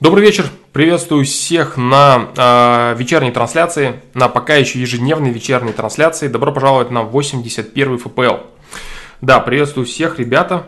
Добрый 0.00 0.24
вечер, 0.24 0.46
приветствую 0.72 1.26
всех 1.26 1.76
на 1.76 2.30
э, 2.34 2.94
вечерней 2.96 3.32
трансляции, 3.32 4.00
на 4.14 4.30
пока 4.30 4.54
еще 4.54 4.80
ежедневной 4.80 5.28
вечерней 5.30 5.74
трансляции. 5.74 6.26
Добро 6.26 6.52
пожаловать 6.52 6.90
на 6.90 7.02
81 7.02 7.98
ФПЛ. 7.98 8.36
Да, 9.20 9.40
приветствую 9.40 9.84
всех, 9.84 10.18
ребята. 10.18 10.64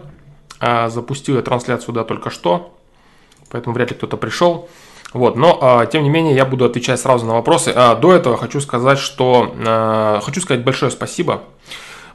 Э, 0.60 0.90
запустил 0.90 1.36
я 1.36 1.42
трансляцию, 1.42 1.94
да, 1.94 2.04
только 2.04 2.28
что, 2.28 2.76
поэтому 3.48 3.74
вряд 3.74 3.92
ли 3.92 3.96
кто-то 3.96 4.18
пришел. 4.18 4.68
Вот, 5.14 5.36
но, 5.36 5.80
э, 5.82 5.86
тем 5.90 6.02
не 6.02 6.10
менее, 6.10 6.36
я 6.36 6.44
буду 6.44 6.66
отвечать 6.66 7.00
сразу 7.00 7.24
на 7.24 7.32
вопросы. 7.32 7.72
А, 7.74 7.94
до 7.94 8.12
этого 8.12 8.36
хочу 8.36 8.60
сказать, 8.60 8.98
что... 8.98 9.54
Э, 9.56 10.20
хочу 10.22 10.42
сказать 10.42 10.62
большое 10.62 10.90
спасибо. 10.90 11.42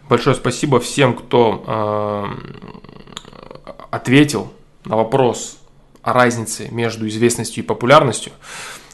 Большое 0.07 0.35
спасибо 0.35 0.79
всем, 0.79 1.15
кто 1.15 1.63
э, 1.65 2.25
ответил 3.89 4.53
на 4.85 4.97
вопрос 4.97 5.57
о 6.07 6.13
разнице 6.13 6.69
между 6.71 7.05
известностью 7.09 7.63
и 7.63 7.67
популярностью. 7.67 8.31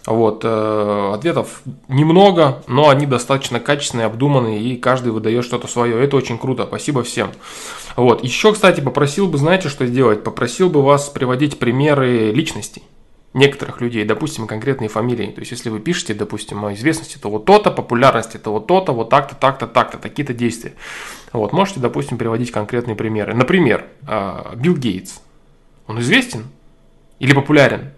Вот, 0.08 0.42
э, 0.44 1.12
ответов 1.14 1.62
немного, 1.88 2.64
но 2.68 2.90
они 2.90 3.06
достаточно 3.06 3.60
качественные, 3.60 4.08
обдуманные, 4.08 4.60
и 4.60 4.78
каждый 4.78 5.12
выдает 5.12 5.46
что-то 5.46 5.68
свое. 5.68 6.04
Это 6.04 6.18
очень 6.18 6.40
круто, 6.40 6.66
спасибо 6.66 7.04
всем. 7.04 7.30
Вот, 7.96 8.23
еще, 8.23 8.52
кстати, 8.52 8.82
попросил 8.82 9.28
бы, 9.28 9.38
знаете, 9.38 9.70
что 9.70 9.86
сделать? 9.86 10.23
Попросил 10.23 10.70
бы 10.70 10.82
вас 10.82 11.08
приводить 11.08 11.60
примеры 11.60 12.32
личностей 12.32 12.82
некоторых 13.36 13.80
людей, 13.80 14.06
допустим, 14.06 14.48
конкретные 14.48 14.90
фамилии. 14.90 15.28
То 15.28 15.40
есть, 15.40 15.52
если 15.52 15.70
вы 15.70 15.80
пишете, 15.80 16.16
допустим, 16.16 16.66
о 16.66 16.73
известности, 16.73 17.18
то 17.20 17.30
вот 17.30 17.45
то-то, 17.45 17.70
популярности, 17.70 18.38
то 18.38 18.52
вот 18.52 18.66
то-то, 18.66 18.92
вот 18.92 19.09
так-то, 19.09 19.36
так-то, 19.36 19.68
так-то, 19.68 20.00
такие-то 20.00 20.34
действия. 20.34 20.73
Вот, 21.32 21.54
можете, 21.54 21.80
допустим, 21.80 22.18
приводить 22.18 22.52
конкретные 22.52 22.95
примеры. 22.95 23.36
Например, 23.36 23.86
э, 24.08 24.56
Билл 24.56 24.76
Гейтс. 24.76 25.20
Он 25.88 26.00
известен? 26.00 26.45
Или 27.23 27.34
популярен? 27.34 27.91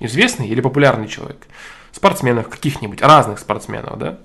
Известный 0.00 0.48
или 0.48 0.60
популярный 0.60 1.06
человек? 1.06 1.46
Спортсменов 1.92 2.48
каких-нибудь, 2.48 3.02
разных 3.02 3.38
спортсменов, 3.38 3.96
да? 3.98 4.18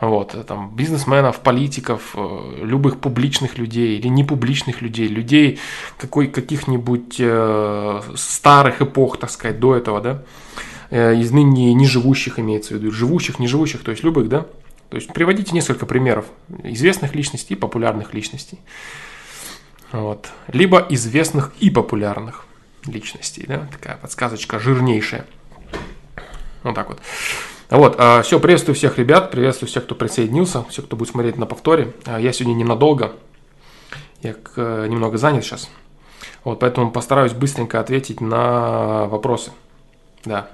Вот, 0.00 0.34
там, 0.48 0.74
бизнесменов, 0.74 1.38
политиков, 1.38 2.16
э, 2.16 2.64
любых 2.64 2.98
публичных 2.98 3.58
людей 3.58 3.98
или 3.98 4.08
непубличных 4.08 4.82
людей, 4.82 5.06
людей 5.06 5.60
какой, 5.96 6.26
каких-нибудь 6.26 7.14
э, 7.20 8.00
старых 8.16 8.82
эпох, 8.82 9.20
так 9.20 9.30
сказать, 9.30 9.60
до 9.60 9.76
этого, 9.76 10.00
да, 10.00 10.22
э, 10.90 11.14
из 11.14 11.30
ныне 11.30 11.72
не 11.72 11.86
живущих 11.86 12.40
имеется 12.40 12.74
в 12.74 12.78
виду, 12.78 12.90
живущих, 12.90 13.38
не 13.38 13.46
живущих, 13.46 13.84
то 13.84 13.92
есть 13.92 14.02
любых, 14.02 14.28
да, 14.28 14.44
то 14.88 14.96
есть 14.96 15.12
приводите 15.12 15.52
несколько 15.52 15.86
примеров 15.86 16.24
известных 16.64 17.14
личностей 17.14 17.54
и 17.54 17.56
популярных 17.56 18.12
личностей, 18.12 18.58
вот, 19.92 20.30
либо 20.48 20.84
известных 20.90 21.52
и 21.60 21.70
популярных 21.70 22.44
личностей. 22.86 23.44
Да? 23.46 23.68
Такая 23.70 23.96
подсказочка 23.96 24.58
жирнейшая. 24.58 25.26
Вот 26.62 26.74
так 26.74 26.88
вот. 26.88 27.00
Вот, 27.70 27.96
а, 27.98 28.20
все, 28.20 28.38
приветствую 28.38 28.74
всех 28.74 28.98
ребят, 28.98 29.30
приветствую 29.30 29.68
всех, 29.68 29.84
кто 29.84 29.94
присоединился, 29.94 30.62
всех, 30.64 30.84
кто 30.84 30.96
будет 30.96 31.08
смотреть 31.08 31.38
на 31.38 31.46
повторе. 31.46 31.94
А, 32.04 32.20
я 32.20 32.32
сегодня 32.32 32.54
ненадолго, 32.54 33.12
я 34.22 34.34
немного 34.56 35.16
занят 35.16 35.44
сейчас. 35.44 35.70
Вот, 36.44 36.60
поэтому 36.60 36.90
постараюсь 36.90 37.32
быстренько 37.32 37.80
ответить 37.80 38.20
на 38.20 39.06
вопросы. 39.06 39.52
Да. 40.24 40.48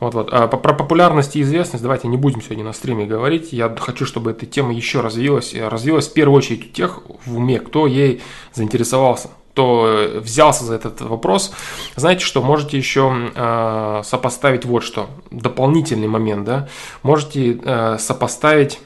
Вот, 0.00 0.14
вот. 0.14 0.30
А 0.32 0.48
про 0.48 0.72
популярность 0.74 1.36
и 1.36 1.42
известность 1.42 1.82
давайте 1.82 2.08
не 2.08 2.16
будем 2.16 2.42
сегодня 2.42 2.64
на 2.64 2.72
стриме 2.72 3.06
говорить. 3.06 3.52
Я 3.52 3.74
хочу, 3.78 4.04
чтобы 4.04 4.32
эта 4.32 4.46
тема 4.46 4.72
еще 4.72 5.02
развилась. 5.02 5.54
Развилась 5.54 6.08
в 6.08 6.14
первую 6.14 6.38
очередь 6.38 6.66
у 6.66 6.68
тех 6.70 7.02
в 7.26 7.36
уме, 7.36 7.60
кто 7.60 7.86
ей 7.86 8.22
заинтересовался 8.52 9.30
кто 9.60 10.20
взялся 10.20 10.64
за 10.64 10.74
этот 10.76 11.02
вопрос, 11.02 11.52
знаете 11.94 12.24
что, 12.24 12.40
можете 12.40 12.78
еще 12.78 13.30
э, 13.34 14.00
сопоставить 14.04 14.64
вот 14.64 14.82
что, 14.82 15.10
дополнительный 15.30 16.08
момент, 16.08 16.44
да, 16.44 16.68
можете 17.02 17.60
э, 17.62 17.98
сопоставить, 17.98 18.80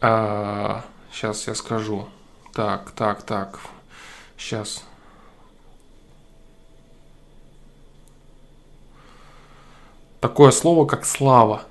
э, 0.00 0.80
сейчас 1.12 1.46
я 1.46 1.54
скажу, 1.54 2.06
так, 2.54 2.90
так, 2.92 3.22
так, 3.22 3.58
сейчас, 4.38 4.82
такое 10.20 10.52
слово, 10.52 10.86
как 10.86 11.04
слава, 11.04 11.64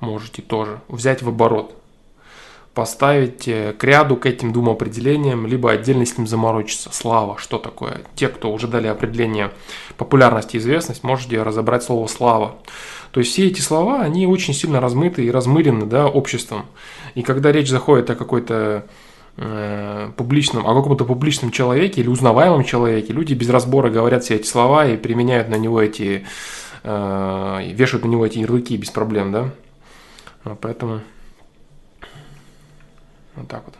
можете 0.00 0.42
тоже 0.42 0.80
взять 0.88 1.22
в 1.22 1.28
оборот– 1.30 1.74
поставить 2.74 3.46
э, 3.48 3.74
к 3.76 3.84
ряду 3.84 4.16
к 4.16 4.26
этим 4.26 4.52
двум 4.52 4.70
определениям, 4.70 5.46
либо 5.46 5.70
отдельно 5.70 6.06
с 6.06 6.16
ним 6.16 6.26
заморочиться. 6.26 6.90
Слава, 6.92 7.36
что 7.38 7.58
такое? 7.58 8.02
Те, 8.14 8.28
кто 8.28 8.52
уже 8.52 8.66
дали 8.66 8.86
определение 8.86 9.50
популярность 9.96 10.54
и 10.54 10.58
известность, 10.58 11.04
можете 11.04 11.42
разобрать 11.42 11.82
слово 11.82 12.06
слава. 12.06 12.56
То 13.10 13.20
есть 13.20 13.32
все 13.32 13.46
эти 13.46 13.60
слова, 13.60 14.00
они 14.00 14.26
очень 14.26 14.54
сильно 14.54 14.80
размыты 14.80 15.24
и 15.24 15.30
размырены 15.30 15.84
да, 15.84 16.06
обществом. 16.06 16.64
И 17.14 17.22
когда 17.22 17.52
речь 17.52 17.68
заходит 17.68 18.08
о 18.08 18.14
какой-то 18.14 18.86
э, 19.36 20.10
публичном, 20.16 20.66
о 20.66 20.74
каком-то 20.74 21.04
публичном 21.04 21.50
человеке 21.50 22.00
или 22.00 22.08
узнаваемом 22.08 22.64
человеке, 22.64 23.12
люди 23.12 23.34
без 23.34 23.50
разбора 23.50 23.90
говорят 23.90 24.24
все 24.24 24.36
эти 24.36 24.46
слова 24.46 24.86
и 24.86 24.96
применяют 24.96 25.50
на 25.50 25.56
него 25.56 25.82
эти, 25.82 26.24
э, 26.84 27.72
вешают 27.74 28.06
на 28.06 28.08
него 28.08 28.24
эти 28.24 28.38
ярлыки 28.38 28.78
без 28.78 28.88
проблем, 28.88 29.30
да. 29.30 29.50
Поэтому 30.62 31.02
вот 33.36 33.48
так 33.48 33.62
вот. 33.64 33.74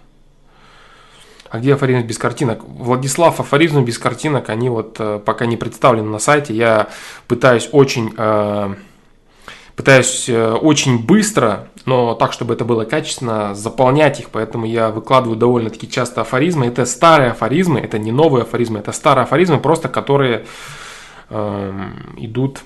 А 1.53 1.59
где 1.59 1.75
афоризм 1.75 2.07
без 2.07 2.17
картинок? 2.17 2.65
Владислав, 2.65 3.39
афоризм 3.39 3.85
без 3.85 3.99
картинок, 3.99 4.49
они 4.49 4.71
вот 4.71 4.97
э, 4.99 5.21
пока 5.23 5.45
не 5.45 5.59
представлены 5.59 6.09
на 6.09 6.19
сайте. 6.19 6.55
Я 6.55 6.89
пытаюсь 7.29 7.69
очень, 7.73 8.15
э, 8.17 8.75
пытаюсь 9.77 10.31
э, 10.31 10.53
очень 10.53 11.05
быстро, 11.05 11.69
но 11.85 12.15
так, 12.15 12.33
чтобы 12.33 12.55
это 12.55 12.65
было 12.65 12.87
качественно, 12.87 13.55
заполнять 13.55 14.19
их, 14.19 14.31
поэтому 14.31 14.65
я 14.65 14.89
выкладываю 14.89 15.37
довольно-таки 15.37 15.91
часто 15.91 16.23
афоризмы. 16.23 16.65
Это 16.65 16.87
старые 16.87 17.33
афоризмы, 17.33 17.81
это 17.81 17.99
не 17.99 18.13
новые 18.13 18.45
афоризмы, 18.45 18.79
это 18.79 18.93
старые 18.93 19.25
афоризмы, 19.25 19.61
просто 19.61 19.91
которые 19.91 20.47
идут 22.17 22.61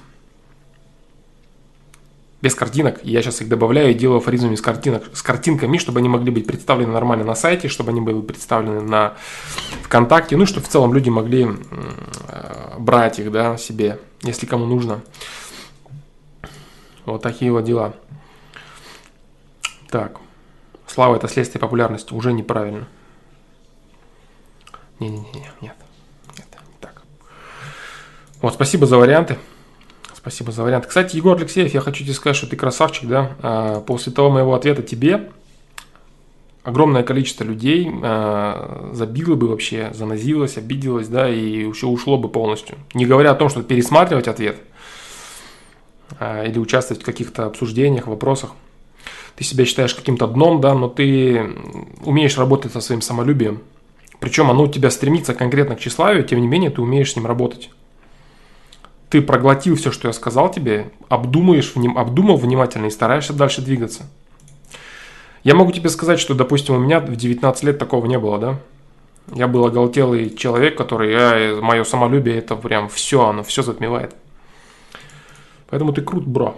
без 2.43 2.55
картинок. 2.55 3.01
Я 3.03 3.23
сейчас 3.23 3.41
их 3.41 3.49
добавляю 3.49 3.91
и 3.91 3.95
делаю 3.95 4.19
афоризмами 4.19 4.55
с, 4.55 4.61
картинок, 4.61 5.05
с 5.15 5.23
картинками, 5.23 5.79
чтобы 5.79 6.01
они 6.01 6.09
могли 6.09 6.31
быть 6.31 6.47
представлены 6.47 6.93
нормально 6.93 7.25
на 7.25 7.35
сайте, 7.35 7.69
чтобы 7.69 7.91
они 7.91 8.01
были 8.01 8.21
представлены 8.21 8.83
на 8.83 9.15
ВКонтакте, 9.85 10.37
ну 10.37 10.45
и 10.45 10.47
чтобы 10.47 10.67
в 10.67 10.69
целом 10.69 10.93
люди 10.93 11.09
могли 11.09 11.47
э, 11.47 12.79
брать 12.79 13.19
их 13.19 13.33
да, 13.33 13.57
себе, 13.57 13.99
если 14.23 14.47
кому 14.47 14.67
нужно. 14.67 15.03
Вот 17.07 17.23
такие 17.23 17.53
вот 17.53 17.65
дела. 17.65 17.95
Так. 19.91 20.19
Слава 20.87 21.17
это 21.17 21.29
следствие 21.29 21.61
популярности. 21.61 22.13
Уже 22.13 22.33
неправильно. 22.33 22.87
Не-не-не, 24.99 25.51
нет. 25.61 25.77
Нет, 26.37 26.47
не 26.69 26.79
так. 26.81 27.03
Вот, 28.41 28.55
спасибо 28.55 28.87
за 28.87 28.99
варианты. 28.99 29.39
Спасибо 30.27 30.51
за 30.51 30.65
вариант. 30.65 30.87
Кстати, 30.87 31.15
Егор 31.15 31.37
Алексеев, 31.37 31.73
я 31.73 31.81
хочу 31.81 32.03
тебе 32.03 32.13
сказать, 32.13 32.35
что 32.35 32.49
ты 32.49 32.57
красавчик, 32.57 33.09
да. 33.09 33.37
А, 33.43 33.81
после 33.81 34.13
того 34.13 34.29
моего 34.29 34.57
ответа 34.57 34.83
тебе 34.83 35.31
огромное 36.65 37.05
количество 37.05 37.45
людей 37.45 37.89
а, 38.03 38.91
забило 38.93 39.37
бы 39.37 39.47
вообще, 39.47 39.93
занозилось, 39.95 40.59
обиделось, 40.59 41.07
да, 41.07 41.31
и 41.31 41.69
еще 41.69 41.87
ушло 41.87 42.19
бы 42.19 42.29
полностью. 42.29 42.77
Не 42.93 43.07
говоря 43.07 43.31
о 43.31 43.35
том, 43.37 43.49
что 43.49 43.63
пересматривать 43.63 44.27
ответ 44.27 44.57
а, 46.19 46.43
или 46.43 46.59
участвовать 46.59 47.05
в 47.05 47.07
каких-то 47.07 47.47
обсуждениях, 47.47 48.09
вопросах. 48.09 48.51
Ты 49.37 49.45
себя 49.45 49.65
считаешь 49.65 49.95
каким-то 49.95 50.27
дном, 50.27 50.61
да, 50.61 50.75
но 50.75 50.89
ты 50.89 51.55
умеешь 52.05 52.37
работать 52.37 52.73
со 52.73 52.81
своим 52.81 53.01
самолюбием. 53.01 53.61
Причем 54.19 54.51
оно 54.51 54.65
у 54.65 54.69
тебя 54.69 54.91
стремится 54.91 55.35
конкретно 55.35 55.77
к 55.77 55.79
тщеславию, 55.79 56.25
тем 56.25 56.41
не 56.41 56.49
менее 56.49 56.71
ты 56.71 56.83
умеешь 56.83 57.13
с 57.13 57.15
ним 57.15 57.27
работать 57.27 57.71
ты 59.09 59.23
проглотил 59.23 59.77
все, 59.77 59.93
что 59.93 60.09
я 60.09 60.13
сказал 60.13 60.51
тебе, 60.51 60.91
обдумаешь, 61.09 61.73
обдумал 61.97 62.37
внимательно 62.37 62.87
и 62.87 62.91
стараешься 62.91 63.33
дальше 63.33 63.63
двигаться. 63.63 64.05
Я 65.45 65.55
могу 65.55 65.71
тебе 65.71 65.89
сказать, 65.91 66.19
что, 66.19 66.35
допустим, 66.35 66.75
у 66.75 66.79
меня 66.79 66.99
в 66.99 67.15
19 67.15 67.63
лет 67.65 67.79
такого 67.79 68.07
не 68.07 68.19
было, 68.19 68.39
да? 68.39 68.59
Я 69.33 69.49
был 69.49 69.65
оголтелый 69.65 70.31
человек, 70.31 70.77
который, 70.77 71.13
я, 71.13 71.61
мое 71.61 71.85
самолюбие, 71.85 72.39
это 72.39 72.57
прям 72.57 72.89
все, 72.89 73.27
оно 73.27 73.43
все 73.43 73.63
затмевает. 73.63 74.15
Поэтому 75.69 75.93
ты 75.93 76.03
крут, 76.03 76.27
бро. 76.27 76.57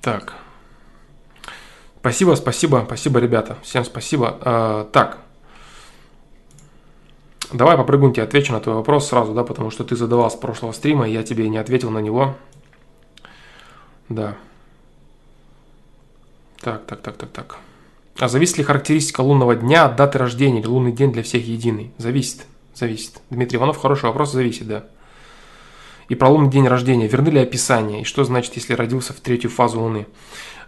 Так. 0.00 0.34
Спасибо, 2.00 2.34
спасибо, 2.34 2.82
спасибо, 2.86 3.20
ребята. 3.20 3.58
Всем 3.62 3.84
спасибо. 3.84 4.38
А, 4.40 4.84
так. 4.92 5.18
Давай 7.52 7.76
попрыгнем 7.76 8.12
тебе 8.12 8.22
отвечу 8.22 8.52
на 8.52 8.60
твой 8.60 8.76
вопрос 8.76 9.08
сразу, 9.08 9.34
да, 9.34 9.42
потому 9.42 9.70
что 9.70 9.82
ты 9.82 9.96
задавал 9.96 10.30
с 10.30 10.36
прошлого 10.36 10.72
стрима, 10.72 11.08
и 11.08 11.12
я 11.12 11.22
тебе 11.22 11.48
не 11.48 11.58
ответил 11.58 11.90
на 11.90 11.98
него. 11.98 12.36
Да. 14.08 14.36
Так, 16.60 16.84
так, 16.86 17.00
так, 17.00 17.16
так, 17.16 17.30
так. 17.30 17.56
А 18.18 18.28
зависит 18.28 18.58
ли 18.58 18.64
характеристика 18.64 19.22
лунного 19.22 19.56
дня 19.56 19.86
от 19.86 19.96
даты 19.96 20.18
рождения 20.18 20.60
или 20.60 20.66
лунный 20.66 20.92
день 20.92 21.12
для 21.12 21.22
всех 21.22 21.46
единый? 21.46 21.92
Зависит. 21.98 22.46
Зависит. 22.74 23.20
Дмитрий 23.30 23.56
Иванов, 23.56 23.78
хороший 23.78 24.04
вопрос, 24.06 24.32
зависит, 24.32 24.68
да. 24.68 24.84
И 26.08 26.14
про 26.14 26.28
лунный 26.28 26.50
день 26.50 26.68
рождения. 26.68 27.08
Верны 27.08 27.28
ли 27.28 27.40
описание? 27.40 28.02
И 28.02 28.04
что 28.04 28.24
значит, 28.24 28.54
если 28.56 28.74
родился 28.74 29.12
в 29.12 29.20
третью 29.20 29.48
фазу 29.48 29.80
Луны? 29.80 30.06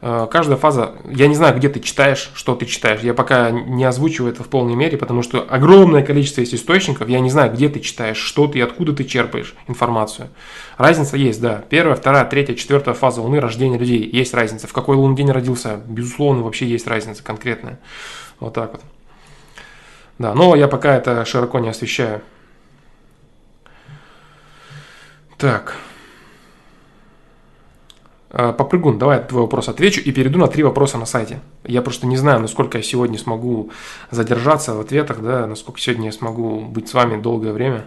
Э, 0.04 0.26
каждая 0.28 0.58
фаза, 0.58 0.94
я 1.04 1.28
не 1.28 1.36
знаю, 1.36 1.56
где 1.56 1.68
ты 1.68 1.78
читаешь, 1.78 2.32
что 2.34 2.56
ты 2.56 2.66
читаешь. 2.66 3.00
Я 3.00 3.14
пока 3.14 3.52
не 3.52 3.84
озвучиваю 3.84 4.32
это 4.32 4.42
в 4.42 4.48
полной 4.48 4.74
мере, 4.74 4.98
потому 4.98 5.22
что 5.22 5.46
огромное 5.48 6.02
количество 6.02 6.40
есть 6.40 6.54
источников. 6.54 7.08
Я 7.08 7.20
не 7.20 7.30
знаю, 7.30 7.52
где 7.52 7.68
ты 7.68 7.78
читаешь, 7.78 8.16
что 8.16 8.48
ты, 8.48 8.60
откуда 8.60 8.92
ты 8.92 9.04
черпаешь 9.04 9.54
информацию. 9.68 10.28
Разница 10.76 11.16
есть, 11.16 11.40
да. 11.40 11.64
Первая, 11.70 11.94
вторая, 11.94 12.24
третья, 12.24 12.54
четвертая 12.54 12.94
фаза 12.94 13.22
Луны, 13.22 13.38
рождения 13.38 13.78
людей. 13.78 14.08
Есть 14.12 14.34
разница. 14.34 14.66
В 14.66 14.72
какой 14.72 14.96
лунный 14.96 15.16
день 15.16 15.30
родился, 15.30 15.80
безусловно, 15.86 16.42
вообще 16.42 16.66
есть 16.66 16.88
разница 16.88 17.22
конкретная. 17.22 17.78
Вот 18.40 18.54
так 18.54 18.72
вот. 18.72 18.80
Да, 20.18 20.34
но 20.34 20.56
я 20.56 20.66
пока 20.66 20.96
это 20.96 21.24
широко 21.24 21.60
не 21.60 21.68
освещаю. 21.68 22.22
Так. 25.38 25.76
Э, 28.34 28.54
попрыгун, 28.56 28.98
давай 28.98 29.22
твой 29.22 29.42
вопрос 29.42 29.68
отвечу 29.68 30.00
и 30.00 30.10
перейду 30.10 30.38
на 30.38 30.48
три 30.48 30.62
вопроса 30.62 30.96
на 30.96 31.04
сайте. 31.04 31.40
Я 31.64 31.82
просто 31.82 32.06
не 32.06 32.16
знаю, 32.16 32.40
насколько 32.40 32.78
я 32.78 32.82
сегодня 32.82 33.18
смогу 33.18 33.70
задержаться 34.10 34.74
в 34.74 34.80
ответах, 34.80 35.20
да, 35.20 35.46
насколько 35.46 35.78
сегодня 35.78 36.06
я 36.06 36.12
смогу 36.12 36.60
быть 36.60 36.88
с 36.88 36.94
вами 36.94 37.20
долгое 37.20 37.52
время. 37.52 37.84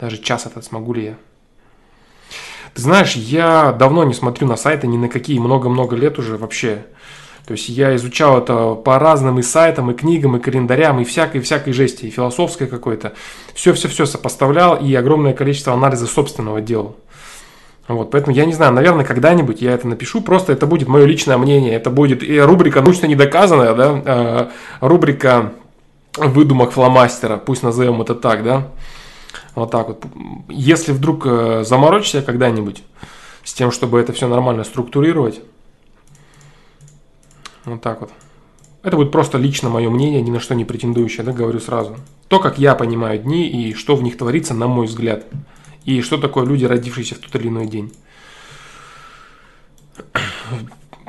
Даже 0.00 0.16
час 0.16 0.46
этот 0.46 0.64
смогу 0.64 0.94
ли 0.94 1.04
я. 1.04 1.14
Ты 2.72 2.80
знаешь, 2.80 3.14
я 3.14 3.72
давно 3.72 4.04
не 4.04 4.14
смотрю 4.14 4.48
на 4.48 4.56
сайты 4.56 4.86
ни 4.86 4.96
на 4.96 5.10
какие, 5.10 5.38
много-много 5.38 5.96
лет 5.96 6.18
уже 6.18 6.38
вообще. 6.38 6.86
То 7.46 7.52
есть 7.52 7.68
я 7.68 7.94
изучал 7.94 8.38
это 8.38 8.74
по 8.74 8.98
разным 8.98 9.38
и 9.38 9.42
сайтам, 9.42 9.90
и 9.90 9.94
книгам, 9.94 10.36
и 10.36 10.40
календарям, 10.40 10.98
и 10.98 11.04
всякой-всякой 11.04 11.74
жести, 11.74 12.06
и 12.06 12.10
философской 12.10 12.68
какой-то. 12.68 13.12
Все-все-все 13.52 14.06
сопоставлял 14.06 14.76
и 14.76 14.94
огромное 14.94 15.34
количество 15.34 15.74
анализа 15.74 16.06
собственного 16.06 16.62
делал. 16.62 16.96
Вот, 17.86 18.10
поэтому 18.10 18.34
я 18.34 18.46
не 18.46 18.54
знаю, 18.54 18.72
наверное, 18.72 19.04
когда-нибудь 19.04 19.60
я 19.60 19.72
это 19.72 19.86
напишу, 19.86 20.22
просто 20.22 20.52
это 20.52 20.66
будет 20.66 20.88
мое 20.88 21.04
личное 21.04 21.36
мнение, 21.36 21.74
это 21.74 21.90
будет 21.90 22.22
и 22.22 22.40
рубрика 22.40 22.80
научно 22.80 23.06
недоказанная, 23.06 23.74
да, 23.74 24.02
э, 24.04 24.50
рубрика 24.80 25.52
выдумок 26.16 26.70
фломастера, 26.70 27.36
пусть 27.36 27.62
назовем 27.62 28.00
это 28.00 28.14
так, 28.14 28.42
да, 28.42 28.68
вот 29.54 29.70
так 29.70 29.88
вот. 29.88 30.04
Если 30.48 30.92
вдруг 30.92 31.26
э, 31.26 31.62
заморочишься 31.66 32.22
когда-нибудь 32.22 32.82
с 33.42 33.52
тем, 33.52 33.70
чтобы 33.70 34.00
это 34.00 34.14
все 34.14 34.28
нормально 34.28 34.64
структурировать, 34.64 35.42
вот 37.66 37.82
так 37.82 38.00
вот. 38.00 38.10
Это 38.82 38.96
будет 38.96 39.12
просто 39.12 39.38
лично 39.38 39.68
мое 39.68 39.88
мнение, 39.90 40.20
ни 40.20 40.30
на 40.30 40.40
что 40.40 40.54
не 40.54 40.64
претендующее, 40.64 41.24
да, 41.24 41.32
говорю 41.32 41.60
сразу. 41.60 41.96
То, 42.28 42.38
как 42.38 42.58
я 42.58 42.74
понимаю 42.74 43.18
дни 43.18 43.46
и 43.48 43.74
что 43.74 43.96
в 43.96 44.02
них 44.02 44.18
творится, 44.18 44.54
на 44.54 44.68
мой 44.68 44.86
взгляд 44.86 45.26
и 45.84 46.00
что 46.00 46.18
такое 46.18 46.44
люди, 46.46 46.64
родившиеся 46.64 47.14
в 47.14 47.18
тот 47.18 47.34
или 47.36 47.48
иной 47.48 47.66
день. 47.66 47.92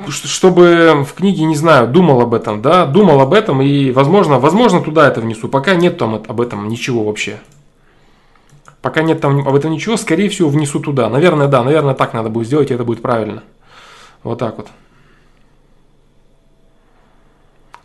Чтобы 0.08 1.06
в 1.08 1.14
книге, 1.14 1.46
не 1.46 1.56
знаю, 1.56 1.88
думал 1.88 2.22
об 2.22 2.34
этом, 2.34 2.62
да, 2.62 2.86
думал 2.86 3.22
об 3.22 3.34
этом 3.34 3.62
и, 3.62 3.92
возможно, 3.92 4.40
возможно, 4.40 4.82
туда 4.82 5.08
это 5.08 5.22
внесу. 5.22 5.48
Пока 5.48 5.76
нет 5.76 5.98
там 5.98 6.16
об 6.16 6.42
этом 6.42 6.68
ничего 6.68 7.06
вообще. 7.06 7.40
Пока 8.82 9.02
нет 9.02 9.22
там 9.22 9.48
об 9.48 9.56
этом 9.56 9.72
ничего, 9.72 9.98
скорее 9.98 10.30
всего, 10.30 10.50
внесу 10.50 10.80
туда. 10.80 11.10
Наверное, 11.10 11.48
да, 11.48 11.64
наверное, 11.64 11.96
так 11.96 12.14
надо 12.14 12.30
будет 12.30 12.48
сделать, 12.48 12.70
и 12.70 12.74
это 12.74 12.84
будет 12.84 13.02
правильно. 13.02 13.42
Вот 14.22 14.38
так 14.38 14.58
вот. 14.58 14.68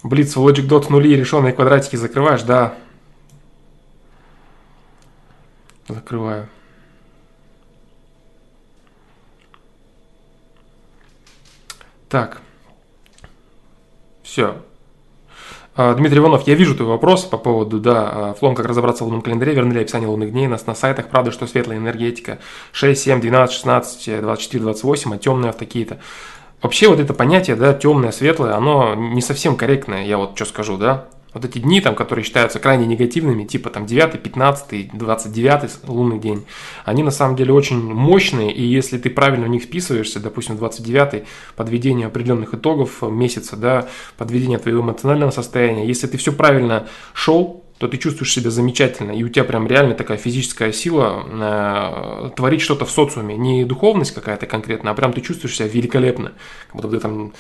Блиц 0.02 0.34
в 0.34 0.46
Logic 0.46 0.66
Dot 0.66 0.90
нули 0.90 1.14
решенные 1.14 1.52
квадратики 1.52 1.96
закрываешь, 1.96 2.42
да. 2.42 2.74
Закрываю. 5.88 6.48
Так. 12.10 12.42
Все. 14.24 14.56
А, 15.76 15.94
Дмитрий 15.94 16.18
Иванов, 16.18 16.46
я 16.48 16.54
вижу 16.56 16.74
твой 16.74 16.88
вопрос 16.88 17.24
по 17.24 17.38
поводу, 17.38 17.78
да, 17.78 18.10
а, 18.12 18.34
флом, 18.34 18.56
как 18.56 18.66
разобраться 18.66 19.04
в 19.04 19.06
лунном 19.06 19.22
календаре, 19.22 19.54
верны 19.54 19.72
ли 19.72 19.80
описание 19.80 20.08
лунных 20.08 20.32
дней. 20.32 20.48
Нас 20.48 20.66
на 20.66 20.74
сайтах, 20.74 21.08
правда, 21.08 21.30
что 21.30 21.46
светлая 21.46 21.78
энергетика 21.78 22.40
6, 22.72 23.00
7, 23.00 23.20
12, 23.20 23.54
16, 23.54 24.20
24, 24.22 24.62
28, 24.64 25.14
а 25.14 25.18
темная 25.18 25.52
в 25.52 25.56
такие-то. 25.56 26.00
Вообще 26.60 26.88
вот 26.88 26.98
это 26.98 27.14
понятие, 27.14 27.54
да, 27.54 27.72
темное, 27.72 28.10
светлое, 28.10 28.56
оно 28.56 28.96
не 28.96 29.22
совсем 29.22 29.56
корректное, 29.56 30.04
я 30.04 30.18
вот 30.18 30.32
что 30.34 30.46
скажу, 30.46 30.76
да 30.76 31.06
вот 31.32 31.44
эти 31.44 31.58
дни, 31.58 31.80
там, 31.80 31.94
которые 31.94 32.24
считаются 32.24 32.58
крайне 32.58 32.86
негативными, 32.86 33.44
типа 33.44 33.70
там 33.70 33.86
9, 33.86 34.20
15, 34.22 34.90
29 34.92 35.88
лунный 35.88 36.18
день, 36.18 36.44
они 36.84 37.02
на 37.02 37.10
самом 37.10 37.36
деле 37.36 37.52
очень 37.52 37.80
мощные, 37.80 38.52
и 38.52 38.62
если 38.62 38.98
ты 38.98 39.10
правильно 39.10 39.46
в 39.46 39.50
них 39.50 39.62
вписываешься, 39.62 40.20
допустим, 40.20 40.56
29 40.56 41.24
подведение 41.56 42.06
определенных 42.06 42.54
итогов 42.54 43.02
месяца, 43.02 43.56
да, 43.56 43.88
подведение 44.16 44.58
твоего 44.58 44.82
эмоционального 44.82 45.30
состояния, 45.30 45.86
если 45.86 46.06
ты 46.06 46.18
все 46.18 46.32
правильно 46.32 46.88
шел, 47.14 47.64
то 47.80 47.88
ты 47.88 47.96
чувствуешь 47.96 48.34
себя 48.34 48.50
замечательно, 48.50 49.12
и 49.12 49.22
у 49.22 49.30
тебя 49.30 49.42
прям 49.44 49.66
реально 49.66 49.94
такая 49.94 50.18
физическая 50.18 50.70
сила 50.70 51.24
э, 51.26 52.30
творить 52.36 52.60
что-то 52.60 52.84
в 52.84 52.90
социуме. 52.90 53.38
Не 53.38 53.64
духовность 53.64 54.12
какая-то 54.12 54.44
конкретная, 54.44 54.92
а 54.92 54.94
прям 54.94 55.14
ты 55.14 55.22
чувствуешь 55.22 55.56
себя 55.56 55.66
великолепно, 55.66 56.32
как 56.66 56.76
будто 56.76 56.88
ты 56.88 57.00
там 57.00 57.32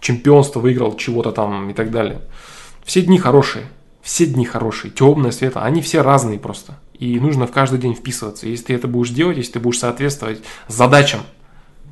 чемпионство 0.00 0.60
выиграл 0.60 0.96
чего-то 0.96 1.32
там 1.32 1.70
и 1.70 1.74
так 1.74 1.90
далее. 1.90 2.20
Все 2.88 3.02
дни 3.02 3.18
хорошие, 3.18 3.66
все 4.00 4.24
дни 4.24 4.46
хорошие, 4.46 4.90
темное, 4.90 5.30
светлое, 5.30 5.64
они 5.64 5.82
все 5.82 6.00
разные 6.00 6.38
просто. 6.38 6.78
И 6.94 7.20
нужно 7.20 7.46
в 7.46 7.52
каждый 7.52 7.78
день 7.78 7.94
вписываться. 7.94 8.48
Если 8.48 8.64
ты 8.64 8.74
это 8.74 8.88
будешь 8.88 9.10
делать, 9.10 9.36
если 9.36 9.52
ты 9.52 9.60
будешь 9.60 9.78
соответствовать 9.78 10.42
задачам 10.68 11.20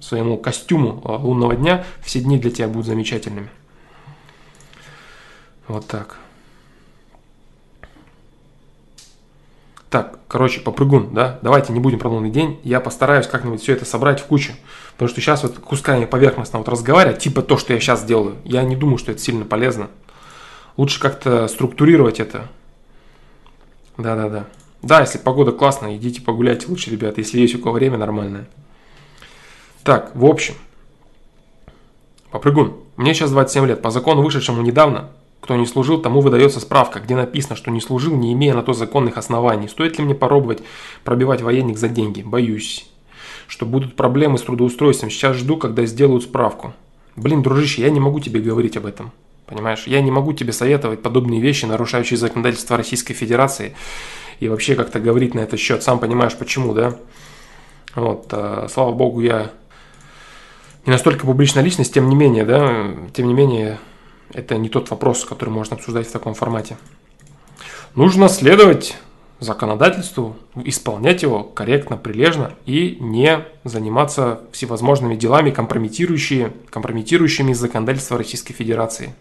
своему 0.01 0.39
костюму 0.39 1.03
э, 1.05 1.09
лунного 1.23 1.55
дня, 1.55 1.85
все 2.01 2.21
дни 2.21 2.39
для 2.39 2.51
тебя 2.51 2.69
будут 2.69 2.87
замечательными. 2.87 3.51
Вот 5.69 5.87
так. 5.87 6.17
Так, 9.91 10.19
короче, 10.29 10.61
попрыгун, 10.61 11.13
да, 11.13 11.39
давайте 11.43 11.75
не 11.75 11.81
будем 11.81 11.99
про 11.99 12.09
лунный 12.09 12.31
день, 12.31 12.59
я 12.65 12.81
постараюсь 12.81 13.27
как-нибудь 13.27 13.61
все 13.61 13.75
это 13.75 13.85
собрать 13.85 14.21
в 14.21 14.25
кучу, 14.25 14.55
потому 14.93 15.11
что 15.11 15.21
сейчас 15.21 15.43
вот 15.43 15.59
кусками 15.59 16.07
поверхностно 16.07 16.59
вот 16.59 16.71
разговаривать, 16.71 17.19
типа 17.19 17.43
то, 17.43 17.59
что 17.59 17.75
я 17.75 17.81
сейчас 17.81 18.03
делаю, 18.03 18.37
я 18.45 18.63
не 18.63 18.77
думаю, 18.77 18.97
что 18.97 19.13
это 19.13 19.21
сильно 19.21 19.45
полезно, 19.45 19.91
лучше 20.77 21.01
как-то 21.01 21.49
структурировать 21.49 22.21
это. 22.21 22.49
Да-да-да. 23.99 24.47
Да, 24.83 25.01
если 25.01 25.19
погода 25.19 25.53
классная, 25.53 25.97
идите 25.97 26.21
погуляйте 26.21 26.67
лучше, 26.69 26.91
ребята, 26.91 27.21
если 27.21 27.41
есть 27.41 27.55
у 27.55 27.59
кого 27.59 27.75
время 27.75 27.99
нормальное. 27.99 28.47
Так, 29.83 30.15
в 30.15 30.25
общем, 30.25 30.55
попрыгун. 32.31 32.75
Мне 32.97 33.15
сейчас 33.15 33.31
27 33.31 33.67
лет. 33.67 33.83
По 33.83 33.91
закону, 33.91 34.23
вышедшему 34.23 34.63
недавно, 34.63 35.11
кто 35.41 35.57
не 35.57 35.67
служил, 35.67 36.01
тому 36.01 36.21
выдается 36.21 36.61
справка, 36.61 37.01
где 37.01 37.15
написано, 37.15 37.57
что 37.57 37.71
не 37.71 37.81
служил, 37.81 38.15
не 38.17 38.33
имея 38.33 38.55
на 38.55 38.63
то 38.63 38.73
законных 38.73 39.17
оснований. 39.17 39.69
Стоит 39.69 39.99
ли 39.99 40.05
мне 40.05 40.15
попробовать 40.15 40.63
пробивать 41.05 41.43
военник 41.43 41.79
за 41.79 41.89
деньги? 41.89 42.23
Боюсь, 42.23 42.89
что 43.47 43.65
будут 43.65 43.97
проблемы 43.97 44.39
с 44.39 44.43
трудоустройством. 44.43 45.11
Сейчас 45.11 45.37
жду, 45.37 45.57
когда 45.57 45.87
сделают 45.87 46.25
справку. 46.25 46.75
Блин, 47.15 47.43
дружище, 47.43 47.83
я 47.83 47.91
не 47.91 48.01
могу 48.01 48.21
тебе 48.21 48.41
говорить 48.41 48.77
об 48.77 48.87
этом. 48.87 49.13
Понимаешь, 49.47 49.85
я 49.87 50.01
не 50.01 50.11
могу 50.11 50.33
тебе 50.33 50.53
советовать 50.53 51.03
подобные 51.03 51.41
вещи, 51.41 51.67
нарушающие 51.67 52.17
законодательство 52.17 52.77
Российской 52.77 53.15
Федерации, 53.15 53.75
и 54.41 54.49
вообще 54.49 54.75
как-то 54.75 54.99
говорить 54.99 55.35
на 55.35 55.41
этот 55.41 55.61
счет. 55.61 55.83
Сам 55.83 55.99
понимаешь, 56.01 56.37
почему, 56.37 56.75
да? 56.75 56.97
Вот, 57.95 58.27
э, 58.33 58.67
слава 58.71 58.93
богу, 58.93 59.21
я 59.21 59.53
не 60.85 60.93
настолько 60.93 61.27
публичная 61.27 61.63
личность, 61.63 61.95
тем 61.95 62.09
не 62.09 62.17
менее, 62.17 62.45
да, 62.45 62.87
тем 63.15 63.29
не 63.29 63.35
менее, 63.35 63.79
это 64.33 64.59
не 64.59 64.69
тот 64.69 64.91
вопрос, 64.91 65.25
который 65.25 65.51
можно 65.51 65.77
обсуждать 65.77 66.09
в 66.09 66.13
таком 66.13 66.35
формате. 66.35 66.77
Нужно 67.95 68.29
следовать 68.29 68.97
законодательству, 69.39 70.37
исполнять 70.55 71.23
его 71.23 71.45
корректно, 71.45 71.97
прилежно 71.97 72.53
и 72.65 72.97
не 73.01 73.45
заниматься 73.65 74.41
всевозможными 74.53 75.15
делами, 75.15 75.51
компрометирующими, 75.51 76.53
компрометирующими 76.71 77.53
законодательство 77.53 78.17
Российской 78.17 78.55
Федерации. 78.55 79.15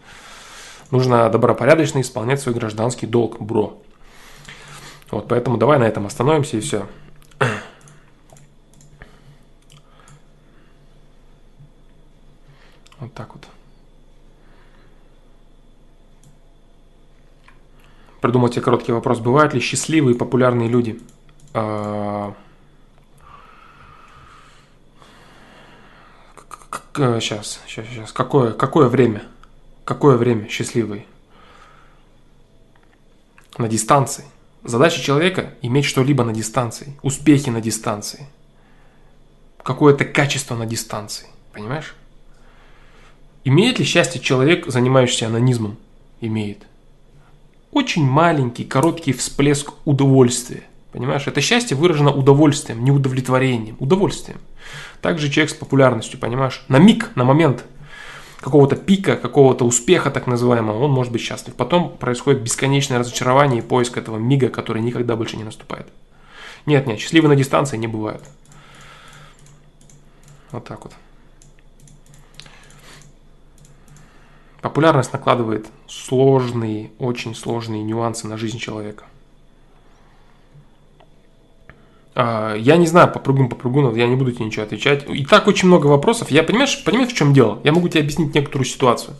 Нужно 0.90 1.28
добропорядочно 1.28 2.00
исполнять 2.00 2.40
свой 2.40 2.54
гражданский 2.54 3.06
долг, 3.06 3.40
бро. 3.40 3.82
Вот, 5.10 5.28
поэтому 5.28 5.56
давай 5.58 5.78
на 5.78 5.84
этом 5.84 6.06
остановимся 6.06 6.56
и 6.56 6.60
все. 6.60 6.86
Вот 12.98 13.12
так 13.12 13.34
вот. 13.34 13.46
Придумал 18.20 18.48
тебе 18.48 18.62
короткий 18.62 18.92
вопрос. 18.92 19.20
Бывают 19.20 19.54
ли 19.54 19.60
счастливые 19.60 20.16
популярные 20.16 20.68
люди? 20.68 21.00
Сейчас, 26.94 27.60
сейчас, 27.66 27.86
сейчас. 27.86 28.12
Какое, 28.12 28.52
какое 28.52 28.88
время? 28.88 29.22
Какое 29.84 30.16
время 30.16 30.48
счастливый? 30.48 31.06
На 33.58 33.68
дистанции. 33.68 34.24
Задача 34.64 35.00
человека– 35.00 35.54
иметь 35.62 35.84
что-либо 35.84 36.24
на 36.24 36.32
дистанции, 36.32 36.98
успехи 37.02 37.50
на 37.50 37.60
дистанции, 37.60 38.26
какое-то 39.62 40.04
качество 40.04 40.56
на 40.56 40.66
дистанции, 40.66 41.28
понимаешь? 41.52 41.94
Имеет 43.44 43.78
ли 43.78 43.84
счастье 43.84 44.20
человек, 44.20 44.66
занимающийся 44.66 45.28
анонизмом? 45.28 45.76
Имеет. 46.20 46.66
Очень 47.72 48.04
маленький, 48.04 48.64
короткий 48.64 49.12
всплеск 49.12 49.72
удовольствия. 49.84 50.62
Понимаешь, 50.92 51.26
это 51.26 51.40
счастье 51.40 51.76
выражено 51.76 52.10
удовольствием, 52.10 52.82
не 52.82 52.90
удовлетворением, 52.90 53.76
удовольствием. 53.80 54.38
Также 55.02 55.30
человек 55.30 55.50
с 55.50 55.54
популярностью, 55.54 56.18
понимаешь, 56.18 56.64
на 56.68 56.78
миг, 56.78 57.10
на 57.16 57.24
момент 57.24 57.64
какого-то 58.40 58.76
пика, 58.76 59.16
какого-то 59.16 59.66
успеха 59.66 60.10
так 60.10 60.26
называемого, 60.26 60.84
он 60.84 60.90
может 60.90 61.12
быть 61.12 61.20
счастлив. 61.20 61.54
Потом 61.54 61.96
происходит 61.96 62.42
бесконечное 62.42 62.98
разочарование 62.98 63.58
и 63.58 63.62
поиск 63.62 63.96
этого 63.98 64.16
мига, 64.16 64.48
который 64.48 64.80
никогда 64.82 65.16
больше 65.16 65.36
не 65.36 65.44
наступает. 65.44 65.88
Нет, 66.64 66.86
нет, 66.86 66.98
счастливы 66.98 67.28
на 67.28 67.36
дистанции 67.36 67.76
не 67.76 67.86
бывают. 67.86 68.22
Вот 70.52 70.64
так 70.64 70.84
вот. 70.84 70.94
Популярность 74.66 75.12
накладывает 75.12 75.68
сложные, 75.86 76.90
очень 76.98 77.36
сложные 77.36 77.84
нюансы 77.84 78.26
на 78.26 78.36
жизнь 78.36 78.58
человека. 78.58 79.04
А, 82.16 82.56
я 82.56 82.76
не 82.76 82.88
знаю, 82.88 83.12
попрыгун, 83.12 83.48
попрыгун, 83.48 83.94
я 83.94 84.08
не 84.08 84.16
буду 84.16 84.32
тебе 84.32 84.46
ничего 84.46 84.64
отвечать. 84.64 85.08
И 85.08 85.24
так 85.24 85.46
очень 85.46 85.68
много 85.68 85.86
вопросов. 85.86 86.32
Я, 86.32 86.42
понимаешь, 86.42 86.82
понимаешь, 86.82 87.12
в 87.12 87.16
чем 87.16 87.32
дело? 87.32 87.60
Я 87.62 87.70
могу 87.72 87.88
тебе 87.88 88.00
объяснить 88.00 88.34
некоторую 88.34 88.66
ситуацию. 88.66 89.14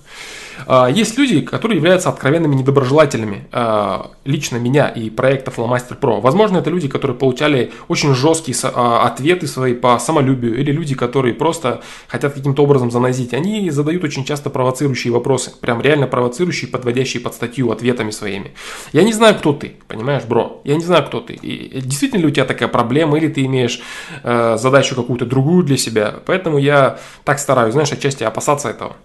А, 0.67 0.89
есть 0.89 1.19
люди, 1.19 1.41
которые 1.41 1.77
являются 1.77 2.09
откровенными 2.09 2.55
недоброжелателями 2.55 3.47
а, 3.53 4.13
лично 4.25 4.57
меня 4.57 4.89
и 4.89 5.11
проекта 5.11 5.51
Flowmaster 5.51 5.99
Pro. 5.99 6.21
Возможно, 6.21 6.59
это 6.59 6.71
люди, 6.71 6.89
которые 6.89 7.17
получали 7.17 7.73
очень 7.89 8.15
жесткие 8.15 8.57
а, 8.63 9.07
ответы 9.07 9.47
свои 9.47 9.75
по 9.75 9.99
самолюбию, 9.99 10.59
или 10.59 10.73
люди, 10.73 10.95
которые 10.95 11.35
просто 11.35 11.83
хотят 12.09 12.35
каким-то 12.35 12.63
образом 12.63 12.91
занозить. 12.91 13.35
Они 13.35 13.71
задают 13.71 14.05
очень 14.05 14.25
часто 14.25 14.51
провоцирующие 14.51 15.13
вопросы, 15.13 15.53
прям 15.61 15.81
реально 15.81 16.07
провоцирующие, 16.07 16.71
подводящие 16.71 17.23
под 17.23 17.35
статью 17.35 17.71
ответами 17.71 18.11
своими. 18.11 18.53
Я 18.93 19.03
не 19.03 19.13
знаю, 19.13 19.37
кто 19.37 19.53
ты, 19.53 19.77
понимаешь, 19.89 20.25
бро? 20.25 20.61
Я 20.65 20.77
не 20.77 20.85
знаю, 20.85 21.05
кто 21.05 21.21
ты. 21.21 21.35
И 21.35 21.81
действительно 21.81 22.21
ли 22.21 22.27
у 22.27 22.31
тебя 22.31 22.45
такая 22.45 22.69
проблема, 22.69 23.19
или 23.19 23.29
ты 23.29 23.45
имеешь 23.45 23.81
э, 24.23 24.57
задачу 24.59 24.95
какую-то 24.95 25.27
другую 25.27 25.65
для 25.65 25.77
себя. 25.77 26.15
Поэтому 26.25 26.59
я 26.59 26.99
так 27.25 27.39
стараюсь, 27.39 27.73
знаешь, 27.73 27.93
отчасти 27.93 28.25
опасаться 28.25 28.69
этого. 28.69 28.97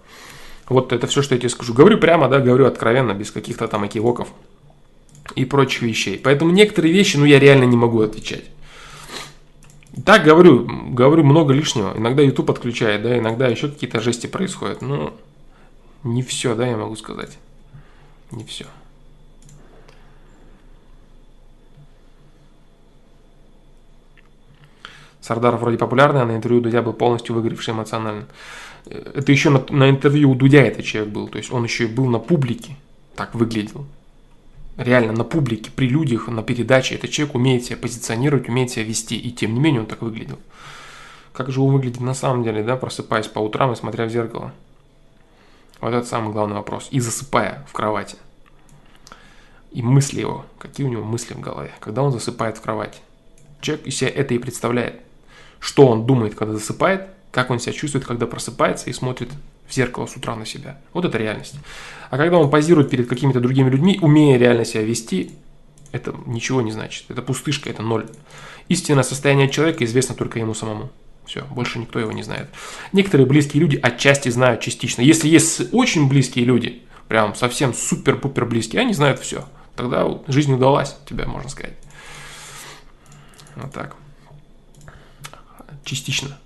Вот 0.72 0.92
это 0.92 1.06
все, 1.06 1.20
что 1.20 1.34
я 1.34 1.38
тебе 1.38 1.50
скажу. 1.50 1.74
Говорю 1.74 1.98
прямо, 1.98 2.28
да, 2.28 2.40
говорю 2.40 2.66
откровенно, 2.66 3.12
без 3.12 3.30
каких-то 3.30 3.68
там 3.68 3.86
экивоков 3.86 4.28
и 5.34 5.44
прочих 5.44 5.82
вещей. 5.82 6.18
Поэтому 6.18 6.50
некоторые 6.50 6.94
вещи, 6.94 7.18
ну, 7.18 7.26
я 7.26 7.38
реально 7.38 7.64
не 7.64 7.76
могу 7.76 8.00
отвечать. 8.00 8.44
Так 10.06 10.24
говорю, 10.24 10.66
говорю 10.90 11.24
много 11.24 11.52
лишнего. 11.52 11.92
Иногда 11.94 12.22
YouTube 12.22 12.50
отключает, 12.50 13.02
да, 13.02 13.18
иногда 13.18 13.48
еще 13.48 13.68
какие-то 13.68 14.00
жести 14.00 14.26
происходят. 14.26 14.80
Ну, 14.80 15.12
не 16.04 16.22
все, 16.22 16.54
да, 16.54 16.66
я 16.66 16.78
могу 16.78 16.96
сказать. 16.96 17.36
Не 18.30 18.44
все. 18.44 18.64
Сардаров 25.20 25.60
вроде 25.60 25.76
популярный, 25.76 26.22
а 26.22 26.24
на 26.24 26.34
интервью 26.34 26.62
Дудя 26.62 26.80
был 26.80 26.94
полностью 26.94 27.34
выгоревший 27.34 27.74
эмоционально. 27.74 28.24
Это 28.86 29.30
еще 29.30 29.50
на, 29.50 29.64
на 29.70 29.90
интервью 29.90 30.30
у 30.30 30.34
Дудя 30.34 30.62
этот 30.62 30.84
человек 30.84 31.12
был. 31.12 31.28
То 31.28 31.38
есть 31.38 31.52
он 31.52 31.64
еще 31.64 31.84
и 31.84 31.88
был 31.88 32.06
на 32.06 32.18
публике. 32.18 32.76
Так 33.14 33.34
выглядел. 33.34 33.86
Реально 34.76 35.12
на 35.12 35.24
публике, 35.24 35.70
при 35.74 35.88
людях, 35.88 36.28
на 36.28 36.42
передаче. 36.42 36.94
Этот 36.96 37.10
человек 37.10 37.34
умеет 37.34 37.64
себя 37.64 37.76
позиционировать, 37.76 38.48
умеет 38.48 38.70
себя 38.70 38.84
вести. 38.84 39.16
И 39.16 39.30
тем 39.30 39.54
не 39.54 39.60
менее 39.60 39.82
он 39.82 39.86
так 39.86 40.02
выглядел. 40.02 40.38
Как 41.32 41.50
же 41.50 41.60
он 41.60 41.72
выглядит 41.72 42.00
на 42.00 42.14
самом 42.14 42.42
деле, 42.42 42.62
да, 42.62 42.76
просыпаясь 42.76 43.28
по 43.28 43.38
утрам 43.38 43.72
и 43.72 43.76
смотря 43.76 44.06
в 44.06 44.10
зеркало? 44.10 44.52
Вот 45.80 45.94
это 45.94 46.06
самый 46.06 46.32
главный 46.32 46.56
вопрос. 46.56 46.88
И 46.90 47.00
засыпая 47.00 47.66
в 47.68 47.72
кровати. 47.72 48.16
И 49.70 49.82
мысли 49.82 50.20
его. 50.20 50.44
Какие 50.58 50.86
у 50.86 50.90
него 50.90 51.04
мысли 51.04 51.34
в 51.34 51.40
голове, 51.40 51.72
когда 51.80 52.02
он 52.02 52.12
засыпает 52.12 52.58
в 52.58 52.60
кровати. 52.60 52.98
Человек 53.60 53.86
из 53.86 53.96
себя 53.96 54.10
это 54.10 54.34
и 54.34 54.38
представляет. 54.38 55.00
Что 55.58 55.86
он 55.86 56.06
думает, 56.06 56.34
когда 56.34 56.54
засыпает, 56.54 57.06
как 57.32 57.50
он 57.50 57.58
себя 57.58 57.72
чувствует, 57.72 58.04
когда 58.06 58.26
просыпается 58.26 58.90
и 58.90 58.92
смотрит 58.92 59.30
в 59.66 59.74
зеркало 59.74 60.06
с 60.06 60.16
утра 60.16 60.36
на 60.36 60.46
себя. 60.46 60.78
Вот 60.92 61.04
это 61.04 61.18
реальность. 61.18 61.54
А 62.10 62.18
когда 62.18 62.38
он 62.38 62.50
позирует 62.50 62.90
перед 62.90 63.08
какими-то 63.08 63.40
другими 63.40 63.70
людьми, 63.70 63.98
умея 64.00 64.38
реально 64.38 64.64
себя 64.66 64.82
вести, 64.82 65.32
это 65.92 66.14
ничего 66.26 66.60
не 66.60 66.72
значит. 66.72 67.06
Это 67.08 67.22
пустышка, 67.22 67.70
это 67.70 67.82
ноль. 67.82 68.06
Истинное 68.68 69.02
состояние 69.02 69.48
человека 69.48 69.84
известно 69.84 70.14
только 70.14 70.38
ему 70.38 70.54
самому. 70.54 70.90
Все, 71.24 71.44
больше 71.46 71.78
никто 71.78 71.98
его 71.98 72.12
не 72.12 72.22
знает. 72.22 72.48
Некоторые 72.92 73.26
близкие 73.26 73.62
люди 73.62 73.78
отчасти 73.82 74.28
знают 74.28 74.60
частично. 74.60 75.00
Если 75.00 75.28
есть 75.28 75.72
очень 75.72 76.08
близкие 76.08 76.44
люди, 76.44 76.82
прям 77.08 77.34
совсем 77.34 77.72
супер-пупер 77.72 78.44
близкие, 78.44 78.82
они 78.82 78.92
знают 78.92 79.20
все. 79.20 79.48
Тогда 79.74 80.06
жизнь 80.26 80.52
удалась, 80.52 80.96
тебя 81.08 81.26
можно 81.26 81.48
сказать. 81.48 81.76
Вот 83.56 83.72
так. 83.72 83.96
Частично. 85.84 86.38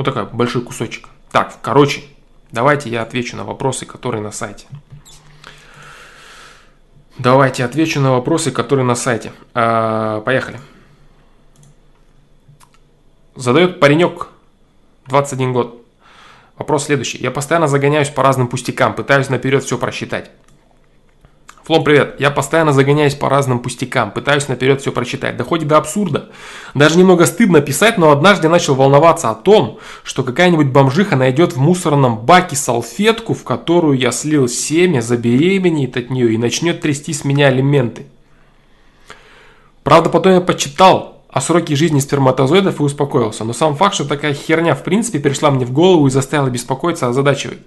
Ну, 0.00 0.04
такой 0.04 0.24
большой 0.24 0.62
кусочек. 0.62 1.10
Так, 1.30 1.58
короче, 1.60 2.00
давайте 2.52 2.88
я 2.88 3.02
отвечу 3.02 3.36
на 3.36 3.44
вопросы, 3.44 3.84
которые 3.84 4.22
на 4.22 4.32
сайте. 4.32 4.66
Давайте 7.18 7.66
отвечу 7.66 8.00
на 8.00 8.12
вопросы, 8.12 8.50
которые 8.50 8.86
на 8.86 8.94
сайте. 8.94 9.30
А, 9.52 10.22
поехали. 10.22 10.58
Задает 13.36 13.78
паренек, 13.78 14.28
21 15.08 15.52
год. 15.52 15.84
Вопрос 16.56 16.84
следующий. 16.84 17.18
Я 17.18 17.30
постоянно 17.30 17.68
загоняюсь 17.68 18.08
по 18.08 18.22
разным 18.22 18.48
пустякам, 18.48 18.94
пытаюсь 18.94 19.28
наперед 19.28 19.64
все 19.64 19.76
просчитать. 19.76 20.30
Флом, 21.70 21.84
привет. 21.84 22.16
Я 22.18 22.32
постоянно 22.32 22.72
загоняюсь 22.72 23.14
по 23.14 23.28
разным 23.28 23.60
пустякам, 23.60 24.10
пытаюсь 24.10 24.48
наперед 24.48 24.80
все 24.80 24.90
прочитать. 24.90 25.36
Доходит 25.36 25.68
до 25.68 25.76
абсурда. 25.76 26.28
Даже 26.74 26.98
немного 26.98 27.26
стыдно 27.26 27.60
писать, 27.60 27.96
но 27.96 28.10
однажды 28.10 28.48
начал 28.48 28.74
волноваться 28.74 29.30
о 29.30 29.36
том, 29.36 29.78
что 30.02 30.24
какая-нибудь 30.24 30.66
бомжиха 30.66 31.14
найдет 31.14 31.52
в 31.52 31.60
мусорном 31.60 32.18
баке 32.18 32.56
салфетку, 32.56 33.34
в 33.34 33.44
которую 33.44 33.96
я 33.96 34.10
слил 34.10 34.48
семя, 34.48 35.00
забеременеет 35.00 35.96
от 35.96 36.10
нее 36.10 36.34
и 36.34 36.38
начнет 36.38 36.80
трясти 36.80 37.12
с 37.12 37.24
меня 37.24 37.46
алименты. 37.46 38.06
Правда, 39.84 40.10
потом 40.10 40.32
я 40.32 40.40
почитал 40.40 41.19
о 41.32 41.40
сроке 41.40 41.76
жизни 41.76 42.00
сперматозоидов 42.00 42.80
и 42.80 42.82
успокоился. 42.82 43.44
Но 43.44 43.52
сам 43.52 43.76
факт, 43.76 43.94
что 43.94 44.04
такая 44.04 44.34
херня 44.34 44.74
в 44.74 44.82
принципе 44.82 45.20
пришла 45.20 45.50
мне 45.50 45.64
в 45.64 45.72
голову 45.72 46.06
и 46.08 46.10
заставила 46.10 46.50
беспокоиться, 46.50 47.06
озадачивать. 47.06 47.58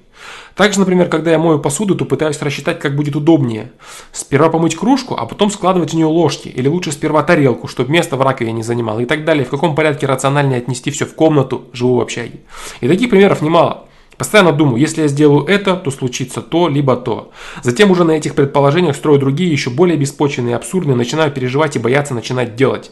Также, 0.56 0.80
например, 0.80 1.08
когда 1.08 1.32
я 1.32 1.40
мою 1.40 1.60
посуду, 1.60 1.96
то 1.96 2.06
пытаюсь 2.06 2.42
рассчитать, 2.42 2.80
как 2.80 2.96
будет 2.96 3.16
удобнее. 3.16 3.72
Сперва 4.12 4.50
помыть 4.50 4.76
кружку, 4.76 5.16
а 5.16 5.26
потом 5.26 5.50
складывать 5.50 5.92
в 5.92 5.96
нее 5.96 6.06
ложки. 6.06 6.50
Или 6.50 6.68
лучше 6.68 6.92
сперва 6.92 7.24
тарелку, 7.24 7.68
чтобы 7.68 7.92
место 7.92 8.18
в 8.18 8.22
раковине 8.22 8.54
не 8.54 8.64
занимало. 8.64 9.00
И 9.00 9.06
так 9.06 9.24
далее. 9.24 9.46
В 9.46 9.50
каком 9.50 9.76
порядке 9.76 10.08
рациональнее 10.08 10.58
отнести 10.58 10.92
все 10.92 11.06
в 11.06 11.16
комнату, 11.16 11.66
живу 11.72 11.96
в 11.96 12.02
общаге. 12.02 12.42
И 12.82 12.88
таких 12.88 13.10
примеров 13.10 13.42
немало. 13.42 13.86
Постоянно 14.18 14.52
думаю, 14.52 14.78
если 14.78 15.02
я 15.02 15.08
сделаю 15.08 15.46
это, 15.46 15.76
то 15.76 15.90
случится 15.90 16.42
то, 16.42 16.68
либо 16.68 16.96
то. 16.96 17.32
Затем 17.64 17.90
уже 17.92 18.04
на 18.04 18.12
этих 18.12 18.36
предположениях 18.36 18.96
строю 18.96 19.20
другие, 19.20 19.52
еще 19.52 19.70
более 19.70 19.98
беспочвенные 19.98 20.52
и 20.52 20.56
абсурдные, 20.56 20.96
начинаю 20.96 21.32
переживать 21.32 21.76
и 21.76 21.80
бояться 21.80 22.14
начинать 22.14 22.56
делать. 22.56 22.92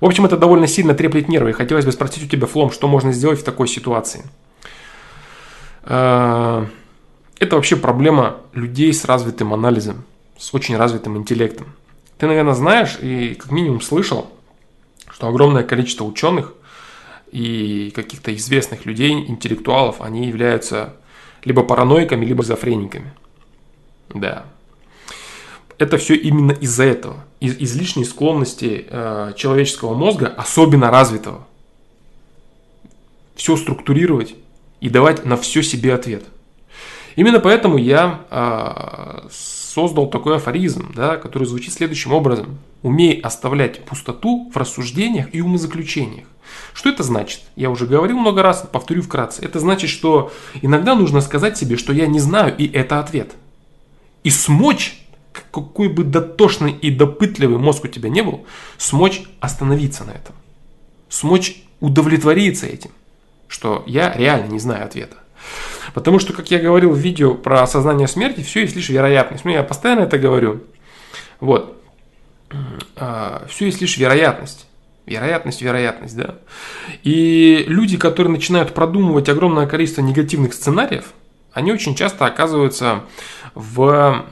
В 0.00 0.06
общем, 0.06 0.24
это 0.24 0.36
довольно 0.36 0.66
сильно 0.66 0.94
треплет 0.94 1.28
нервы. 1.28 1.50
И 1.50 1.52
хотелось 1.52 1.84
бы 1.84 1.92
спросить 1.92 2.24
у 2.24 2.26
тебя, 2.26 2.46
Флом, 2.46 2.70
что 2.70 2.88
можно 2.88 3.12
сделать 3.12 3.40
в 3.40 3.44
такой 3.44 3.68
ситуации? 3.68 4.24
Э, 5.82 6.66
это 7.38 7.56
вообще 7.56 7.76
проблема 7.76 8.38
людей 8.54 8.92
с 8.92 9.04
развитым 9.04 9.52
анализом, 9.52 10.04
с 10.38 10.54
очень 10.54 10.76
развитым 10.76 11.16
интеллектом. 11.18 11.74
Ты, 12.18 12.26
наверное, 12.26 12.54
знаешь 12.54 12.98
и 13.00 13.34
как 13.34 13.50
минимум 13.50 13.80
слышал, 13.80 14.30
что 15.10 15.28
огромное 15.28 15.62
количество 15.62 16.04
ученых 16.04 16.54
и 17.30 17.92
каких-то 17.94 18.34
известных 18.34 18.86
людей, 18.86 19.12
интеллектуалов, 19.12 20.00
они 20.00 20.26
являются 20.26 20.96
либо 21.44 21.62
параноиками, 21.62 22.24
либо 22.24 22.42
зафрениками. 22.42 23.12
Да. 24.12 24.44
Это 25.80 25.96
все 25.96 26.14
именно 26.14 26.52
из-за 26.52 26.84
этого. 26.84 27.24
Из 27.40 27.56
излишней 27.58 28.04
склонности 28.04 28.84
э, 28.86 29.32
человеческого 29.34 29.94
мозга, 29.94 30.26
особенно 30.36 30.90
развитого, 30.90 31.46
все 33.34 33.56
структурировать 33.56 34.34
и 34.82 34.90
давать 34.90 35.24
на 35.24 35.38
все 35.38 35.62
себе 35.62 35.94
ответ. 35.94 36.24
Именно 37.16 37.40
поэтому 37.40 37.78
я 37.78 38.26
э, 38.30 39.28
создал 39.30 40.10
такой 40.10 40.36
афоризм, 40.36 40.92
да, 40.94 41.16
который 41.16 41.44
звучит 41.44 41.72
следующим 41.72 42.12
образом. 42.12 42.58
Умей 42.82 43.18
оставлять 43.18 43.82
пустоту 43.86 44.50
в 44.52 44.56
рассуждениях 44.58 45.34
и 45.34 45.40
умозаключениях. 45.40 46.26
Что 46.74 46.90
это 46.90 47.04
значит? 47.04 47.40
Я 47.56 47.70
уже 47.70 47.86
говорил 47.86 48.18
много 48.18 48.42
раз, 48.42 48.68
повторю 48.70 49.00
вкратце. 49.00 49.42
Это 49.42 49.58
значит, 49.60 49.88
что 49.88 50.30
иногда 50.60 50.94
нужно 50.94 51.22
сказать 51.22 51.56
себе, 51.56 51.78
что 51.78 51.94
я 51.94 52.06
не 52.06 52.18
знаю, 52.18 52.54
и 52.54 52.70
это 52.70 53.00
ответ. 53.00 53.32
И 54.24 54.28
смочь 54.28 55.00
какой 55.32 55.88
бы 55.88 56.04
дотошный 56.04 56.72
и 56.72 56.90
допытливый 56.90 57.58
мозг 57.58 57.84
у 57.84 57.88
тебя 57.88 58.08
не 58.08 58.22
был, 58.22 58.46
смочь 58.78 59.22
остановиться 59.40 60.04
на 60.04 60.12
этом. 60.12 60.34
Смочь 61.08 61.62
удовлетвориться 61.80 62.66
этим, 62.66 62.90
что 63.48 63.82
я 63.86 64.12
реально 64.12 64.52
не 64.52 64.58
знаю 64.58 64.84
ответа. 64.84 65.16
Потому 65.94 66.18
что, 66.18 66.32
как 66.32 66.50
я 66.50 66.58
говорил 66.58 66.92
в 66.92 66.98
видео 66.98 67.34
про 67.34 67.62
осознание 67.62 68.06
смерти, 68.06 68.42
все 68.42 68.60
есть 68.60 68.76
лишь 68.76 68.88
вероятность. 68.90 69.44
Ну, 69.44 69.50
я 69.50 69.62
постоянно 69.62 70.00
это 70.00 70.18
говорю. 70.18 70.62
Вот. 71.40 71.82
А, 72.96 73.46
все 73.48 73.66
есть 73.66 73.80
лишь 73.80 73.96
вероятность. 73.96 74.66
Вероятность, 75.06 75.62
вероятность, 75.62 76.16
да. 76.16 76.36
И 77.02 77.64
люди, 77.66 77.96
которые 77.96 78.32
начинают 78.32 78.74
продумывать 78.74 79.28
огромное 79.28 79.66
количество 79.66 80.02
негативных 80.02 80.54
сценариев, 80.54 81.06
они 81.52 81.72
очень 81.72 81.96
часто 81.96 82.26
оказываются 82.26 83.04
в, 83.54 84.26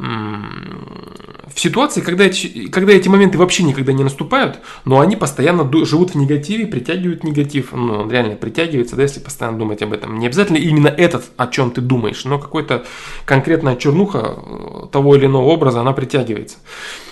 в 1.55 1.61
ситуации, 1.61 2.01
когда 2.01 2.25
эти, 2.25 2.69
когда 2.69 2.93
эти 2.93 3.09
моменты 3.09 3.39
вообще 3.39 3.63
никогда 3.63 3.93
не 3.93 4.05
наступают, 4.05 4.61
но 4.85 5.01
они 5.01 5.17
постоянно 5.17 5.69
живут 5.85 6.13
в 6.13 6.15
негативе, 6.17 6.67
притягивают 6.67 7.25
негатив, 7.25 7.73
ну, 7.73 8.09
реально 8.09 8.37
притягивается, 8.37 8.97
да, 8.97 9.03
если 9.03 9.21
постоянно 9.21 9.59
думать 9.59 9.83
об 9.83 9.93
этом. 9.93 10.19
Не 10.19 10.27
обязательно 10.27 10.57
именно 10.57 10.89
этот, 10.89 11.25
о 11.37 11.47
чем 11.49 11.71
ты 11.71 11.81
думаешь, 11.81 12.25
но 12.25 12.39
какой-то 12.39 12.85
конкретная 13.25 13.77
чернуха 13.77 14.37
э, 14.37 14.87
того 14.93 15.17
или 15.17 15.27
иного 15.27 15.47
образа, 15.47 15.81
она 15.81 15.93
притягивается. 15.93 16.59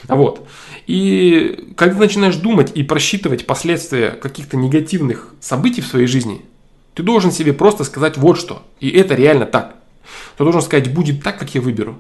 Вот. 0.08 0.46
И 0.86 1.72
когда 1.76 1.94
ты 1.94 2.00
начинаешь 2.00 2.36
думать 2.36 2.70
и 2.75 2.84
просчитывать 2.84 3.46
последствия 3.46 4.10
каких-то 4.10 4.56
негативных 4.56 5.34
событий 5.40 5.80
в 5.80 5.86
своей 5.86 6.06
жизни, 6.06 6.42
ты 6.94 7.02
должен 7.02 7.32
себе 7.32 7.52
просто 7.52 7.84
сказать 7.84 8.16
вот 8.16 8.38
что. 8.38 8.62
И 8.80 8.88
это 8.90 9.14
реально 9.14 9.46
так 9.46 9.75
то 10.37 10.45
должен 10.45 10.62
сказать, 10.62 10.93
будет 10.93 11.23
так, 11.23 11.38
как 11.38 11.55
я 11.55 11.61
выберу. 11.61 11.99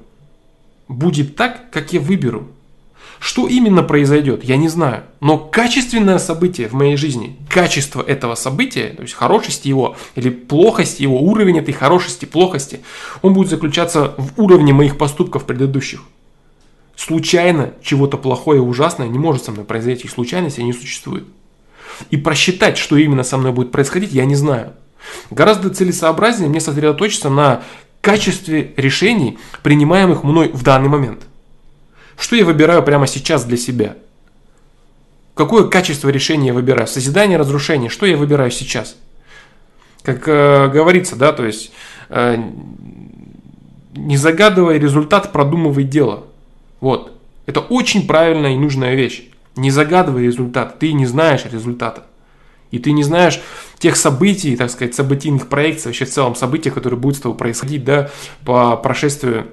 Будет 0.88 1.36
так, 1.36 1.70
как 1.70 1.92
я 1.92 2.00
выберу. 2.00 2.48
Что 3.18 3.48
именно 3.48 3.82
произойдет, 3.82 4.44
я 4.44 4.56
не 4.56 4.68
знаю. 4.68 5.04
Но 5.20 5.38
качественное 5.38 6.18
событие 6.18 6.68
в 6.68 6.74
моей 6.74 6.96
жизни, 6.96 7.36
качество 7.48 8.02
этого 8.02 8.34
события, 8.34 8.88
то 8.88 9.02
есть 9.02 9.14
хорошесть 9.14 9.64
его 9.64 9.96
или 10.16 10.28
плохость 10.28 11.00
его, 11.00 11.20
уровень 11.20 11.58
этой 11.58 11.72
хорошести, 11.72 12.26
плохости, 12.26 12.80
он 13.22 13.32
будет 13.32 13.48
заключаться 13.48 14.14
в 14.18 14.40
уровне 14.40 14.74
моих 14.74 14.98
поступков 14.98 15.44
предыдущих. 15.44 16.02
Случайно 16.94 17.72
чего-то 17.82 18.16
плохое 18.18 18.58
и 18.58 18.62
ужасное 18.62 19.08
не 19.08 19.18
может 19.18 19.44
со 19.44 19.52
мной 19.52 19.64
произойти. 19.64 20.08
Случайности 20.08 20.60
не 20.60 20.72
существует. 20.72 21.24
И 22.10 22.16
просчитать, 22.18 22.76
что 22.76 22.96
именно 22.96 23.22
со 23.22 23.38
мной 23.38 23.52
будет 23.52 23.72
происходить, 23.72 24.12
я 24.12 24.26
не 24.26 24.34
знаю. 24.34 24.72
Гораздо 25.30 25.70
целесообразнее 25.70 26.48
мне 26.48 26.60
сосредоточиться 26.60 27.30
на 27.30 27.62
качестве 28.06 28.72
решений, 28.76 29.36
принимаемых 29.64 30.22
мной 30.22 30.50
в 30.52 30.62
данный 30.62 30.88
момент. 30.88 31.26
Что 32.16 32.36
я 32.36 32.44
выбираю 32.44 32.84
прямо 32.84 33.08
сейчас 33.08 33.44
для 33.44 33.56
себя? 33.56 33.96
Какое 35.34 35.64
качество 35.64 36.08
решения 36.08 36.46
я 36.48 36.54
выбираю? 36.54 36.86
Созидание, 36.86 37.36
разрушение. 37.36 37.90
Что 37.90 38.06
я 38.06 38.16
выбираю 38.16 38.52
сейчас? 38.52 38.94
Как 40.04 40.28
э, 40.28 40.68
говорится, 40.68 41.16
да, 41.16 41.32
то 41.32 41.44
есть 41.44 41.72
э, 42.08 42.36
не 43.96 44.16
загадывая 44.16 44.78
результат, 44.78 45.32
продумывай 45.32 45.82
дело. 45.82 46.28
Вот. 46.80 47.12
Это 47.46 47.58
очень 47.58 48.06
правильная 48.06 48.52
и 48.52 48.56
нужная 48.56 48.94
вещь. 48.94 49.28
Не 49.56 49.72
загадывай 49.72 50.26
результат, 50.26 50.78
ты 50.78 50.92
не 50.92 51.06
знаешь 51.06 51.44
результата. 51.44 52.04
И 52.70 52.78
ты 52.78 52.92
не 52.92 53.02
знаешь 53.02 53.40
тех 53.78 53.96
событий, 53.96 54.56
так 54.56 54.70
сказать, 54.70 54.94
событийных 54.94 55.48
проекций, 55.48 55.88
вообще 55.88 56.04
в 56.04 56.10
целом 56.10 56.34
событий, 56.34 56.70
которые 56.70 56.98
будут 56.98 57.18
с 57.18 57.20
тобой 57.20 57.38
происходить, 57.38 57.84
да, 57.84 58.10
по 58.44 58.76
прошествию 58.76 59.48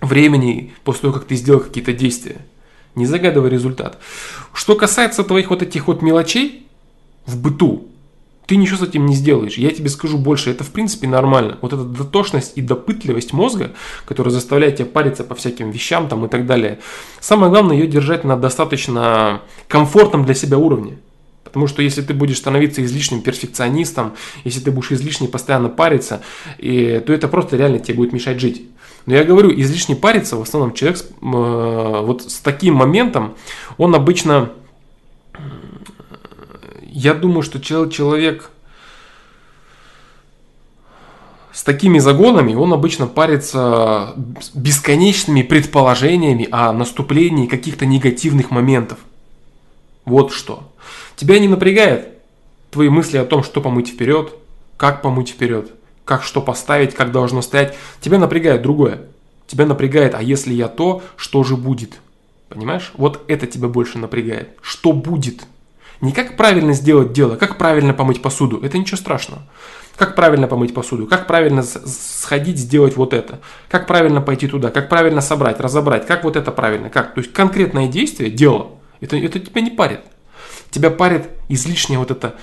времени, 0.00 0.74
после 0.84 1.02
того, 1.02 1.14
как 1.14 1.24
ты 1.24 1.34
сделал 1.34 1.60
какие-то 1.60 1.92
действия. 1.92 2.38
Не 2.94 3.06
загадывай 3.06 3.50
результат. 3.50 3.98
Что 4.54 4.74
касается 4.74 5.22
твоих 5.22 5.50
вот 5.50 5.62
этих 5.62 5.86
вот 5.86 6.00
мелочей 6.00 6.66
в 7.26 7.38
быту, 7.38 7.88
ты 8.46 8.56
ничего 8.56 8.78
с 8.78 8.88
этим 8.88 9.06
не 9.06 9.14
сделаешь. 9.14 9.58
Я 9.58 9.70
тебе 9.70 9.88
скажу 9.88 10.18
больше, 10.18 10.50
это 10.50 10.64
в 10.64 10.70
принципе 10.70 11.08
нормально. 11.08 11.58
Вот 11.60 11.72
эта 11.72 11.82
дотошность 11.82 12.52
и 12.54 12.62
допытливость 12.62 13.32
мозга, 13.32 13.72
которая 14.06 14.32
заставляет 14.32 14.76
тебя 14.76 14.86
париться 14.86 15.24
по 15.24 15.34
всяким 15.34 15.70
вещам 15.70 16.08
там 16.08 16.24
и 16.24 16.28
так 16.28 16.46
далее. 16.46 16.78
Самое 17.20 17.50
главное 17.50 17.76
ее 17.76 17.88
держать 17.88 18.24
на 18.24 18.36
достаточно 18.36 19.42
комфортном 19.68 20.24
для 20.24 20.34
себя 20.34 20.58
уровне. 20.58 20.98
Потому 21.56 21.68
что 21.68 21.80
если 21.80 22.02
ты 22.02 22.12
будешь 22.12 22.36
становиться 22.36 22.84
излишним 22.84 23.22
перфекционистом, 23.22 24.12
если 24.44 24.60
ты 24.60 24.70
будешь 24.70 24.92
излишне 24.92 25.26
постоянно 25.26 25.70
париться, 25.70 26.20
и, 26.58 26.98
то 27.06 27.14
это 27.14 27.28
просто 27.28 27.56
реально 27.56 27.78
тебе 27.78 27.94
будет 27.94 28.12
мешать 28.12 28.38
жить. 28.38 28.68
Но 29.06 29.14
я 29.14 29.24
говорю, 29.24 29.50
излишне 29.58 29.96
париться, 29.96 30.36
в 30.36 30.42
основном 30.42 30.74
человек 30.74 31.00
э, 31.00 31.06
вот 31.22 32.24
с 32.30 32.40
таким 32.40 32.74
моментом, 32.74 33.36
он 33.78 33.94
обычно, 33.94 34.50
я 36.82 37.14
думаю, 37.14 37.40
что 37.40 37.58
человек 37.58 38.50
с 41.54 41.62
такими 41.62 42.00
загонами, 42.00 42.54
он 42.54 42.74
обычно 42.74 43.06
парится 43.06 44.12
бесконечными 44.52 45.40
предположениями 45.40 46.48
о 46.50 46.74
наступлении 46.74 47.46
каких-то 47.46 47.86
негативных 47.86 48.50
моментов. 48.50 48.98
Вот 50.04 50.34
что. 50.34 50.62
Тебя 51.16 51.38
не 51.38 51.48
напрягает 51.48 52.10
твои 52.70 52.88
мысли 52.90 53.16
о 53.16 53.24
том, 53.24 53.42
что 53.42 53.60
помыть 53.60 53.88
вперед, 53.88 54.34
как 54.76 55.02
помыть 55.02 55.30
вперед, 55.30 55.72
как 56.04 56.22
что 56.22 56.42
поставить, 56.42 56.94
как 56.94 57.10
должно 57.10 57.42
стоять. 57.42 57.76
Тебя 58.00 58.18
напрягает 58.18 58.62
другое. 58.62 59.00
Тебя 59.46 59.64
напрягает, 59.64 60.14
а 60.14 60.22
если 60.22 60.52
я 60.52 60.68
то, 60.68 61.02
что 61.16 61.42
же 61.42 61.56
будет? 61.56 61.94
Понимаешь? 62.48 62.92
Вот 62.96 63.24
это 63.28 63.46
тебя 63.46 63.68
больше 63.68 63.98
напрягает. 63.98 64.50
Что 64.60 64.92
будет? 64.92 65.46
Не 66.00 66.12
как 66.12 66.36
правильно 66.36 66.74
сделать 66.74 67.12
дело, 67.12 67.36
как 67.36 67.56
правильно 67.56 67.94
помыть 67.94 68.20
посуду. 68.20 68.60
Это 68.62 68.76
ничего 68.76 68.98
страшного. 68.98 69.42
Как 69.96 70.14
правильно 70.14 70.46
помыть 70.46 70.74
посуду, 70.74 71.06
как 71.06 71.26
правильно 71.26 71.62
сходить, 71.62 72.58
сделать 72.58 72.96
вот 72.96 73.14
это, 73.14 73.40
как 73.70 73.86
правильно 73.86 74.20
пойти 74.20 74.46
туда, 74.46 74.70
как 74.70 74.90
правильно 74.90 75.22
собрать, 75.22 75.58
разобрать, 75.58 76.06
как 76.06 76.22
вот 76.22 76.36
это 76.36 76.52
правильно, 76.52 76.90
как. 76.90 77.14
То 77.14 77.22
есть 77.22 77.32
конкретное 77.32 77.88
действие, 77.88 78.30
дело, 78.30 78.72
это, 79.00 79.16
это 79.16 79.40
тебя 79.40 79.62
не 79.62 79.70
парит. 79.70 80.00
Тебя 80.76 80.90
парит 80.90 81.30
излишняя 81.48 81.98
вот 81.98 82.10
эта 82.10 82.36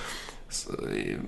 э, 0.66 1.18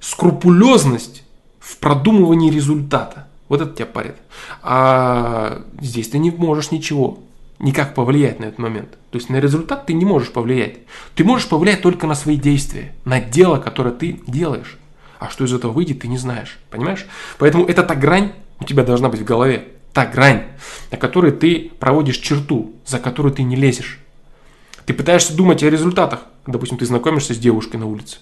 скрупулезность 0.00 1.22
в 1.60 1.76
продумывании 1.76 2.50
результата. 2.50 3.28
Вот 3.48 3.60
это 3.60 3.72
тебя 3.72 3.86
парит. 3.86 4.16
А 4.60 5.62
здесь 5.80 6.08
ты 6.08 6.18
не 6.18 6.32
можешь 6.32 6.72
ничего, 6.72 7.20
никак 7.60 7.94
повлиять 7.94 8.40
на 8.40 8.46
этот 8.46 8.58
момент. 8.58 8.98
То 9.12 9.18
есть 9.18 9.30
на 9.30 9.36
результат 9.36 9.86
ты 9.86 9.92
не 9.92 10.04
можешь 10.04 10.32
повлиять. 10.32 10.78
Ты 11.14 11.22
можешь 11.22 11.48
повлиять 11.48 11.80
только 11.80 12.08
на 12.08 12.16
свои 12.16 12.36
действия, 12.36 12.92
на 13.04 13.20
дело, 13.20 13.58
которое 13.58 13.92
ты 13.92 14.20
делаешь. 14.26 14.78
А 15.20 15.28
что 15.28 15.44
из 15.44 15.54
этого 15.54 15.70
выйдет, 15.70 16.00
ты 16.00 16.08
не 16.08 16.18
знаешь. 16.18 16.58
Понимаешь? 16.70 17.06
Поэтому 17.38 17.66
это 17.66 17.84
та 17.84 17.94
грань 17.94 18.32
у 18.58 18.64
тебя 18.64 18.82
должна 18.82 19.08
быть 19.08 19.20
в 19.20 19.24
голове. 19.24 19.68
Та 19.92 20.06
грань, 20.06 20.42
на 20.90 20.96
которой 20.96 21.30
ты 21.30 21.70
проводишь 21.78 22.16
черту, 22.16 22.72
за 22.84 22.98
которую 22.98 23.32
ты 23.32 23.44
не 23.44 23.54
лезешь. 23.54 24.00
Ты 24.90 24.94
пытаешься 24.94 25.36
думать 25.36 25.62
о 25.62 25.70
результатах. 25.70 26.22
Допустим, 26.48 26.76
ты 26.76 26.84
знакомишься 26.84 27.32
с 27.32 27.38
девушкой 27.38 27.76
на 27.76 27.86
улице. 27.86 28.18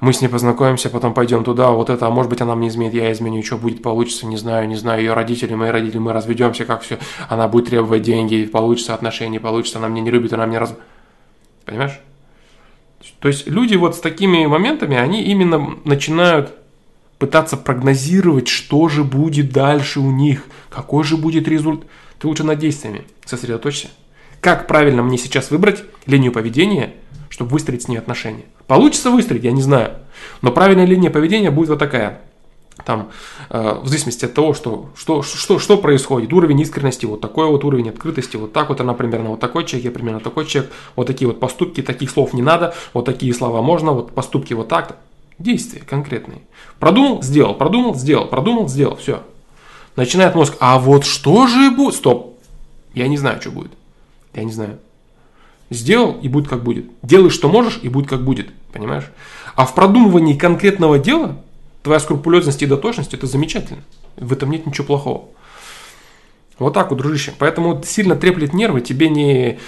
Мы 0.00 0.12
с 0.12 0.20
ней 0.20 0.28
познакомимся, 0.28 0.90
потом 0.90 1.12
пойдем 1.12 1.42
туда, 1.42 1.72
вот 1.72 1.90
это, 1.90 2.06
а 2.06 2.10
может 2.10 2.30
быть 2.30 2.40
она 2.40 2.54
мне 2.54 2.68
изменит, 2.68 2.94
я 2.94 3.10
изменю, 3.10 3.42
что 3.42 3.56
будет, 3.56 3.82
получится, 3.82 4.26
не 4.26 4.36
знаю, 4.36 4.68
не 4.68 4.76
знаю, 4.76 5.00
ее 5.00 5.12
родители, 5.12 5.56
мои 5.56 5.70
родители, 5.70 5.98
мы 5.98 6.12
разведемся, 6.12 6.66
как 6.66 6.82
все, 6.82 7.00
она 7.28 7.48
будет 7.48 7.70
требовать 7.70 8.02
деньги, 8.02 8.44
получится 8.44 8.94
отношения, 8.94 9.40
получится, 9.40 9.78
она 9.78 9.88
меня 9.88 10.02
не 10.02 10.12
любит, 10.12 10.32
она 10.32 10.46
мне 10.46 10.58
раз... 10.58 10.72
Понимаешь? 11.64 11.98
То 13.18 13.26
есть 13.26 13.48
люди 13.48 13.74
вот 13.74 13.96
с 13.96 13.98
такими 13.98 14.46
моментами, 14.46 14.96
они 14.96 15.24
именно 15.24 15.78
начинают 15.82 16.54
пытаться 17.18 17.56
прогнозировать, 17.56 18.46
что 18.46 18.88
же 18.88 19.02
будет 19.02 19.50
дальше 19.50 19.98
у 19.98 20.12
них, 20.12 20.44
какой 20.70 21.02
же 21.02 21.16
будет 21.16 21.48
результат. 21.48 21.88
Ты 22.20 22.28
лучше 22.28 22.44
над 22.44 22.60
действиями 22.60 23.02
сосредоточься. 23.24 23.88
Как 24.46 24.68
правильно 24.68 25.02
мне 25.02 25.18
сейчас 25.18 25.50
выбрать 25.50 25.82
линию 26.06 26.30
поведения, 26.30 26.94
чтобы 27.30 27.50
выстроить 27.50 27.82
с 27.82 27.88
ней 27.88 27.96
отношения? 27.96 28.44
Получится 28.68 29.10
выстроить, 29.10 29.42
я 29.42 29.50
не 29.50 29.60
знаю. 29.60 29.94
Но 30.40 30.52
правильная 30.52 30.84
линия 30.84 31.10
поведения 31.10 31.50
будет 31.50 31.70
вот 31.70 31.80
такая. 31.80 32.20
Там, 32.84 33.10
э, 33.50 33.80
в 33.82 33.88
зависимости 33.88 34.24
от 34.24 34.34
того, 34.34 34.54
что, 34.54 34.90
что, 34.94 35.24
что, 35.24 35.58
что 35.58 35.76
происходит, 35.78 36.32
уровень 36.32 36.60
искренности, 36.60 37.06
вот 37.06 37.20
такой 37.20 37.48
вот 37.48 37.64
уровень 37.64 37.88
открытости, 37.88 38.36
вот 38.36 38.52
так 38.52 38.68
вот 38.68 38.80
она 38.80 38.94
примерно, 38.94 39.30
вот 39.30 39.40
такой 39.40 39.64
человек, 39.64 39.86
я 39.86 39.90
примерно 39.90 40.20
такой 40.20 40.46
человек, 40.46 40.70
вот 40.94 41.08
такие 41.08 41.26
вот 41.26 41.40
поступки, 41.40 41.82
таких 41.82 42.08
слов 42.08 42.32
не 42.32 42.42
надо, 42.42 42.72
вот 42.94 43.04
такие 43.04 43.34
слова 43.34 43.62
можно, 43.62 43.90
вот 43.90 44.12
поступки 44.12 44.54
вот 44.54 44.68
так. 44.68 44.98
Действия 45.40 45.80
конкретные. 45.80 46.42
Продумал, 46.78 47.20
сделал, 47.20 47.54
продумал, 47.54 47.96
сделал, 47.96 48.28
продумал, 48.28 48.68
сделал, 48.68 48.94
все. 48.94 49.24
Начинает 49.96 50.36
мозг, 50.36 50.54
а 50.60 50.78
вот 50.78 51.04
что 51.04 51.48
же 51.48 51.72
будет? 51.72 51.96
Стоп, 51.96 52.38
я 52.94 53.08
не 53.08 53.16
знаю, 53.16 53.40
что 53.40 53.50
будет. 53.50 53.72
Я 54.36 54.44
не 54.44 54.52
знаю. 54.52 54.78
Сделал, 55.70 56.12
и 56.20 56.28
будет 56.28 56.46
как 56.46 56.62
будет. 56.62 56.86
Делай, 57.02 57.30
что 57.30 57.48
можешь, 57.48 57.80
и 57.82 57.88
будет 57.88 58.08
как 58.08 58.22
будет. 58.22 58.50
Понимаешь? 58.72 59.10
А 59.56 59.66
в 59.66 59.74
продумывании 59.74 60.36
конкретного 60.36 60.98
дела 60.98 61.42
твоя 61.82 61.98
скрупулезность 61.98 62.62
и 62.62 62.66
дотошность– 62.66 63.14
это 63.14 63.26
замечательно. 63.26 63.82
В 64.16 64.32
этом 64.32 64.50
нет 64.50 64.66
ничего 64.66 64.86
плохого. 64.86 65.24
Вот 66.58 66.74
так 66.74 66.90
вот, 66.90 66.98
дружище. 66.98 67.32
Поэтому 67.38 67.82
сильно 67.82 68.14
треплет 68.14 68.52
нервы 68.52 68.80
тебе 68.80 69.08
не 69.08 69.58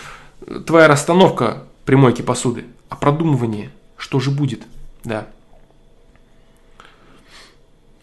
твоя 0.67 0.87
расстановка 0.87 1.65
примойки 1.85 2.23
посуды, 2.23 2.67
а 2.89 2.97
продумывание, 2.97 3.71
что 3.97 4.21
же 4.21 4.31
будет. 4.31 4.63
Да. 5.05 5.27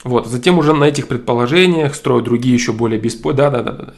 Вот, 0.04 0.28
затем 0.28 0.58
уже 0.58 0.73
на 0.73 0.86
этих 0.86 1.08
предположениях 1.08 1.95
строю 1.95 2.23
другие 2.23 2.54
еще 2.54 2.73
более 2.73 2.99
беспо... 2.99 3.34
Да, 3.34 3.49
да, 3.49 3.63
да, 3.63 3.71
да. 3.71 3.93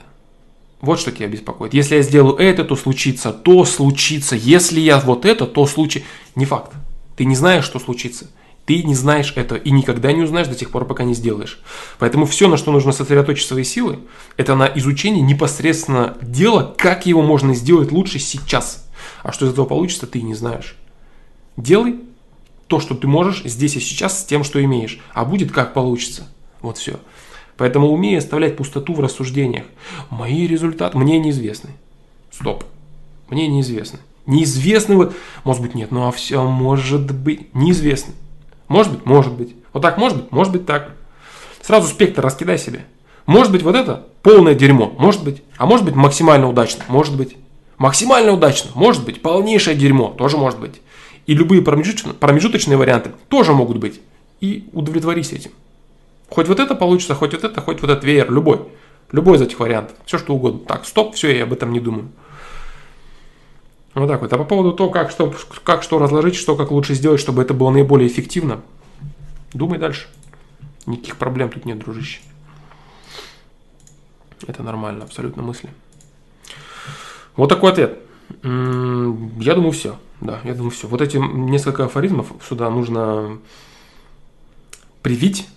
Вот 0.79 0.99
что 0.99 1.11
тебя 1.11 1.27
беспокоит. 1.27 1.73
Если 1.73 1.95
я 1.95 2.01
сделаю 2.01 2.35
это, 2.35 2.63
то 2.63 2.75
случится, 2.75 3.33
то 3.33 3.65
случится. 3.65 4.35
Если 4.35 4.79
я 4.79 4.99
вот 4.99 5.25
это, 5.25 5.47
то 5.47 5.65
случится. 5.65 6.07
Не 6.35 6.45
факт. 6.45 6.73
Ты 7.15 7.25
не 7.25 7.35
знаешь, 7.35 7.65
что 7.65 7.79
случится. 7.79 8.27
Ты 8.65 8.83
не 8.83 8.95
знаешь 8.95 9.31
это 9.35 9.55
и 9.55 9.71
никогда 9.71 10.11
не 10.11 10.21
узнаешь 10.21 10.49
до 10.49 10.55
тех 10.55 10.69
пор, 10.69 10.85
пока 10.85 11.03
не 11.03 11.13
сделаешь. 11.13 11.59
Поэтому 11.99 12.25
все, 12.25 12.49
на 12.49 12.57
что 12.57 12.71
нужно 12.71 12.91
сосредоточить 12.91 13.47
свои 13.47 13.63
силы, 13.63 13.99
это 14.35 14.55
на 14.55 14.65
изучении 14.75 15.21
непосредственно 15.21 16.17
дела, 16.21 16.75
как 16.77 17.05
его 17.05 17.21
можно 17.21 17.55
сделать 17.55 17.93
лучше 17.93 18.19
сейчас. 18.19 18.85
А 19.23 19.31
что 19.31 19.45
из 19.45 19.53
этого 19.53 19.65
получится, 19.65 20.05
ты 20.05 20.21
не 20.21 20.35
знаешь. 20.35 20.75
Делай 21.55 21.95
то, 22.67 22.81
что 22.81 22.93
ты 22.93 23.07
можешь 23.07 23.41
здесь 23.45 23.77
и 23.77 23.79
сейчас 23.79 24.19
с 24.19 24.25
тем, 24.25 24.43
что 24.43 24.61
имеешь. 24.63 24.99
А 25.13 25.23
будет 25.23 25.51
как 25.51 25.73
получится. 25.73 26.27
Вот 26.61 26.77
все. 26.77 26.99
Поэтому 27.57 27.91
умей 27.91 28.17
оставлять 28.17 28.55
пустоту 28.55 28.93
в 28.93 28.99
рассуждениях. 28.99 29.65
Мои 30.09 30.47
результаты 30.47 30.97
мне 30.97 31.19
неизвестны. 31.19 31.71
Стоп. 32.31 32.63
Мне 33.29 33.47
неизвестны. 33.47 33.99
Неизвестны 34.27 34.95
вот, 34.95 35.15
может 35.43 35.61
быть 35.61 35.73
нет, 35.73 35.91
ну 35.91 36.07
а 36.07 36.11
все 36.11 36.43
может 36.43 37.11
быть 37.11 37.53
неизвестны. 37.55 38.13
Может 38.67 38.93
быть, 38.93 39.05
может 39.05 39.33
быть. 39.33 39.55
Вот 39.73 39.81
так 39.81 39.97
может 39.97 40.17
быть, 40.17 40.31
может 40.31 40.53
быть 40.53 40.65
так. 40.65 40.91
Сразу 41.61 41.87
спектр 41.87 42.21
раскидай 42.21 42.57
себе. 42.57 42.85
Может 43.25 43.51
быть 43.51 43.63
вот 43.63 43.75
это 43.75 44.07
полное 44.21 44.53
дерьмо, 44.53 44.93
может 44.97 45.23
быть. 45.23 45.41
А 45.57 45.65
может 45.65 45.85
быть 45.85 45.95
максимально 45.95 46.47
удачно, 46.47 46.83
может 46.87 47.15
быть. 47.17 47.37
Максимально 47.77 48.31
удачно, 48.33 48.71
может 48.75 49.03
быть. 49.05 49.21
Полнейшее 49.21 49.75
дерьмо, 49.75 50.09
тоже 50.09 50.37
может 50.37 50.59
быть. 50.59 50.81
И 51.25 51.33
любые 51.33 51.61
промежуточные, 51.61 52.13
промежуточные 52.13 52.77
варианты 52.77 53.11
тоже 53.27 53.53
могут 53.53 53.77
быть. 53.77 53.99
И 54.39 54.69
удовлетворись 54.73 55.31
этим. 55.31 55.51
Хоть 56.29 56.47
вот 56.47 56.59
это 56.59 56.75
получится, 56.75 57.15
хоть 57.15 57.33
вот 57.33 57.43
это, 57.43 57.61
хоть 57.61 57.81
вот 57.81 57.89
этот 57.89 58.03
веер, 58.03 58.31
любой. 58.31 58.67
Любой 59.11 59.37
из 59.37 59.41
этих 59.41 59.59
вариантов. 59.59 59.95
Все 60.05 60.17
что 60.17 60.33
угодно. 60.35 60.59
Так, 60.65 60.85
стоп, 60.85 61.15
все, 61.15 61.35
я 61.35 61.43
об 61.43 61.53
этом 61.53 61.71
не 61.71 61.79
думаю. 61.79 62.09
Вот 63.93 64.07
так 64.07 64.21
вот. 64.21 64.31
А 64.33 64.37
по 64.37 64.43
поводу 64.43 64.73
того, 64.73 64.89
как 64.89 65.09
что, 65.09 65.33
как 65.63 65.83
что 65.83 65.97
разложить, 65.97 66.35
что 66.35 66.55
как 66.55 66.71
лучше 66.71 66.93
сделать, 66.93 67.21
чтобы 67.21 67.41
это 67.41 67.53
было 67.53 67.69
наиболее 67.71 68.07
эффективно, 68.07 68.61
думай 69.53 69.79
дальше. 69.79 70.07
Никаких 70.85 71.15
проблем 71.17 71.49
тут 71.49 71.65
нет, 71.65 71.79
дружище. 71.79 72.19
Это 74.45 74.61
нормально, 74.61 75.05
абсолютно 75.05 75.41
мысли. 75.41 75.69
Вот 77.35 77.47
такой 77.49 77.71
ответ. 77.71 77.97
Я 78.43 79.55
думаю, 79.55 79.71
все. 79.71 79.97
Да, 80.21 80.41
я 80.43 80.53
думаю, 80.53 80.71
все. 80.71 80.87
Вот 80.87 81.01
эти 81.01 81.17
несколько 81.17 81.85
афоризмов 81.85 82.27
сюда 82.47 82.69
нужно 82.69 83.39
привить, 85.01 85.47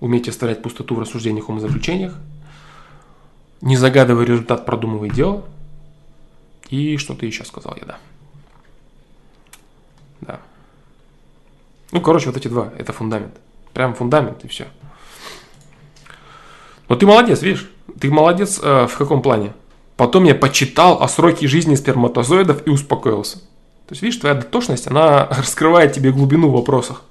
уметь 0.00 0.28
оставлять 0.28 0.62
пустоту 0.62 0.94
в 0.94 1.00
рассуждениях, 1.00 1.48
умозаключениях, 1.48 2.14
не 3.60 3.76
загадывай 3.76 4.24
результат, 4.24 4.66
продумывай 4.66 5.10
дело– 5.10 5.44
и 6.70 6.96
что 6.98 7.14
ты 7.14 7.26
еще 7.26 7.44
сказал 7.44 7.76
я, 7.80 7.84
да. 7.84 7.98
Да. 10.20 10.40
Ну, 11.90 12.00
короче, 12.00 12.26
вот 12.26 12.36
эти 12.36 12.46
два, 12.46 12.72
это 12.78 12.92
фундамент. 12.92 13.34
Прям 13.74 13.94
фундамент 13.94 14.44
и 14.44 14.48
все. 14.48 14.68
Но 16.88 16.94
ты 16.94 17.06
молодец, 17.06 17.42
видишь? 17.42 17.68
Ты 18.00 18.10
молодец 18.10 18.60
э, 18.62 18.86
в 18.86 18.96
каком 18.96 19.20
плане? 19.20 19.52
Потом 19.96 20.24
я 20.24 20.34
почитал 20.34 21.02
о 21.02 21.08
сроке 21.08 21.48
жизни 21.48 21.74
сперматозоидов 21.74 22.66
и 22.66 22.70
успокоился. 22.70 23.38
То 23.38 23.92
есть, 23.92 24.02
видишь, 24.02 24.20
твоя 24.20 24.36
дотошность, 24.36 24.86
она 24.86 25.26
раскрывает 25.30 25.92
тебе 25.92 26.12
глубину 26.12 26.48
в 26.48 26.52
вопросах. 26.52 27.02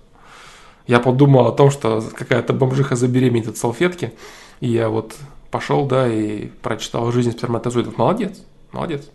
Я 0.89 0.99
подумал 0.99 1.45
о 1.45 1.51
том, 1.51 1.69
что 1.69 2.03
какая-то 2.15 2.51
бомжиха 2.51 2.95
забеременеет 2.95 3.47
от 3.47 3.57
салфетки, 3.57 4.11
и 4.59 4.69
я 4.69 4.89
вот 4.89 5.15
пошел, 5.51 5.85
да, 5.85 6.11
и 6.11 6.47
прочитал 6.63 7.11
жизнь 7.11 7.29
сперматозоидов. 7.29 7.95
Молодец, 7.99 8.41
молодец. 8.71 9.07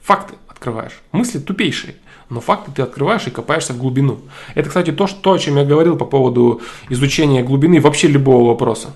Факты 0.00 0.34
открываешь. 0.46 1.00
Мысли 1.10 1.40
тупейшие, 1.40 1.96
но 2.30 2.40
факты 2.40 2.70
ты 2.72 2.82
открываешь 2.82 3.26
и 3.26 3.30
копаешься 3.30 3.72
в 3.72 3.78
глубину. 3.78 4.20
Это, 4.54 4.68
кстати, 4.68 4.92
то, 4.92 5.08
что, 5.08 5.32
о 5.32 5.38
чем 5.40 5.56
я 5.56 5.64
говорил 5.64 5.96
по 5.96 6.04
поводу 6.04 6.60
изучения 6.88 7.42
глубины 7.42 7.80
вообще 7.80 8.06
любого 8.06 8.50
вопроса. 8.50 8.90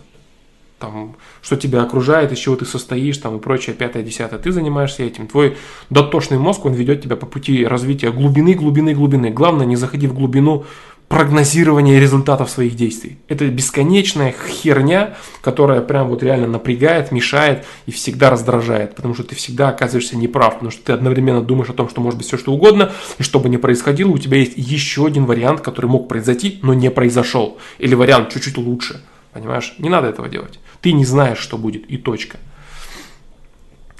Там, 0.79 1.17
что 1.43 1.57
тебя 1.57 1.83
окружает, 1.83 2.31
из 2.31 2.39
чего 2.39 2.55
ты 2.55 2.67
состоишь, 2.67 3.19
там 3.19 3.37
и 3.37 3.41
прочее, 3.41 3.75
пятое, 3.75 4.05
десятое. 4.05 4.39
Ты 4.39 4.53
занимаешься 4.53 5.03
этим. 5.03 5.27
Твой 5.27 5.57
дотошный 5.91 6.39
мозг, 6.39 6.65
он 6.67 6.73
ведет 6.73 7.03
тебя 7.03 7.17
по 7.17 7.27
пути 7.27 7.65
развития 7.65 8.13
глубины, 8.13 8.55
глубины, 8.55 8.95
глубины. 8.95 9.31
Главное, 9.31 9.67
не 9.67 9.75
заходи 9.75 10.07
в 10.07 10.15
глубину 10.15 10.65
прогнозирование 11.13 12.01
результатов 12.01 12.49
своих 12.49 12.75
действий. 12.75 13.19
Это 13.29 13.47
бесконечная 13.47 14.35
херня, 14.49 15.15
которая 15.43 15.83
прям 15.83 16.09
вот 16.09 16.23
реально 16.23 16.47
напрягает, 16.47 17.13
мешает 17.13 17.67
и 17.85 17.91
всегда 17.91 18.31
раздражает, 18.31 18.95
потому 18.97 19.13
что 19.13 19.23
ты 19.23 19.35
всегда 19.35 19.69
оказываешься 19.69 20.17
неправ, 20.17 20.55
потому 20.55 20.71
что 20.71 20.83
ты 20.83 20.93
одновременно 20.93 21.43
думаешь 21.43 21.69
о 21.69 21.75
том, 21.75 21.91
что 21.91 22.01
может 22.01 22.17
быть 22.17 22.27
все 22.27 22.39
что 22.39 22.55
угодно, 22.55 22.93
и 23.19 23.23
что 23.23 23.41
бы 23.41 23.51
ни 23.51 23.59
происходило, 23.59 24.09
у 24.09 24.17
тебя 24.17 24.39
есть 24.39 24.55
еще 24.57 25.05
один 25.05 25.27
вариант, 25.27 25.61
который 25.61 25.85
мог 25.85 26.09
произойти, 26.09 26.61
но 26.63 26.73
не 26.73 26.91
произошел. 26.91 27.59
Или 27.79 27.95
вариант 27.95 28.33
чуть-чуть 28.33 28.57
лучше. 28.57 29.05
Понимаешь? 29.35 29.75
Не 29.77 29.91
надо 29.91 30.09
этого 30.09 30.31
делать. 30.31 30.61
Ты 30.81 30.95
не 30.95 31.05
знаешь, 31.05 31.39
что 31.39 31.59
будет, 31.59 31.85
и 31.91 31.99
точка. 31.99 32.39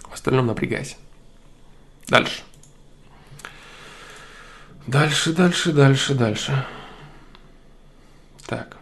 В 0.09 0.15
остальном 0.15 0.47
напрягайся. 0.47 0.95
Дальше. 2.09 2.41
Дальше, 4.87 5.35
дальше, 5.35 5.73
дальше, 5.73 6.15
дальше. 6.15 6.65
Так. 8.47 8.77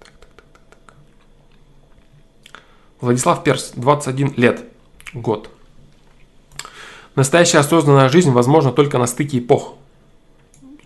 Так, 0.00 0.12
так, 0.20 0.30
так, 0.36 0.52
так. 0.70 0.94
Владислав 3.00 3.44
Перс, 3.44 3.72
21 3.76 4.34
лет, 4.36 4.64
год. 5.12 5.50
Настоящая 7.14 7.58
осознанная 7.58 8.08
жизнь 8.08 8.30
возможна 8.30 8.72
только 8.72 8.98
на 8.98 9.06
стыке 9.06 9.38
эпох. 9.38 9.74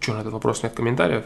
Что, 0.00 0.14
на 0.14 0.20
этот 0.20 0.32
вопрос 0.32 0.62
нет 0.62 0.74
комментариев? 0.74 1.24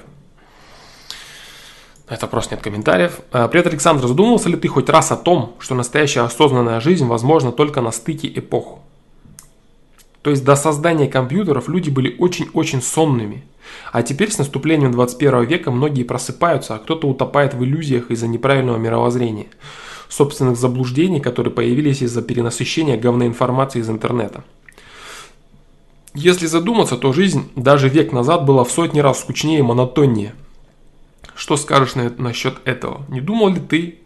На 2.09 2.15
этот 2.15 2.23
вопрос 2.23 2.51
нет 2.51 2.61
комментариев. 2.61 3.21
А, 3.33 3.49
привет, 3.49 3.67
Александр. 3.67 4.07
Задумывался 4.07 4.49
ли 4.49 4.57
ты 4.57 4.69
хоть 4.69 4.89
раз 4.89 5.11
о 5.11 5.17
том, 5.17 5.57
что 5.59 5.75
настоящая 5.75 6.21
осознанная 6.21 6.81
жизнь 6.81 7.07
возможна 7.07 7.53
только 7.53 7.81
на 7.81 7.91
стыке 7.91 8.29
эпох? 8.29 8.79
То 10.27 10.31
есть 10.31 10.43
до 10.43 10.57
создания 10.57 11.07
компьютеров 11.07 11.69
люди 11.69 11.89
были 11.89 12.17
очень-очень 12.19 12.83
сонными. 12.83 13.45
А 13.93 14.03
теперь 14.03 14.33
с 14.33 14.39
наступлением 14.39 14.91
21 14.91 15.45
века 15.45 15.71
многие 15.71 16.03
просыпаются, 16.03 16.75
а 16.75 16.79
кто-то 16.81 17.07
утопает 17.07 17.55
в 17.55 17.63
иллюзиях 17.63 18.11
из-за 18.11 18.27
неправильного 18.27 18.77
мировоззрения, 18.77 19.47
собственных 20.09 20.57
заблуждений, 20.57 21.21
которые 21.21 21.53
появились 21.53 22.03
из-за 22.03 22.23
перенасыщения 22.23 22.97
говной 22.97 23.29
информации 23.29 23.79
из 23.79 23.89
интернета. 23.89 24.43
Если 26.13 26.47
задуматься, 26.47 26.97
то 26.97 27.13
жизнь 27.13 27.49
даже 27.55 27.89
век 27.89 28.11
назад 28.11 28.45
была 28.45 28.65
в 28.65 28.73
сотни 28.73 28.99
раз 28.99 29.21
скучнее 29.21 29.61
и 29.61 29.63
монотоннее. 29.63 30.35
Что 31.37 31.57
скажешь 31.57 31.95
на, 31.95 32.13
насчет 32.19 32.57
этого? 32.65 33.07
Не 33.07 33.21
думал 33.21 33.51
ли 33.51 33.61
ты, 33.61 34.01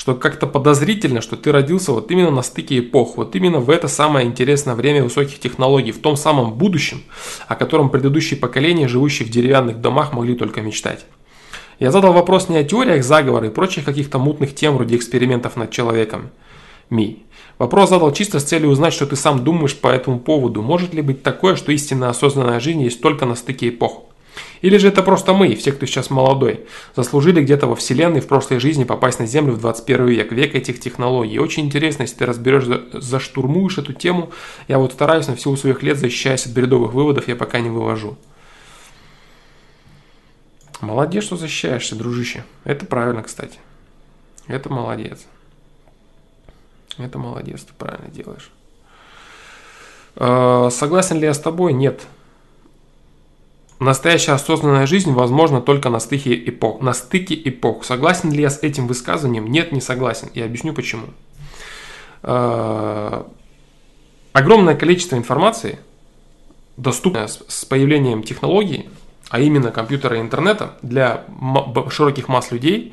что 0.00 0.14
как-то 0.14 0.46
подозрительно, 0.46 1.20
что 1.20 1.36
ты 1.36 1.52
родился 1.52 1.92
вот 1.92 2.10
именно 2.10 2.30
на 2.30 2.40
стыке 2.40 2.78
эпох, 2.78 3.18
вот 3.18 3.36
именно 3.36 3.58
в 3.58 3.68
это 3.68 3.86
самое 3.86 4.26
интересное 4.26 4.74
время 4.74 5.04
высоких 5.04 5.38
технологий, 5.38 5.92
в 5.92 5.98
том 5.98 6.16
самом 6.16 6.54
будущем, 6.54 7.02
о 7.48 7.54
котором 7.54 7.90
предыдущие 7.90 8.40
поколения, 8.40 8.88
живущие 8.88 9.28
в 9.28 9.30
деревянных 9.30 9.82
домах, 9.82 10.14
могли 10.14 10.34
только 10.36 10.62
мечтать. 10.62 11.04
Я 11.78 11.90
задал 11.90 12.14
вопрос 12.14 12.48
не 12.48 12.56
о 12.56 12.64
теориях 12.64 13.04
заговора 13.04 13.48
и 13.48 13.50
прочих 13.50 13.84
каких-то 13.84 14.18
мутных 14.18 14.54
тем 14.54 14.76
вроде 14.76 14.96
экспериментов 14.96 15.56
над 15.56 15.70
человеком. 15.70 16.30
Ми. 16.88 17.26
Вопрос 17.58 17.90
задал 17.90 18.10
чисто 18.14 18.40
с 18.40 18.44
целью 18.44 18.70
узнать, 18.70 18.94
что 18.94 19.04
ты 19.04 19.16
сам 19.16 19.44
думаешь 19.44 19.76
по 19.76 19.88
этому 19.88 20.18
поводу. 20.18 20.62
Может 20.62 20.94
ли 20.94 21.02
быть 21.02 21.22
такое, 21.22 21.56
что 21.56 21.72
истинно 21.72 22.08
осознанная 22.08 22.58
жизнь 22.58 22.80
есть 22.80 23.02
только 23.02 23.26
на 23.26 23.34
стыке 23.34 23.68
эпох? 23.68 24.04
Или 24.60 24.76
же 24.76 24.88
это 24.88 25.02
просто 25.02 25.32
мы, 25.32 25.54
все, 25.54 25.72
кто 25.72 25.86
сейчас 25.86 26.10
молодой, 26.10 26.66
заслужили 26.94 27.42
где-то 27.42 27.66
во 27.66 27.74
вселенной 27.74 28.20
в 28.20 28.26
прошлой 28.26 28.60
жизни 28.60 28.84
попасть 28.84 29.18
на 29.18 29.26
Землю 29.26 29.54
в 29.54 29.60
21 29.60 30.06
век, 30.06 30.32
век 30.32 30.54
этих 30.54 30.80
технологий. 30.80 31.38
очень 31.38 31.64
интересно, 31.64 32.02
если 32.02 32.16
ты 32.16 32.26
разберешь, 32.26 32.64
заштурмуешь 32.92 33.78
эту 33.78 33.94
тему. 33.94 34.32
Я 34.68 34.78
вот 34.78 34.92
стараюсь 34.92 35.28
на 35.28 35.36
всего 35.36 35.56
своих 35.56 35.82
лет, 35.82 35.96
защищаясь 35.96 36.46
от 36.46 36.52
бредовых 36.52 36.92
выводов, 36.92 37.28
я 37.28 37.36
пока 37.36 37.60
не 37.60 37.70
вывожу. 37.70 38.18
Молодец, 40.82 41.24
что 41.24 41.36
защищаешься, 41.36 41.94
дружище. 41.94 42.44
Это 42.64 42.86
правильно, 42.86 43.22
кстати. 43.22 43.58
Это 44.46 44.70
молодец. 44.70 45.26
Это 46.98 47.18
молодец, 47.18 47.62
ты 47.62 47.72
правильно 47.74 48.08
делаешь. 48.08 48.50
А, 50.16 50.70
согласен 50.70 51.18
ли 51.18 51.24
я 51.24 51.34
с 51.34 51.38
тобой? 51.38 51.72
Нет. 51.72 52.02
Настоящая 53.80 54.32
осознанная 54.32 54.86
жизнь 54.86 55.10
возможна 55.10 55.62
только 55.62 55.88
на 55.88 56.00
стыке 56.00 56.34
эпох. 56.34 56.82
На 56.82 56.92
стыке 56.92 57.34
эпох. 57.34 57.82
Согласен 57.82 58.30
ли 58.30 58.42
я 58.42 58.50
с 58.50 58.58
этим 58.62 58.86
высказыванием? 58.86 59.46
Нет, 59.46 59.72
не 59.72 59.80
согласен. 59.80 60.28
И 60.34 60.42
объясню 60.42 60.74
почему. 60.74 61.06
Э, 62.22 63.22
огромное 64.34 64.74
количество 64.74 65.16
информации, 65.16 65.78
доступное 66.76 67.26
с 67.26 67.64
появлением 67.64 68.22
технологий, 68.22 68.90
а 69.30 69.40
именно 69.40 69.70
компьютера 69.70 70.18
и 70.18 70.20
интернета 70.20 70.76
для 70.82 71.24
широких 71.88 72.28
масс 72.28 72.50
людей, 72.50 72.92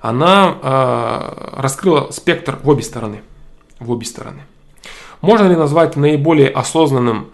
она 0.00 0.56
э, 0.62 1.60
раскрыла 1.60 2.10
спектр 2.12 2.58
в 2.62 2.70
обе 2.70 2.82
стороны. 2.82 3.20
В 3.78 3.90
обе 3.90 4.06
стороны. 4.06 4.40
Можно 5.20 5.48
ли 5.48 5.56
назвать 5.56 5.96
наиболее 5.96 6.48
осознанным 6.48 7.28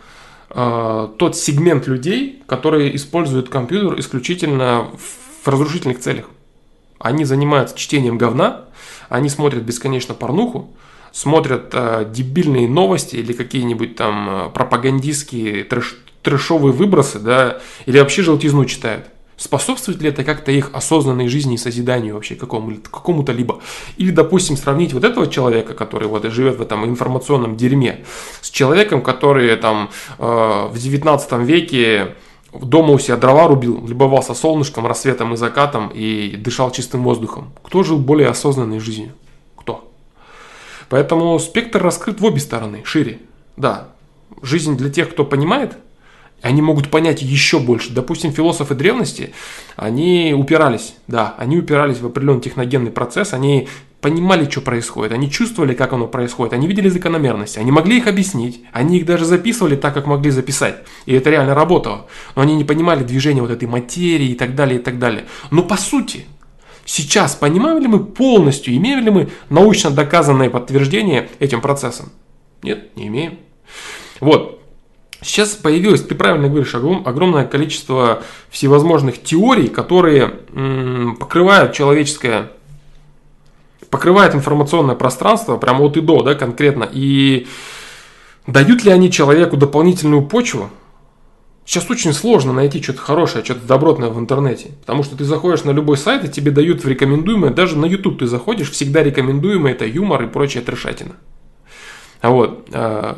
э, 0.50 1.08
тот 1.18 1.36
сегмент 1.36 1.86
людей, 1.86 2.42
которые 2.46 2.94
используют 2.96 3.48
компьютер 3.48 3.98
исключительно 3.98 4.88
в 5.42 5.48
разрушительных 5.48 6.00
целях? 6.00 6.26
Они 6.98 7.24
занимаются 7.24 7.76
чтением 7.76 8.18
говна, 8.18 8.66
они 9.08 9.28
смотрят 9.28 9.62
бесконечно 9.62 10.14
порнуху, 10.14 10.70
смотрят 11.12 11.70
э, 11.72 12.10
дебильные 12.12 12.68
новости 12.68 13.16
или 13.16 13.32
какие-нибудь 13.32 13.96
там 13.96 14.28
э, 14.28 14.50
пропагандистские 14.50 15.64
трэш, 15.64 15.98
трэшовые 16.22 16.72
выбросы, 16.72 17.18
да, 17.18 17.60
или 17.86 17.98
вообще 17.98 18.22
желтизну 18.22 18.64
читают. 18.64 19.06
Способствует 19.40 20.02
ли 20.02 20.10
это 20.10 20.22
как-то 20.22 20.52
их 20.52 20.68
осознанной 20.74 21.26
жизни 21.26 21.54
и 21.54 21.56
созиданию 21.56 22.12
вообще 22.12 22.34
какому, 22.34 22.76
какому-то 22.76 23.32
либо? 23.32 23.60
Или, 23.96 24.10
допустим, 24.10 24.54
сравнить 24.54 24.92
вот 24.92 25.02
этого 25.02 25.26
человека, 25.28 25.72
который 25.72 26.08
вот 26.08 26.26
живет 26.26 26.58
в 26.58 26.60
этом 26.60 26.84
информационном 26.84 27.56
дерьме, 27.56 28.04
с 28.42 28.50
человеком, 28.50 29.00
который 29.00 29.56
там 29.56 29.88
э, 30.18 30.68
в 30.70 30.74
19 30.76 31.32
веке 31.38 32.16
дома 32.52 32.92
у 32.92 32.98
себя 32.98 33.16
дрова 33.16 33.48
рубил, 33.48 33.82
любовался 33.86 34.34
солнышком, 34.34 34.86
рассветом 34.86 35.32
и 35.32 35.38
закатом 35.38 35.88
и 35.88 36.36
дышал 36.36 36.70
чистым 36.70 37.02
воздухом. 37.02 37.50
Кто 37.62 37.82
жил 37.82 37.96
более 37.96 38.28
осознанной 38.28 38.78
жизнью? 38.78 39.14
Кто? 39.56 39.90
Поэтому 40.90 41.38
спектр 41.38 41.82
раскрыт 41.82 42.20
в 42.20 42.24
обе 42.26 42.40
стороны, 42.40 42.82
шире. 42.84 43.20
Да, 43.56 43.88
жизнь 44.42 44.76
для 44.76 44.90
тех, 44.90 45.08
кто 45.10 45.24
понимает– 45.24 45.78
они 46.42 46.62
могут 46.62 46.90
понять 46.90 47.22
еще 47.22 47.58
больше. 47.58 47.92
Допустим, 47.92 48.32
философы 48.32 48.74
древности, 48.74 49.32
они 49.76 50.34
упирались, 50.36 50.94
да, 51.06 51.34
они 51.38 51.58
упирались 51.58 51.98
в 51.98 52.06
определенный 52.06 52.40
техногенный 52.40 52.90
процесс, 52.90 53.32
они 53.34 53.68
понимали, 54.00 54.48
что 54.48 54.62
происходит, 54.62 55.12
они 55.12 55.30
чувствовали, 55.30 55.74
как 55.74 55.92
оно 55.92 56.06
происходит, 56.06 56.54
они 56.54 56.66
видели 56.66 56.88
закономерности, 56.88 57.58
они 57.58 57.70
могли 57.70 57.98
их 57.98 58.06
объяснить, 58.06 58.62
они 58.72 58.98
их 58.98 59.06
даже 59.06 59.24
записывали 59.24 59.76
так, 59.76 59.92
как 59.94 60.06
могли 60.06 60.30
записать, 60.30 60.76
и 61.06 61.14
это 61.14 61.30
реально 61.30 61.54
работало, 61.54 62.06
но 62.34 62.42
они 62.42 62.56
не 62.56 62.64
понимали 62.64 63.04
движения 63.04 63.42
вот 63.42 63.50
этой 63.50 63.68
материи 63.68 64.30
и 64.30 64.34
так 64.34 64.54
далее, 64.54 64.80
и 64.80 64.82
так 64.82 64.98
далее. 64.98 65.26
Но 65.50 65.62
по 65.62 65.76
сути, 65.76 66.24
сейчас 66.86 67.34
понимаем 67.34 67.78
ли 67.78 67.88
мы 67.88 68.02
полностью, 68.02 68.74
имеем 68.74 69.04
ли 69.04 69.10
мы 69.10 69.28
научно 69.50 69.90
доказанное 69.90 70.48
подтверждение 70.48 71.28
этим 71.38 71.60
процессам? 71.60 72.10
Нет, 72.62 72.96
не 72.96 73.08
имеем. 73.08 73.38
Вот, 74.20 74.59
Сейчас 75.22 75.50
появилось, 75.50 76.02
ты 76.02 76.14
правильно 76.14 76.48
говоришь, 76.48 76.74
огромное 76.74 77.46
количество 77.46 78.22
всевозможных 78.48 79.22
теорий, 79.22 79.68
которые 79.68 80.28
покрывают 81.18 81.74
человеческое, 81.74 82.52
покрывают 83.90 84.34
информационное 84.34 84.94
пространство 84.94 85.58
прямо 85.58 85.84
от 85.84 85.96
и 85.98 86.00
до, 86.00 86.22
да, 86.22 86.34
конкретно. 86.34 86.88
И 86.90 87.46
дают 88.46 88.82
ли 88.84 88.90
они 88.90 89.10
человеку 89.10 89.58
дополнительную 89.58 90.22
почву? 90.22 90.70
Сейчас 91.66 91.88
очень 91.90 92.14
сложно 92.14 92.52
найти 92.52 92.82
что-то 92.82 93.00
хорошее, 93.00 93.44
что-то 93.44 93.66
добротное 93.66 94.08
в 94.08 94.18
интернете. 94.18 94.70
Потому 94.80 95.04
что 95.04 95.16
ты 95.16 95.24
заходишь 95.24 95.64
на 95.64 95.70
любой 95.70 95.98
сайт, 95.98 96.24
и 96.24 96.28
тебе 96.28 96.50
дают 96.50 96.82
в 96.82 96.88
рекомендуемое, 96.88 97.50
даже 97.50 97.76
на 97.76 97.84
YouTube 97.84 98.18
ты 98.20 98.26
заходишь, 98.26 98.70
всегда 98.70 99.02
рекомендуемое 99.02 99.74
это 99.74 99.84
юмор 99.86 100.22
и 100.22 100.26
прочая 100.26 100.64
трешатина. 100.64 101.16
А 102.20 102.30
вот, 102.30 102.68
э, 102.70 103.14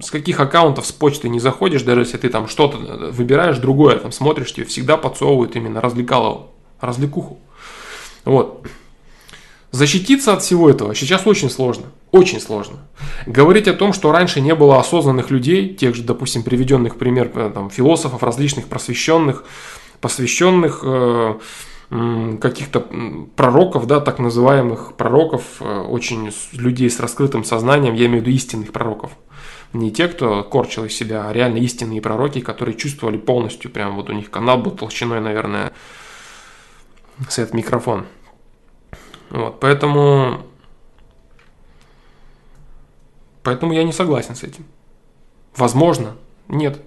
с 0.00 0.10
каких 0.10 0.40
аккаунтов 0.40 0.86
с 0.86 0.92
почты 0.92 1.28
не 1.28 1.40
заходишь, 1.40 1.82
даже 1.82 2.00
если 2.00 2.16
ты 2.16 2.30
там 2.30 2.48
что-то 2.48 2.78
выбираешь 3.12 3.58
другое, 3.58 3.98
там 3.98 4.12
смотришь, 4.12 4.54
тебе 4.54 4.64
всегда 4.64 4.96
подсовывают 4.96 5.56
именно 5.56 5.80
развлекалову, 5.80 6.50
развлекуху. 6.80 7.38
Вот. 8.24 8.66
Защититься 9.72 10.32
от 10.32 10.42
всего 10.42 10.70
этого 10.70 10.94
сейчас 10.94 11.26
очень 11.26 11.50
сложно. 11.50 11.84
Очень 12.12 12.40
сложно. 12.40 12.78
Говорить 13.26 13.68
о 13.68 13.74
том, 13.74 13.92
что 13.92 14.10
раньше 14.10 14.40
не 14.40 14.54
было 14.54 14.80
осознанных 14.80 15.30
людей, 15.30 15.74
тех 15.74 15.94
же, 15.94 16.02
допустим, 16.02 16.42
приведенных 16.42 16.96
пример 16.96 17.30
э, 17.34 17.50
там, 17.52 17.68
философов, 17.68 18.22
различных 18.22 18.68
просвещенных, 18.68 19.44
посвященных 20.00 20.80
э, 20.82 21.34
каких-то 21.88 22.84
пророков, 23.36 23.86
да, 23.86 24.00
так 24.00 24.18
называемых 24.18 24.94
пророков, 24.94 25.60
э, 25.60 25.80
очень 25.82 26.32
людей 26.52 26.90
с 26.90 26.98
раскрытым 26.98 27.44
сознанием, 27.44 27.94
я 27.94 28.06
имею 28.06 28.22
в 28.22 28.26
виду 28.26 28.34
истинных 28.34 28.72
пророков. 28.72 29.12
Не 29.72 29.92
те, 29.92 30.08
кто 30.08 30.42
корчил 30.42 30.84
из 30.84 30.96
себя, 30.96 31.28
а 31.28 31.32
реально 31.32 31.58
истинные 31.58 32.00
пророки, 32.00 32.40
которые 32.40 32.76
чувствовали 32.76 33.18
полностью, 33.18 33.70
прям 33.70 33.94
вот 33.94 34.10
у 34.10 34.14
них 34.14 34.30
канал 34.30 34.58
был 34.58 34.72
толщиной, 34.72 35.20
наверное, 35.20 35.72
с 37.28 37.38
этот 37.38 37.54
микрофон. 37.54 38.06
Вот, 39.30 39.60
поэтому... 39.60 40.40
Поэтому 43.44 43.72
я 43.72 43.84
не 43.84 43.92
согласен 43.92 44.34
с 44.34 44.42
этим. 44.42 44.64
Возможно, 45.56 46.16
нет. 46.48 46.80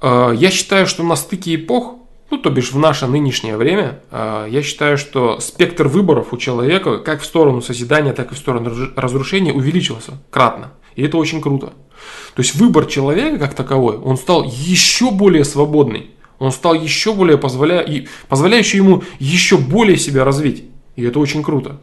Э, 0.00 0.32
я 0.34 0.50
считаю, 0.50 0.88
что 0.88 1.04
на 1.04 1.14
стыке 1.14 1.54
эпох 1.54 2.01
ну, 2.32 2.38
то 2.38 2.48
бишь 2.48 2.72
в 2.72 2.78
наше 2.78 3.06
нынешнее 3.06 3.58
время, 3.58 4.00
а, 4.10 4.46
я 4.46 4.62
считаю, 4.62 4.96
что 4.96 5.38
спектр 5.38 5.86
выборов 5.86 6.32
у 6.32 6.38
человека, 6.38 6.96
как 6.96 7.20
в 7.20 7.26
сторону 7.26 7.60
созидания, 7.60 8.14
так 8.14 8.32
и 8.32 8.34
в 8.34 8.38
сторону 8.38 8.74
разрушения, 8.96 9.52
увеличился 9.52 10.18
кратно. 10.30 10.72
И 10.96 11.02
это 11.02 11.18
очень 11.18 11.42
круто. 11.42 11.74
То 12.34 12.40
есть 12.42 12.54
выбор 12.54 12.86
человека 12.86 13.38
как 13.38 13.54
таковой, 13.54 13.98
он 13.98 14.16
стал 14.16 14.44
еще 14.44 15.10
более 15.10 15.44
свободный. 15.44 16.10
Он 16.38 16.52
стал 16.52 16.72
еще 16.72 17.12
более 17.12 17.36
позволя... 17.36 17.84
позволяющий 18.28 18.78
ему 18.78 19.04
еще 19.18 19.58
более 19.58 19.98
себя 19.98 20.24
развить. 20.24 20.64
И 20.96 21.04
это 21.04 21.20
очень 21.20 21.42
круто. 21.42 21.80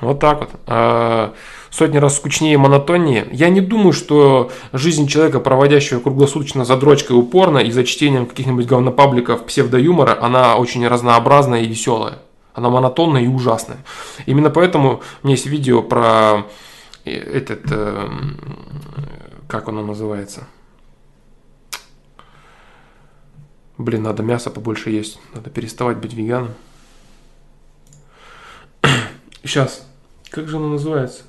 Вот 0.00 0.20
так 0.20 0.38
вот. 0.40 1.34
Сотни 1.70 1.98
раз 1.98 2.16
скучнее 2.16 2.54
и 2.54 2.56
монотоннее. 2.56 3.28
Я 3.30 3.50
не 3.50 3.60
думаю, 3.60 3.92
что 3.92 4.50
жизнь 4.72 5.06
человека, 5.06 5.38
проводящего 5.40 6.00
круглосуточно 6.00 6.64
за 6.64 6.76
дрочкой 6.76 7.18
упорно 7.18 7.58
и 7.58 7.70
за 7.70 7.84
чтением 7.84 8.26
каких-нибудь 8.26 8.66
говнопабликов 8.66 9.44
псевдоюмора, 9.44 10.18
она 10.20 10.56
очень 10.56 10.86
разнообразная 10.86 11.62
и 11.62 11.66
веселая. 11.66 12.18
Она 12.54 12.70
монотонная 12.70 13.22
и 13.22 13.28
ужасная. 13.28 13.78
Именно 14.26 14.50
поэтому 14.50 15.02
у 15.22 15.26
меня 15.26 15.36
есть 15.36 15.46
видео 15.46 15.82
про 15.82 16.46
э, 17.04 17.12
этот, 17.12 17.60
э, 17.70 18.08
как 19.46 19.68
оно 19.68 19.84
называется? 19.84 20.48
Блин, 23.76 24.02
надо 24.02 24.24
мясо 24.24 24.50
побольше 24.50 24.90
есть. 24.90 25.20
Надо 25.34 25.50
переставать 25.50 25.98
быть 25.98 26.14
веганом. 26.14 26.54
Сейчас. 29.44 29.86
Как 30.30 30.48
же 30.48 30.56
оно 30.56 30.70
называется? 30.70 31.22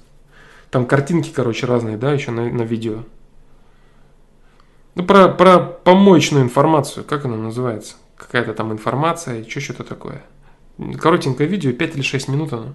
Там 0.71 0.85
картинки, 0.85 1.31
короче, 1.33 1.65
разные, 1.65 1.97
да, 1.97 2.13
еще 2.13 2.31
на, 2.31 2.49
на 2.49 2.61
видео. 2.61 3.03
Ну, 4.95 5.03
про, 5.03 5.29
про 5.29 5.59
помоечную 5.59 6.43
информацию, 6.43 7.05
как 7.05 7.25
она 7.25 7.37
называется? 7.37 7.95
Какая-то 8.17 8.53
там 8.53 8.71
информация, 8.71 9.47
что 9.47 9.61
что-то 9.61 9.83
такое. 9.83 10.23
Коротенькое 10.99 11.47
видео, 11.47 11.71
5 11.71 11.95
или 11.95 12.01
6 12.01 12.27
минут 12.27 12.53
оно. 12.53 12.73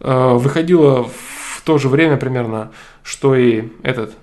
Э, 0.00 0.34
выходило 0.34 1.04
в 1.04 1.62
то 1.64 1.78
же 1.78 1.88
время 1.88 2.16
примерно, 2.16 2.72
что 3.02 3.34
и 3.34 3.68
этот 3.82 4.14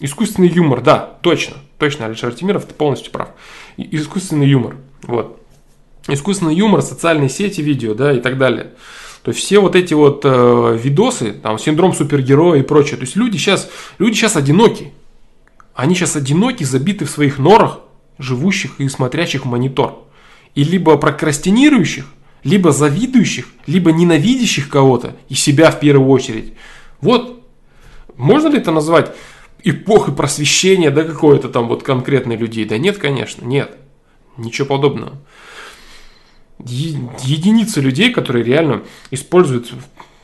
искусственный 0.00 0.48
юмор, 0.48 0.80
да, 0.80 0.98
точно, 1.22 1.56
точно, 1.78 2.06
Алишер 2.06 2.34
Тимиров, 2.34 2.64
ты 2.64 2.74
полностью 2.74 3.12
прав. 3.12 3.28
Искусственный 3.76 4.48
юмор, 4.48 4.76
вот. 5.02 5.40
Искусственный 6.08 6.54
юмор, 6.54 6.82
социальные 6.82 7.28
сети, 7.28 7.60
видео, 7.60 7.94
да, 7.94 8.12
и 8.12 8.20
так 8.20 8.38
далее. 8.38 8.72
То 9.22 9.32
есть 9.32 9.44
все 9.44 9.58
вот 9.58 9.76
эти 9.76 9.92
вот 9.92 10.22
э, 10.24 10.78
видосы, 10.82 11.32
там, 11.32 11.58
синдром 11.58 11.92
супергероя 11.92 12.60
и 12.60 12.62
прочее, 12.62 12.96
то 12.96 13.02
есть 13.02 13.16
люди 13.16 13.36
сейчас, 13.36 13.68
люди 13.98 14.14
сейчас 14.14 14.36
одиноки. 14.36 14.92
Они 15.74 15.94
сейчас 15.94 16.16
одиноки, 16.16 16.64
забиты 16.64 17.04
в 17.04 17.10
своих 17.10 17.38
норах, 17.38 17.80
живущих 18.18 18.80
и 18.80 18.88
смотрящих 18.88 19.44
в 19.44 19.48
монитор. 19.48 20.06
И 20.54 20.64
либо 20.64 20.96
прокрастинирующих, 20.96 22.06
либо 22.44 22.72
завидующих, 22.72 23.46
либо 23.66 23.92
ненавидящих 23.92 24.68
кого-то, 24.68 25.16
и 25.28 25.34
себя 25.34 25.70
в 25.70 25.80
первую 25.80 26.08
очередь. 26.08 26.54
Вот, 27.02 27.44
можно 28.16 28.48
ли 28.48 28.58
это 28.58 28.72
назвать 28.72 29.14
эпохой 29.62 30.14
просвещения, 30.14 30.90
да, 30.90 31.04
какой-то 31.04 31.50
там 31.50 31.68
вот 31.68 31.82
конкретной 31.82 32.36
людей? 32.36 32.64
Да 32.64 32.78
нет, 32.78 32.96
конечно, 32.96 33.44
нет. 33.44 33.76
Ничего 34.38 34.66
подобного 34.66 35.18
единицы 36.66 37.80
людей, 37.80 38.12
которые 38.12 38.44
реально 38.44 38.82
используют 39.10 39.72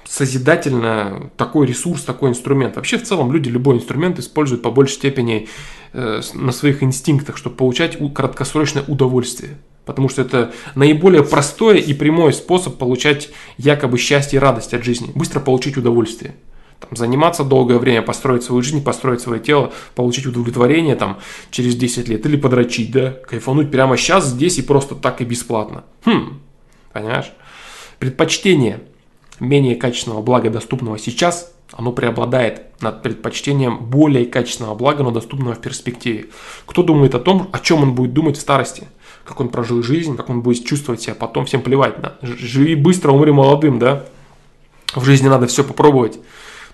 созидательно 0.09 1.31
такой 1.37 1.67
ресурс, 1.67 2.03
такой 2.03 2.31
инструмент. 2.31 2.77
Вообще 2.77 2.99
в 2.99 3.03
целом 3.03 3.33
люди 3.33 3.49
любой 3.49 3.77
инструмент 3.77 4.19
используют 4.19 4.63
по 4.63 4.71
большей 4.71 4.95
степени 4.95 5.49
э, 5.93 6.21
на 6.35 6.53
своих 6.53 6.83
инстинктах, 6.83 7.37
чтобы 7.37 7.57
получать 7.57 7.99
краткосрочное 8.15 8.85
удовольствие. 8.87 9.59
Потому 9.85 10.09
что 10.09 10.23
это 10.23 10.53
наиболее 10.75 11.23
простой 11.23 11.81
и 11.81 11.95
прямой 11.95 12.33
способ 12.33 12.77
получать 12.77 13.31
якобы 13.57 13.99
счастье 13.99 14.39
и 14.39 14.41
радость 14.41 14.75
от 14.75 14.85
жизни. 14.85 15.11
Быстро 15.15 15.41
получить 15.41 15.77
удовольствие. 15.77 16.35
Там, 16.81 16.95
заниматься 16.95 17.43
долгое 17.43 17.79
время, 17.79 18.03
построить 18.03 18.43
свою 18.43 18.63
жизнь, 18.63 18.85
построить 18.85 19.21
свое 19.21 19.41
тело, 19.41 19.73
получить 19.95 20.27
удовлетворение 20.27 20.95
там, 20.95 21.19
через 21.51 21.75
10 21.75 22.09
лет. 22.09 22.27
Или 22.27 22.37
подрочить, 22.37 22.91
да, 22.91 23.11
кайфануть 23.11 23.71
прямо 23.71 23.97
сейчас, 23.97 24.27
здесь 24.27 24.59
и 24.59 24.63
просто 24.63 24.95
так 24.95 25.21
и 25.21 25.25
бесплатно. 25.25 25.85
Хм, 26.05 26.41
понимаешь? 26.93 27.33
Предпочтение 27.99 28.81
менее 29.41 29.77
качественного 29.77 30.23
блага, 30.23 30.51
доступного 30.51 30.99
сейчас, 30.99 31.53
оно 31.73 31.93
преобладает 31.93 32.81
над 32.81 33.03
предпочтением 33.03 33.79
более 33.79 34.27
качественного 34.27 34.75
блага, 34.75 35.03
но 35.03 35.11
доступного 35.11 35.55
в 35.55 35.61
перспективе. 35.61 36.27
Кто 36.67 36.83
думает 36.83 37.15
о 37.15 37.21
том, 37.21 37.49
о 37.53 37.59
чем 37.59 37.83
он 37.83 37.95
будет 37.95 38.13
думать 38.13 38.37
в 38.37 38.41
старости? 38.41 38.85
Как 39.25 39.41
он 39.41 39.49
прожил 39.49 39.83
жизнь, 39.83 40.17
как 40.17 40.31
он 40.31 40.43
будет 40.43 40.65
чувствовать 40.65 41.03
себя 41.03 41.15
потом, 41.15 41.47
всем 41.47 41.63
плевать. 41.63 42.01
Да? 42.01 42.17
Живи 42.23 42.77
быстро, 42.77 43.11
умри 43.11 43.33
молодым, 43.33 43.79
да? 43.79 44.05
В 44.95 45.05
жизни 45.05 45.29
надо 45.29 45.47
все 45.47 45.65
попробовать. 45.65 46.19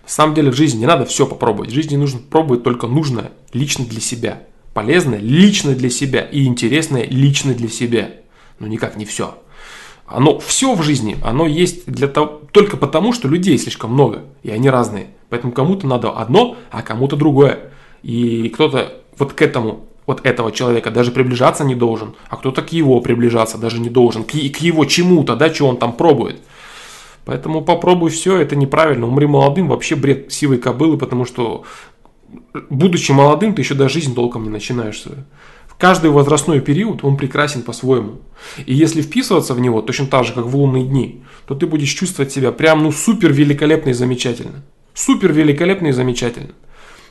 На 0.02 0.08
самом 0.08 0.34
деле 0.34 0.50
в 0.50 0.56
жизни 0.56 0.80
не 0.80 0.86
надо 0.86 1.04
все 1.04 1.26
попробовать. 1.26 1.70
В 1.70 1.74
жизни 1.74 1.96
нужно 1.96 2.20
пробовать 2.20 2.62
только 2.62 2.86
нужное 2.86 3.32
лично 3.52 3.84
для 3.84 4.00
себя. 4.00 4.42
Полезное 4.74 5.18
лично 5.18 5.74
для 5.74 5.90
себя 5.90 6.22
и 6.22 6.44
интересное 6.44 7.06
лично 7.06 7.54
для 7.54 7.68
себя. 7.68 8.10
Но 8.58 8.66
никак 8.66 8.96
не 8.96 9.04
все. 9.04 9.38
Оно 10.06 10.38
все 10.40 10.74
в 10.74 10.82
жизни, 10.82 11.16
оно 11.22 11.46
есть 11.46 11.86
для 11.86 12.08
того, 12.08 12.42
только 12.52 12.76
потому, 12.76 13.12
что 13.12 13.28
людей 13.28 13.56
слишком 13.56 13.92
много, 13.92 14.24
и 14.42 14.50
они 14.50 14.68
разные. 14.68 15.08
Поэтому 15.30 15.52
кому-то 15.52 15.86
надо 15.86 16.10
одно, 16.10 16.56
а 16.70 16.82
кому-то 16.82 17.16
другое. 17.16 17.70
И 18.02 18.50
кто-то 18.50 19.00
вот 19.16 19.32
к 19.32 19.40
этому, 19.40 19.86
вот 20.06 20.26
этого 20.26 20.52
человека 20.52 20.90
даже 20.90 21.12
приближаться 21.12 21.64
не 21.64 21.74
должен, 21.74 22.14
а 22.28 22.36
кто-то 22.36 22.60
к 22.62 22.72
его 22.72 23.00
приближаться 23.00 23.56
даже 23.56 23.78
не 23.78 23.88
должен, 23.88 24.24
к, 24.24 24.32
к 24.32 24.56
его 24.58 24.84
чему-то, 24.84 25.36
да, 25.36 25.52
что 25.52 25.68
он 25.68 25.78
там 25.78 25.94
пробует. 25.94 26.40
Поэтому 27.24 27.62
попробуй 27.62 28.10
все, 28.10 28.38
это 28.38 28.56
неправильно. 28.56 29.06
Умри 29.06 29.26
молодым, 29.26 29.68
вообще 29.68 29.94
бред 29.94 30.32
сивой 30.32 30.58
кобылы, 30.58 30.98
потому 30.98 31.24
что 31.24 31.64
будучи 32.68 33.12
молодым, 33.12 33.54
ты 33.54 33.62
еще 33.62 33.74
даже 33.74 33.94
жизнь 33.94 34.14
толком 34.14 34.44
не 34.44 34.50
начинаешь 34.50 35.00
свою. 35.00 35.24
Каждый 35.78 36.10
возрастной 36.10 36.60
период, 36.60 37.02
он 37.02 37.16
прекрасен 37.16 37.62
по-своему. 37.62 38.20
И 38.66 38.74
если 38.74 39.02
вписываться 39.02 39.54
в 39.54 39.60
него, 39.60 39.82
точно 39.82 40.06
так 40.06 40.24
же, 40.24 40.32
как 40.32 40.44
в 40.44 40.56
лунные 40.56 40.84
дни, 40.84 41.24
то 41.46 41.54
ты 41.54 41.66
будешь 41.66 41.92
чувствовать 41.92 42.30
себя 42.30 42.52
прям, 42.52 42.82
ну, 42.82 42.92
супер 42.92 43.32
великолепно 43.32 43.90
и 43.90 43.94
замечательно. 43.94 44.62
Супер 44.94 45.32
великолепно 45.32 45.88
и 45.88 45.92
замечательно. 45.92 46.50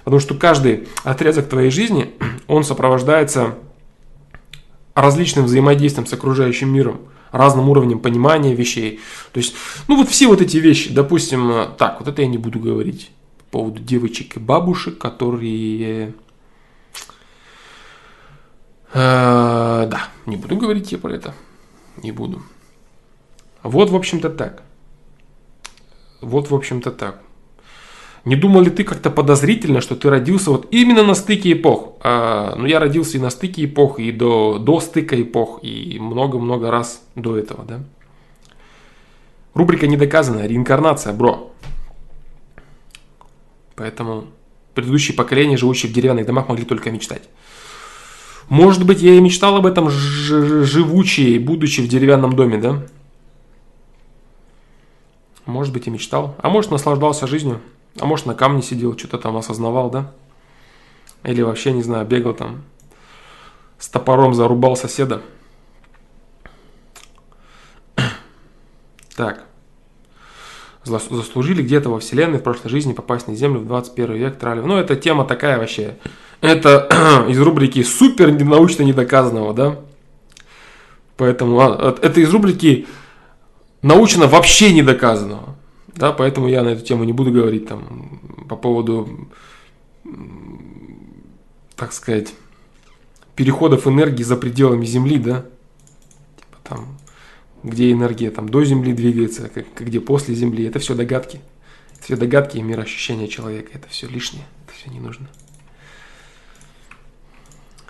Потому 0.04 0.19
что 0.19 0.36
каждый 0.36 0.88
отрезок 1.04 1.50
твоей 1.50 1.69
жизни, 1.69 2.12
он 2.47 2.63
сопровождается 2.63 3.56
различным 4.93 5.45
взаимодействием 5.45 6.08
с 6.08 6.13
окружающим 6.13 6.74
миром, 6.74 7.02
разным 7.32 7.70
уровнем 7.70 8.00
понимания 8.00 8.54
вещей. 8.54 9.00
То 9.32 9.39
есть, 9.39 9.56
ну 9.88 9.96
вот 9.96 10.10
все 10.10 10.28
вот 10.28 10.41
эти 10.41 10.58
вещи, 10.58 10.94
допустим, 10.94 11.74
так, 11.78 12.00
вот 12.00 12.08
это 12.08 12.22
я 12.22 12.28
не 12.28 12.38
буду 12.38 12.60
говорить 12.60 13.12
по 13.38 13.60
поводу 13.60 13.82
девочек 13.82 14.38
и 14.38 14.39
бабушек, 14.39 14.98
которые 14.98 16.13
Э, 18.94 19.88
да, 19.89 20.10
не 20.26 20.36
буду 20.36 20.58
говорить 20.58 20.91
я 20.91 20.98
про 20.98 21.13
это. 21.13 21.34
Не 22.04 22.12
буду. 22.12 22.41
Вот, 23.63 23.89
в 23.89 23.96
общем-то, 23.96 24.30
так. 24.30 24.63
Вот, 26.20 26.50
в 26.50 26.56
общем-то, 26.56 26.91
так. 26.91 27.22
Не 28.23 28.36
думал 28.36 28.62
ли 28.62 28.69
ты 28.69 28.84
как-то 28.84 29.10
подозрительно, 29.10 29.81
что 29.81 29.95
ты 29.95 30.10
родился 30.10 30.51
вот 30.51 30.67
именно 30.71 31.03
на 31.03 31.15
стыке 31.15 31.53
эпох? 31.53 31.95
А, 32.01 32.55
ну, 32.55 32.67
я 32.67 32.79
родился 32.79 33.17
и 33.17 33.21
на 33.21 33.31
стыке 33.31 33.65
эпох, 33.65 33.99
и 33.99 34.12
до, 34.12 34.60
до 34.60 34.79
стыка 34.79 35.19
эпох, 35.19 35.60
и 35.63 35.97
много-много 35.99 36.69
раз 36.69 37.01
до 37.15 37.36
этого, 37.36 37.65
да? 37.65 37.79
Рубрика 39.55 39.88
недоказанная, 39.88 40.47
реинкарнация, 40.47 41.13
бро. 41.13 41.51
Поэтому 43.75 44.25
предыдущие 44.75 45.15
поколения, 45.17 45.57
живущие 45.57 45.91
в 45.91 45.95
деревянных 45.95 46.27
домах, 46.27 46.47
могли 46.47 46.63
только 46.63 46.91
мечтать. 46.91 47.23
Может 48.49 48.86
быть, 48.86 49.01
я 49.01 49.15
и 49.15 49.19
мечтал 49.19 49.55
об 49.55 49.65
этом 49.65 49.89
живучи, 49.89 51.39
будучи 51.39 51.81
в 51.81 51.88
деревянном 51.88 52.36
доме, 52.36 52.57
да? 52.57 52.84
Может 55.47 55.73
быть, 55.73 55.88
и 55.88 55.89
мечтал. 55.89 56.36
А 56.38 56.49
может, 56.49 56.69
наслаждался 56.69 57.25
жизнью. 57.25 57.62
А 57.99 58.06
может, 58.06 58.25
на 58.25 58.36
камне 58.36 58.62
сидел, 58.62 58.97
что-то 58.97 59.17
там 59.17 59.38
осознавал, 59.38 59.89
да? 59.89 60.12
Или 61.23 61.41
вообще, 61.41 61.71
не 61.71 61.84
знаю, 61.84 62.06
бегал 62.06 62.34
там, 62.34 62.63
с 63.77 63.88
топором 63.89 64.34
зарубал 64.34 64.75
соседа. 64.75 65.21
Так. 69.15 69.43
Заслужили 70.84 71.62
где-то 71.62 71.89
во 71.89 71.99
Вселенной 71.99 72.39
в 72.39 72.43
прошлой 72.43 72.69
жизни 72.69 72.93
попасть 72.93 73.27
на 73.27 73.36
Землю 73.36 73.60
в 73.60 73.67
21 73.67 74.13
век, 74.15 74.39
трали. 74.39 74.62
Ну, 74.62 74.77
это 74.77 74.95
тема 74.95 75.25
такая 75.25 75.60
вообще 75.60 75.97
это 76.41 77.25
из 77.30 77.39
рубрики 77.39 77.84
супер 77.84 78.32
научно 78.32 78.84
недоказанного, 78.84 79.54
да? 79.54 79.80
Поэтому 81.17 81.60
а, 81.60 81.95
это 82.01 82.19
из 82.19 82.32
рубрики 82.32 82.88
научно 83.82 84.27
вообще 84.27 84.73
недоказанного. 84.73 85.56
Да, 85.95 86.12
поэтому 86.12 86.47
я 86.47 86.63
на 86.63 86.69
эту 86.69 86.86
тему 86.86 87.04
не 87.04 87.13
буду 87.13 87.32
говорить 87.32 87.67
там 87.67 88.19
по 88.47 88.56
поводу, 88.56 89.30
так 91.75 91.93
сказать, 91.93 92.34
переходов 93.36 93.88
энергии 93.88 94.23
за 94.23 94.38
пределами 94.38 94.86
Земли, 94.86 95.17
да, 95.17 95.45
типа 96.38 96.58
там, 96.63 96.97
где 97.63 97.91
энергия 97.91 98.32
там 98.32 98.49
до 98.49 98.63
Земли 98.63 98.93
двигается, 98.93 99.49
как, 99.49 99.65
где 99.80 99.99
после 99.99 100.36
Земли, 100.36 100.65
это 100.65 100.80
все 100.80 100.95
догадки. 100.95 101.41
Это 101.93 102.04
все 102.04 102.15
догадки 102.15 102.58
и 102.58 102.62
мироощущения 102.62 103.27
человека, 103.27 103.71
это 103.73 103.88
все 103.89 104.08
лишнее, 104.08 104.45
это 104.65 104.75
все 104.75 104.89
не 104.89 104.99
нужно. 104.99 105.27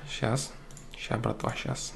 Сейчас. 0.09 0.51
Сейчас, 0.97 1.19
братва, 1.19 1.53
сейчас. 1.55 1.93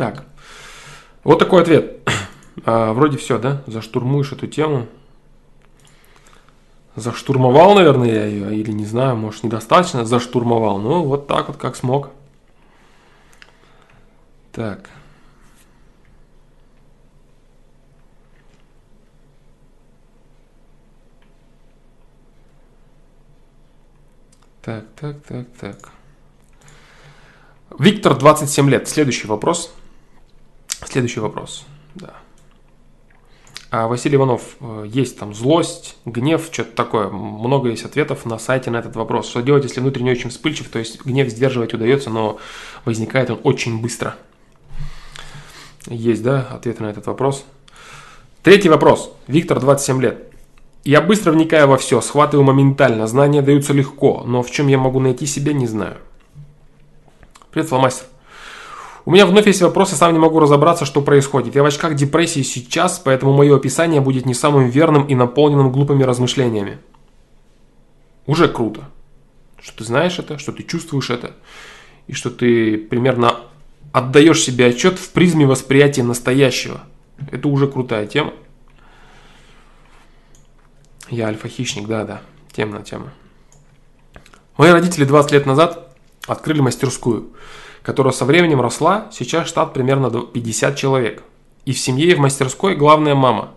Так. 0.00 0.24
Вот 1.24 1.38
такой 1.38 1.60
ответ. 1.60 1.98
А, 2.66 2.92
вроде 2.92 3.16
все, 3.16 3.38
да? 3.38 3.62
Заштурмуешь 3.66 4.32
эту 4.32 4.46
тему. 4.46 4.86
Заштурмовал, 6.96 7.74
наверное, 7.74 8.08
я 8.08 8.26
ее, 8.26 8.54
или 8.54 8.70
не 8.70 8.84
знаю, 8.84 9.16
может, 9.16 9.44
недостаточно 9.44 10.04
заштурмовал. 10.04 10.78
Ну, 10.78 11.04
вот 11.04 11.26
так 11.26 11.48
вот, 11.48 11.56
как 11.56 11.76
смог. 11.76 12.10
Так. 14.52 14.90
Так, 24.60 24.84
так, 24.98 25.22
так, 25.22 25.46
так. 25.58 25.90
Виктор, 27.78 28.18
27 28.18 28.68
лет. 28.68 28.88
Следующий 28.88 29.26
вопрос. 29.26 29.72
Следующий 30.84 31.20
вопрос. 31.20 31.64
Да. 31.94 32.14
А 33.70 33.86
Василий 33.86 34.16
Иванов, 34.16 34.56
э, 34.60 34.84
есть 34.88 35.18
там 35.18 35.32
злость, 35.32 35.96
гнев, 36.04 36.48
что-то 36.50 36.74
такое. 36.74 37.08
Много 37.08 37.70
есть 37.70 37.84
ответов 37.84 38.26
на 38.26 38.38
сайте 38.38 38.70
на 38.70 38.78
этот 38.78 38.96
вопрос. 38.96 39.28
Что 39.28 39.42
делать, 39.42 39.62
если 39.62 39.80
внутренне 39.80 40.10
очень 40.10 40.30
вспыльчив, 40.30 40.68
то 40.68 40.80
есть 40.80 41.04
гнев 41.04 41.28
сдерживать 41.28 41.72
удается, 41.72 42.10
но 42.10 42.38
возникает 42.84 43.30
он 43.30 43.40
очень 43.44 43.80
быстро. 43.80 44.16
Есть, 45.86 46.24
да, 46.24 46.48
ответы 46.50 46.82
на 46.82 46.88
этот 46.88 47.06
вопрос. 47.06 47.44
Третий 48.42 48.68
вопрос. 48.68 49.12
Виктор, 49.28 49.60
27 49.60 50.02
лет. 50.02 50.32
Я 50.82 51.00
быстро 51.00 51.30
вникаю 51.30 51.68
во 51.68 51.76
все, 51.76 52.00
схватываю 52.00 52.44
моментально, 52.44 53.06
знания 53.06 53.42
даются 53.42 53.74
легко, 53.74 54.24
но 54.26 54.42
в 54.42 54.50
чем 54.50 54.66
я 54.66 54.78
могу 54.78 54.98
найти 54.98 55.26
себя, 55.26 55.52
не 55.52 55.66
знаю. 55.66 55.98
Привет, 57.50 57.68
фломастер. 57.68 58.06
У 59.04 59.12
меня 59.12 59.26
вновь 59.26 59.46
есть 59.46 59.62
вопросы, 59.62 59.96
сам 59.96 60.12
не 60.12 60.18
могу 60.18 60.40
разобраться, 60.40 60.84
что 60.84 61.00
происходит. 61.00 61.54
Я 61.54 61.62
в 61.62 61.66
очках 61.66 61.94
депрессии 61.94 62.42
сейчас, 62.42 62.98
поэтому 62.98 63.32
мое 63.32 63.56
описание 63.56 64.00
будет 64.00 64.26
не 64.26 64.34
самым 64.34 64.68
верным 64.68 65.06
и 65.06 65.14
наполненным 65.14 65.72
глупыми 65.72 66.02
размышлениями. 66.02 66.78
Уже 68.26 68.48
круто. 68.48 68.88
Что 69.60 69.78
ты 69.78 69.84
знаешь 69.84 70.18
это, 70.18 70.38
что 70.38 70.52
ты 70.52 70.62
чувствуешь 70.62 71.10
это, 71.10 71.34
и 72.06 72.12
что 72.12 72.30
ты 72.30 72.78
примерно 72.78 73.40
отдаешь 73.92 74.42
себе 74.42 74.66
отчет 74.66 74.98
в 74.98 75.10
призме 75.10 75.46
восприятия 75.46 76.02
настоящего. 76.02 76.82
Это 77.30 77.48
уже 77.48 77.66
крутая 77.66 78.06
тема. 78.06 78.32
Я 81.08 81.26
альфа-хищник, 81.26 81.88
да-да, 81.88 82.22
темная 82.52 82.82
тема. 82.82 83.12
Мои 84.56 84.70
родители 84.70 85.04
20 85.04 85.32
лет 85.32 85.46
назад 85.46 85.96
открыли 86.26 86.60
мастерскую, 86.60 87.30
которая 87.82 88.12
со 88.12 88.24
временем 88.24 88.60
росла, 88.60 89.08
сейчас 89.12 89.48
штат 89.48 89.72
примерно 89.72 90.10
50 90.10 90.76
человек. 90.76 91.22
И 91.64 91.72
в 91.72 91.78
семье 91.78 92.10
и 92.10 92.14
в 92.14 92.18
мастерской 92.18 92.74
главная 92.74 93.14
мама. 93.14 93.50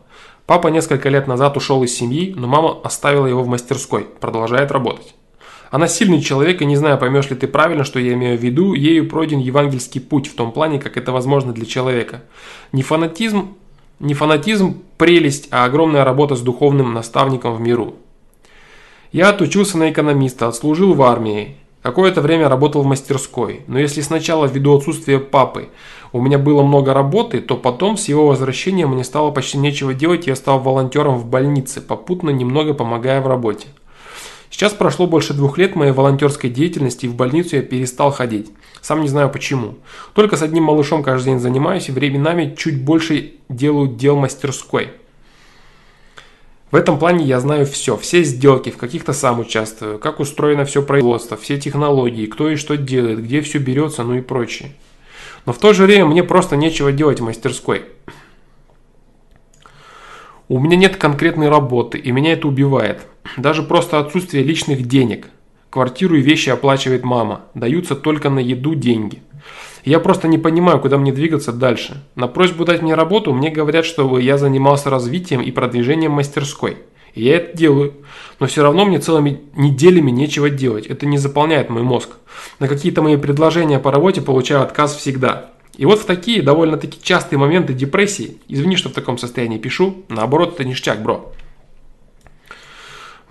Папа 0.46 0.68
несколько 0.68 1.10
лет 1.10 1.28
назад 1.28 1.56
ушел 1.56 1.84
из 1.84 1.96
семьи, 1.96 2.34
но 2.36 2.48
мама 2.48 2.78
оставила 2.84 3.28
его 3.28 3.44
в 3.44 3.48
мастерской, 3.48 4.04
продолжает 4.20 4.72
работать. 4.72 5.16
Она 5.72 5.88
сильный 5.88 6.22
человек, 6.22 6.62
и 6.62 6.66
не 6.66 6.76
знаю, 6.76 7.00
поймешь 7.00 7.30
ли 7.30 7.36
ты 7.36 7.48
правильно, 7.48 7.84
что 7.84 7.98
я 8.00 8.14
имею 8.14 8.38
в 8.38 8.42
виду, 8.42 8.74
ею 8.74 9.10
пройден 9.10 9.40
евангельский 9.40 10.02
путь 10.02 10.28
в 10.28 10.36
том 10.36 10.52
плане, 10.52 10.80
как 10.80 10.98
это 10.98 11.12
возможно 11.12 11.52
для 11.52 11.66
человека. 11.66 12.22
Не 12.74 12.84
фанатизм, 12.84 13.56
не 14.00 14.14
фанатизм– 14.14 14.84
прелесть, 14.98 15.48
а 15.50 15.66
огромная 15.66 16.04
работа 16.04 16.36
с 16.36 16.42
духовным 16.42 16.94
наставником 16.94 17.56
в 17.56 17.62
миру. 17.62 17.96
Я 19.12 19.30
отучился 19.30 19.78
на 19.78 19.90
экономиста, 19.90 20.48
отслужил 20.48 20.94
в 20.94 21.02
армии, 21.02 21.56
Какое-то 21.84 22.22
время 22.22 22.48
работал 22.48 22.82
в 22.82 22.86
мастерской, 22.86 23.62
но 23.68 23.78
если 23.78 24.00
сначала 24.00 24.46
ввиду 24.46 24.78
отсутствия 24.78 25.20
папы 25.20 25.68
у 26.14 26.22
меня 26.22 26.40
было 26.40 26.64
много 26.64 26.94
работы, 26.94 27.42
то 27.42 27.58
потом 27.58 27.98
с 27.98 28.08
его 28.08 28.28
возвращением 28.28 28.92
мне 28.92 29.04
стало 29.04 29.32
почти 29.32 29.58
нечего 29.58 29.94
делать, 29.94 30.26
и 30.26 30.30
я 30.30 30.38
стал 30.38 30.60
волонтером 30.60 31.18
в 31.18 31.26
больнице, 31.26 31.82
попутно 31.82 32.30
немного 32.30 32.74
помогая 32.74 33.20
в 33.20 33.28
работе. 33.28 33.68
Сейчас 34.50 34.72
прошло 34.72 35.08
больше 35.08 35.34
двух 35.34 35.58
лет 35.58 35.76
моей 35.76 35.92
волонтерской 35.92 36.50
деятельности, 36.50 37.06
и 37.06 37.10
в 37.10 37.16
больницу 37.16 37.58
я 37.58 37.62
перестал 37.62 38.12
ходить. 38.12 38.50
Сам 38.82 39.02
не 39.02 39.10
знаю 39.10 39.30
почему. 39.30 39.76
Только 40.14 40.38
с 40.38 40.42
одним 40.42 40.64
малышом 40.64 41.04
каждый 41.04 41.32
день 41.32 41.40
занимаюсь, 41.40 41.90
и 41.90 41.92
временами 41.92 42.56
чуть 42.58 42.82
больше 42.82 43.34
делаю 43.50 43.90
дел 43.90 44.16
мастерской. 44.16 44.92
В 46.74 46.76
этом 46.76 46.98
плане 46.98 47.24
я 47.24 47.40
знаю 47.40 47.68
все, 47.68 47.96
все 47.98 48.24
сделки, 48.24 48.72
в 48.72 48.78
каких-то 48.78 49.14
сам 49.14 49.40
участвую, 49.40 50.00
как 50.00 50.20
устроено 50.20 50.66
все 50.66 50.82
производство, 50.82 51.38
все 51.38 51.60
технологии, 51.60 52.26
кто 52.26 52.50
и 52.50 52.56
что 52.56 52.78
делает, 52.78 53.24
где 53.24 53.42
все 53.42 53.60
берется, 53.60 54.02
ну 54.02 54.16
и 54.16 54.22
прочее. 54.22 54.72
Но 55.46 55.54
в 55.54 55.60
то 55.60 55.72
же 55.74 55.84
время 55.84 56.08
мне 56.08 56.24
просто 56.24 56.56
нечего 56.56 56.92
делать 56.92 57.20
в 57.20 57.24
мастерской. 57.24 57.84
У 60.48 60.58
меня 60.60 60.76
нет 60.76 60.98
конкретной 60.98 61.48
работы, 61.48 62.00
и 62.00 62.12
меня 62.12 62.34
это 62.34 62.48
убивает. 62.48 63.06
Даже 63.38 63.62
просто 63.62 64.00
отсутствие 64.00 64.44
личных 64.44 64.88
денег. 64.88 65.28
Квартиру 65.70 66.16
и 66.16 66.22
вещи 66.22 66.50
оплачивает 66.50 67.04
мама. 67.04 67.42
Даются 67.54 67.96
только 67.96 68.32
на 68.32 68.40
еду 68.40 68.74
деньги. 68.74 69.22
Я 69.84 70.00
просто 70.00 70.28
не 70.28 70.38
понимаю, 70.38 70.80
куда 70.80 70.98
мне 70.98 71.12
двигаться 71.12 71.52
дальше. 71.52 72.04
На 72.16 72.28
просьбу 72.28 72.64
дать 72.64 72.82
мне 72.82 72.96
работу 72.96 73.34
мне 73.34 73.50
говорят, 73.50 73.86
чтобы 73.86 74.22
я 74.22 74.38
занимался 74.38 74.90
развитием 74.90 75.42
и 75.42 75.52
продвижением 75.52 76.14
мастерской. 76.14 76.78
И 77.14 77.24
я 77.24 77.38
это 77.38 77.58
делаю. 77.58 77.94
Но 78.40 78.48
все 78.48 78.64
равно 78.64 78.86
мне 78.86 79.00
целыми 79.00 79.42
неделями 79.56 80.10
нечего 80.10 80.50
делать. 80.50 80.88
Это 80.88 81.06
не 81.06 81.18
заполняет 81.18 81.70
мой 81.70 81.84
мозг. 81.84 82.12
На 82.60 82.68
какие-то 82.68 83.02
мои 83.02 83.18
предложения 83.18 83.78
по 83.78 83.92
работе 83.92 84.22
получаю 84.22 84.62
отказ 84.62 84.96
всегда. 84.96 85.52
И 85.76 85.86
вот 85.86 86.00
в 86.00 86.06
такие 86.06 86.42
довольно-таки 86.42 87.00
частые 87.02 87.40
моменты 87.40 87.74
депрессии, 87.74 88.38
извини, 88.48 88.76
что 88.76 88.90
в 88.90 88.94
таком 88.94 89.18
состоянии 89.18 89.58
пишу, 89.58 90.04
наоборот, 90.08 90.54
это 90.54 90.64
ништяк, 90.64 91.02
бро. 91.02 91.34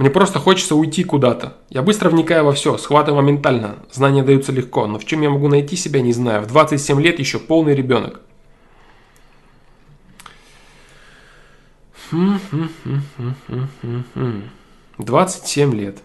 Мне 0.02 0.10
просто 0.10 0.40
хочется 0.40 0.74
уйти 0.74 1.04
куда-то. 1.04 1.58
Я 1.70 1.82
быстро 1.82 2.10
вникаю 2.10 2.44
во 2.44 2.52
все, 2.54 2.76
схватываю 2.76 3.22
моментально, 3.22 3.76
знания 3.92 4.24
даются 4.24 4.50
легко, 4.50 4.88
но 4.88 4.98
в 4.98 5.04
чем 5.04 5.20
я 5.20 5.30
могу 5.30 5.46
найти 5.46 5.76
себя, 5.76 6.00
не 6.00 6.12
знаю. 6.12 6.42
В 6.42 6.48
27 6.48 7.00
лет 7.00 7.20
еще 7.20 7.38
полный 7.38 7.76
ребенок. 7.76 8.20
27 14.98 15.72
лет. 15.72 15.98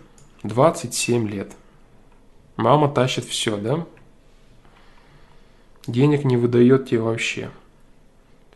27 0.44 1.28
лет. 1.28 1.54
Мама 2.56 2.90
тащит 2.90 3.26
все, 3.26 3.58
да? 3.58 3.84
денег 5.88 6.24
не 6.24 6.38
выдает 6.38 6.88
тебе 6.88 7.02
вообще. 7.02 7.50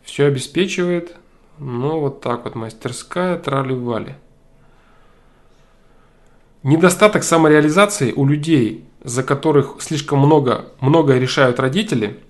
Все 0.04 0.26
обеспечивает, 0.26 1.16
ну 1.58 1.98
вот 1.98 2.20
так 2.20 2.44
вот, 2.44 2.54
мастерская, 2.54 3.36
трали-вали. 3.40 4.14
Недостаток 6.62 7.24
самореализации 7.24 8.12
у 8.12 8.24
людей, 8.24 8.84
за 9.02 9.24
которых 9.24 9.76
слишком 9.80 10.20
много, 10.20 10.66
многое 10.80 11.18
решают 11.18 11.58
родители, 11.58 12.20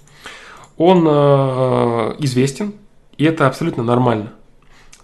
он 0.79 1.07
э, 1.07 2.17
известен, 2.21 2.73
и 3.19 3.25
это 3.25 3.47
абсолютно 3.47 3.83
нормально. 3.83 4.33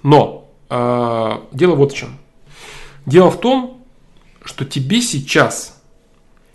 Но 0.02 0.50
э, 0.70 1.38
дело 1.52 1.74
вот 1.74 1.92
в 1.92 1.96
чем. 1.96 2.18
Дело 3.04 3.30
в 3.30 3.38
том, 3.38 3.84
что 4.44 4.64
тебе 4.64 5.02
сейчас 5.02 5.82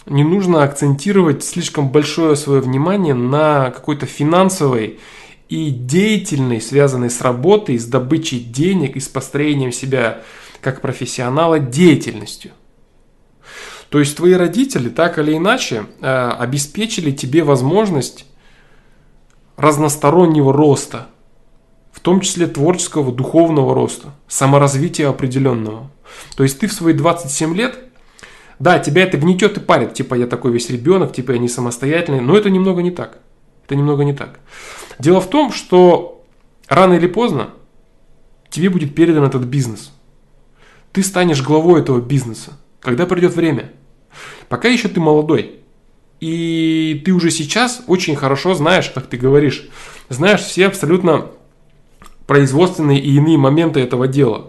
не 0.08 0.24
нужно 0.24 0.64
акцентировать 0.64 1.44
слишком 1.44 1.90
большое 1.90 2.36
свое 2.36 2.60
внимание 2.60 3.14
на 3.14 3.70
какой-то 3.70 4.08
финансовой 4.08 5.00
и 5.48 5.70
деятельной, 5.70 6.60
связанной 6.60 7.12
с 7.12 7.22
работой, 7.22 7.78
с 7.78 7.86
добычей 7.86 8.40
денег 8.40 8.96
и 8.96 9.00
с 9.00 9.08
построением 9.08 9.72
себя 9.72 10.24
как 10.60 10.82
профессионала 10.82 11.60
деятельностью. 11.60 12.52
То 13.94 14.00
есть 14.00 14.18
твои 14.18 14.34
родители 14.34 14.89
так 14.89 15.20
или 15.20 15.38
иначе 15.38 15.86
э, 16.02 16.30
обеспечили 16.39 17.12
тебе 17.12 17.44
возможность 17.44 18.26
разностороннего 19.56 20.52
роста, 20.52 21.10
в 21.91 22.00
том 22.00 22.20
числе 22.22 22.48
творческого, 22.48 23.12
духовного 23.12 23.76
роста, 23.76 24.16
саморазвития 24.28 25.10
определенного. 25.10 25.91
То 26.36 26.41
есть 26.41 26.58
ты 26.58 26.66
в 26.66 26.74
свои 26.74 26.96
27 26.96 27.56
лет 27.56 27.78
да, 28.58 28.80
тебя 28.80 29.04
это 29.04 29.20
гнетет 29.20 29.58
и 29.58 29.60
парит, 29.60 29.94
типа 29.94 30.16
я 30.16 30.26
такой 30.26 30.52
весь 30.52 30.72
ребенок, 30.72 31.14
типа 31.14 31.34
я 31.34 31.38
не 31.38 31.48
самостоятельный, 31.48 32.20
но 32.22 32.36
это 32.36 32.50
немного 32.50 32.82
не 32.82 32.89
так. 32.89 33.20
Это 33.66 33.76
немного 33.76 34.04
не 34.04 34.14
так. 34.14 34.39
Дело 34.98 35.22
в 35.22 35.30
том, 35.30 35.52
что 35.52 36.26
рано 36.68 36.96
или 36.96 37.06
поздно 37.06 37.52
тебе 38.50 38.72
будет 38.72 38.96
передан 38.96 39.24
этот 39.24 39.44
бизнес. 39.44 39.94
Ты 40.94 41.04
станешь 41.04 41.44
главой 41.44 41.82
этого 41.82 42.02
бизнеса, 42.02 42.54
когда 42.80 43.06
придет 43.06 43.36
время. 43.36 43.72
Пока 44.50 44.68
еще 44.68 44.88
ты 44.88 45.00
молодой. 45.00 45.60
И 46.20 47.02
ты 47.04 47.12
уже 47.12 47.32
сейчас 47.32 47.84
очень 47.88 48.16
хорошо 48.16 48.54
знаешь, 48.54 48.89
как 48.89 49.08
ты 49.08 49.18
говоришь, 49.18 49.68
знаешь 50.10 50.41
все 50.41 50.68
абсолютно 50.68 51.28
производственные 52.28 53.00
и 53.00 53.16
иные 53.16 53.38
моменты 53.38 53.82
этого 53.82 54.08
дела. 54.08 54.48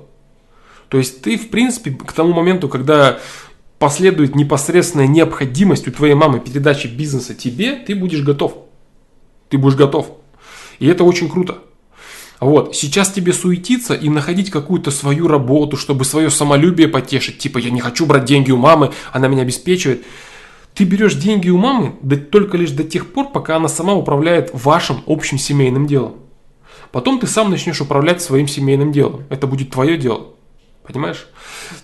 То 0.89 0.99
есть 0.99 1.23
ты, 1.23 1.37
в 1.37 1.51
принципе, 1.51 1.91
к 1.91 2.13
тому 2.13 2.33
моменту, 2.33 2.69
когда 2.69 3.19
последует 3.79 4.37
непосредственная 4.37 5.09
необходимость 5.09 5.89
у 5.89 5.91
твоей 5.91 6.15
мамы 6.15 6.41
передачи 6.41 6.87
бизнеса 6.87 7.35
тебе, 7.35 7.75
ты 7.75 7.95
будешь 7.95 8.23
готов. 8.23 8.57
Ты 9.49 9.59
будешь 9.59 9.77
готов. 9.77 10.13
И 10.79 10.87
это 10.87 11.05
очень 11.05 11.29
круто. 11.29 11.59
Вот, 12.41 12.75
сейчас 12.77 13.11
тебе 13.11 13.33
суетиться 13.33 13.95
и 13.95 14.09
находить 14.09 14.51
какую-то 14.51 14.91
свою 14.91 15.29
работу, 15.29 15.77
чтобы 15.77 16.05
свое 16.05 16.31
самолюбие 16.31 16.89
потешить. 16.89 17.39
Типа, 17.39 17.59
я 17.59 17.71
не 17.71 17.81
хочу 17.81 18.07
брать 18.07 18.25
деньги 18.25 18.51
у 18.51 18.57
мамы, 18.57 18.93
она 19.13 19.29
меня 19.29 19.43
обеспечивает. 19.43 20.05
Ты 20.75 20.85
берешь 20.85 21.15
деньги 21.15 21.49
у 21.51 21.57
мамы 21.57 21.95
да 22.03 22.17
только 22.17 22.57
лишь 22.57 22.73
до 22.73 22.83
тех 22.83 23.13
пор, 23.13 23.31
пока 23.31 23.57
она 23.57 23.69
сама 23.69 23.95
управляет 23.95 24.51
вашим 24.53 25.03
общим 25.07 25.39
семейным 25.39 25.87
делом. 25.87 26.17
Потом 26.91 27.19
ты 27.19 27.27
сам 27.27 27.51
начнешь 27.51 27.81
управлять 27.81 28.21
своим 28.21 28.49
семейным 28.49 28.93
делом. 28.93 29.25
Это 29.31 29.47
будет 29.47 29.71
твое 29.71 29.97
дело. 29.97 30.34
Понимаешь? 30.87 31.27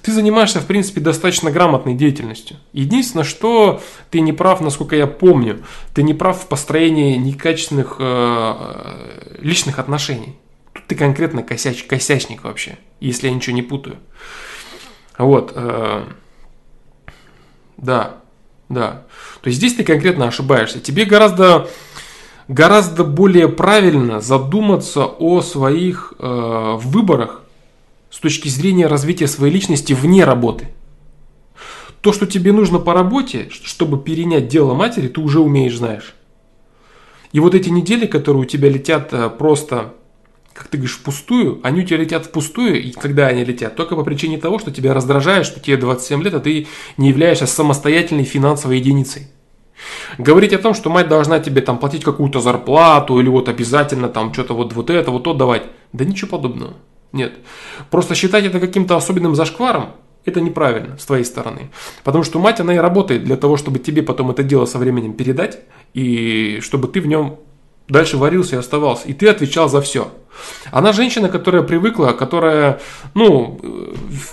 Ты 0.03 0.13
занимаешься, 0.13 0.61
в 0.61 0.67
принципе, 0.67 1.01
достаточно 1.01 1.51
грамотной 1.51 1.95
деятельностью. 1.95 2.59
Единственное, 2.75 3.25
что 3.25 3.81
ты 4.11 4.21
не 4.21 4.35
прав, 4.35 4.61
насколько 4.61 4.95
я 4.95 5.07
помню, 5.07 5.65
ты 5.95 6.03
не 6.03 6.13
прав 6.13 6.43
в 6.43 6.47
построении 6.49 7.17
некачественных 7.17 7.97
э, 7.99 9.37
личных 9.39 9.79
отношений. 9.79 10.37
Тут 10.75 10.87
ты 10.87 10.97
конкретно 10.97 11.43
косяч, 11.43 11.85
косячник 11.85 12.45
вообще, 12.45 12.79
если 13.01 13.29
я 13.29 13.35
ничего 13.35 13.57
не 13.57 13.63
путаю. 13.63 13.97
Вот. 15.17 15.53
Э, 15.55 16.05
да, 17.79 18.17
да. 18.69 19.05
То 19.41 19.49
есть 19.49 19.57
здесь 19.57 19.75
ты 19.75 19.83
конкретно 19.83 20.29
ошибаешься. 20.29 20.79
Тебе 20.79 21.07
гораздо, 21.07 21.71
гораздо 22.49 23.05
более 23.05 23.49
правильно 23.49 24.21
задуматься 24.21 25.07
о 25.07 25.41
своих 25.41 26.13
э, 26.19 26.77
выборах, 26.83 27.40
с 28.11 28.19
точки 28.19 28.49
зрения 28.49 28.87
развития 28.87 29.27
своей 29.27 29.53
личности 29.53 29.93
вне 29.93 30.25
работы. 30.25 30.69
То, 32.01 32.13
что 32.13 32.27
тебе 32.27 32.53
нужно 32.53 32.79
по 32.79 32.95
работе, 32.95 33.49
чтобы 33.51 34.03
перенять 34.03 34.49
дело 34.49 34.75
матери, 34.75 35.09
ты 35.09 35.21
уже 35.21 35.41
умеешь, 35.41 35.77
знаешь. 35.77 36.15
И 37.33 37.41
вот 37.41 37.55
эти 37.55 37.69
недели, 37.69 38.07
которые 38.07 38.43
у 38.43 38.47
тебя 38.47 38.69
летят 38.69 39.13
э, 39.13 39.29
просто, 39.31 39.95
как 40.53 40.69
ты 40.69 40.79
говоришь, 40.79 40.97
впустую, 40.97 41.61
они 41.63 41.83
у 41.83 41.85
тебя 41.85 41.99
летят 41.99 42.27
впустую, 42.27 42.83
и 42.83 42.91
когда 42.91 43.29
они 43.29 43.45
летят, 43.45 43.77
только 43.77 43.95
по 43.95 44.03
причине 44.03 44.39
того, 44.39 44.59
что 44.59 44.73
тебя 44.73 44.95
раздражает, 44.95 45.47
что 45.47 45.61
тебе 45.61 45.77
27 45.77 46.23
лет, 46.23 46.35
а 46.35 46.41
ты 46.41 46.67
не 46.97 47.11
являешься 47.11 47.47
самостоятельной 47.47 48.25
финансовой 48.25 48.79
единицей. 48.79 49.29
Говорить 50.19 50.53
о 50.53 50.59
том, 50.59 50.75
что 50.75 50.91
мать 50.91 51.09
должна 51.09 51.39
тебе 51.39 51.61
там 51.61 51.79
платить 51.79 52.03
какую-то 52.03 52.41
зарплату 52.41 53.21
или 53.21 53.29
вот 53.29 53.49
обязательно 53.49 54.09
там 54.09 54.33
что-то 54.33 54.55
вот, 54.55 54.73
вот 54.73 54.91
это, 54.91 55.11
вот 55.11 55.25
то 55.25 55.35
давать, 55.35 55.65
да 55.93 56.05
ничего 56.05 56.31
подобного. 56.31 56.75
Нет. 57.13 57.33
Просто 57.91 58.15
считать 58.15 58.45
это 58.45 58.61
каким-то 58.61 58.97
особенным 58.97 59.35
зашкваром, 59.35 59.95
Это 60.27 60.41
неправильно 60.41 60.99
с 60.99 61.07
твоей 61.07 61.25
стороны. 61.25 61.71
Потому 62.05 62.25
что 62.25 62.39
мать, 62.39 62.61
она 62.61 62.75
и 62.75 62.79
работает 62.79 63.25
для 63.25 63.37
того, 63.37 63.57
чтобы 63.57 63.79
тебе 63.79 64.03
потом 64.03 64.31
это 64.31 64.43
дело 64.43 64.67
со 64.67 64.79
временем 64.79 65.15
передать, 65.15 65.61
и 65.95 66.61
чтобы 66.61 66.89
ты 66.89 67.01
в 67.01 67.07
нем 67.07 67.39
дальше 67.89 68.19
варился 68.19 68.57
и 68.57 68.59
оставался. 68.59 69.09
И 69.09 69.15
ты 69.15 69.29
отвечал 69.29 69.69
за 69.69 69.81
все. 69.81 70.13
Она 70.71 70.93
женщина, 70.93 71.29
которая 71.31 71.63
привыкла, 71.63 72.13
которая, 72.13 72.81
ну, 73.15 73.59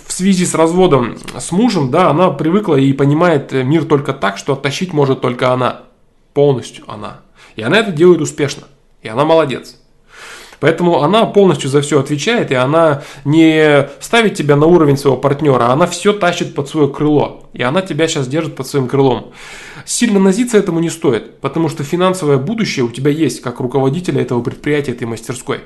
в 0.07 0.11
связи 0.11 0.45
с 0.45 0.53
разводом 0.55 1.17
с 1.37 1.51
мужем, 1.51 1.89
да, 1.89 2.09
она 2.09 2.31
привыкла 2.31 2.75
и 2.75 2.91
понимает 2.91 3.53
мир 3.53 3.85
только 3.85 4.13
так, 4.13 4.37
что 4.37 4.53
оттащить 4.53 4.93
может 4.93 5.21
только 5.21 5.53
она. 5.53 5.83
Полностью 6.33 6.83
она. 6.87 7.21
И 7.55 7.61
она 7.61 7.79
это 7.79 7.91
делает 7.91 8.21
успешно. 8.21 8.63
И 9.01 9.07
она 9.07 9.23
молодец. 9.25 9.77
Поэтому 10.59 11.03
она 11.03 11.25
полностью 11.25 11.69
за 11.69 11.81
все 11.81 11.99
отвечает, 11.99 12.51
и 12.51 12.55
она 12.55 13.03
не 13.25 13.87
ставит 13.99 14.35
тебя 14.35 14.55
на 14.55 14.65
уровень 14.65 14.97
своего 14.97 15.17
партнера, 15.17 15.71
она 15.71 15.85
все 15.85 16.13
тащит 16.13 16.55
под 16.55 16.67
свое 16.67 16.87
крыло. 16.87 17.47
И 17.53 17.61
она 17.61 17.81
тебя 17.81 18.07
сейчас 18.07 18.27
держит 18.27 18.55
под 18.55 18.67
своим 18.67 18.87
крылом. 18.87 19.31
Сильно 19.85 20.19
назиться 20.19 20.57
этому 20.57 20.79
не 20.79 20.89
стоит, 20.89 21.39
потому 21.39 21.69
что 21.69 21.83
финансовое 21.83 22.37
будущее 22.37 22.85
у 22.85 22.89
тебя 22.89 23.11
есть, 23.11 23.41
как 23.41 23.59
руководителя 23.59 24.21
этого 24.21 24.41
предприятия, 24.41 24.91
этой 24.91 25.05
мастерской. 25.05 25.61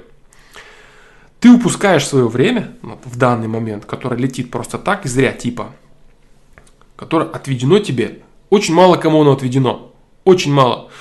Ты 1.39 1.49
упускаешь 1.49 2.05
свое 2.05 2.27
время 2.27 2.73
вот, 2.81 2.99
в 3.05 3.17
данный 3.17 3.47
момент, 3.47 3.85
которое 3.85 4.17
летит 4.17 4.51
просто 4.51 4.77
так 4.77 5.05
и 5.05 5.09
зря 5.09 5.31
типа, 5.31 5.71
которое 6.95 7.29
отведено 7.29 7.79
тебе. 7.79 8.19
Очень 8.49 8.75
мало 8.75 8.97
кому 8.97 9.21
оно 9.21 9.31
отведено. 9.31 9.93
Очень 10.23 10.53
мало. 10.53 10.91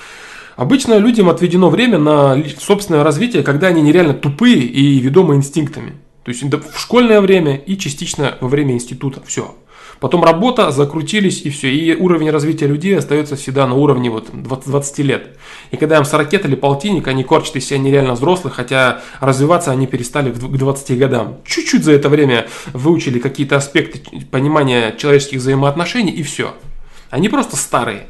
Обычно 0.57 0.99
людям 0.99 1.29
отведено 1.29 1.71
время 1.71 1.99
на 1.99 2.43
собственное 2.59 3.05
развитие, 3.05 3.43
когда 3.43 3.69
они 3.69 3.83
нереально 3.83 4.15
тупые 4.15 4.59
и 4.59 4.99
ведомы 4.99 5.37
инстинктами. 5.37 5.95
То 6.25 6.31
есть 6.31 6.43
в 6.43 6.79
школьное 6.79 7.21
время 7.21 7.57
и 7.57 7.77
частично 7.79 8.37
во 8.41 8.49
время 8.49 8.75
института. 8.75 9.23
Все. 9.27 9.55
Потом 10.01 10.25
работа, 10.25 10.71
закрутились 10.71 11.43
и 11.43 11.51
все. 11.51 11.71
И 11.71 11.95
уровень 11.95 12.31
развития 12.31 12.67
людей 12.67 12.97
остается 12.97 13.37
всегда 13.37 13.67
на 13.67 13.75
уровне 13.75 14.11
вот 14.11 14.29
20, 14.33 14.69
20 14.69 14.99
лет. 15.01 15.37
И 15.71 15.77
когда 15.77 15.99
им 15.99 16.05
40 16.05 16.47
или 16.47 16.55
полтинник, 16.55 17.07
они 17.07 17.23
корчат 17.23 17.57
из 17.57 17.67
себя 17.67 17.79
нереально 17.79 18.15
взрослых, 18.15 18.55
хотя 18.55 19.03
развиваться 19.21 19.71
они 19.71 19.87
перестали 19.87 20.31
к 20.33 20.37
20 20.37 20.99
годам. 20.99 21.37
Чуть-чуть 21.45 21.85
за 21.85 21.93
это 21.93 22.09
время 22.09 22.49
выучили 22.73 23.19
какие-то 23.19 23.57
аспекты 23.57 24.01
понимания 24.31 24.95
человеческих 24.97 25.39
взаимоотношений 25.39 26.13
и 26.13 26.23
все. 26.23 26.55
Они 27.11 27.29
просто 27.29 27.57
старые. 27.57 28.07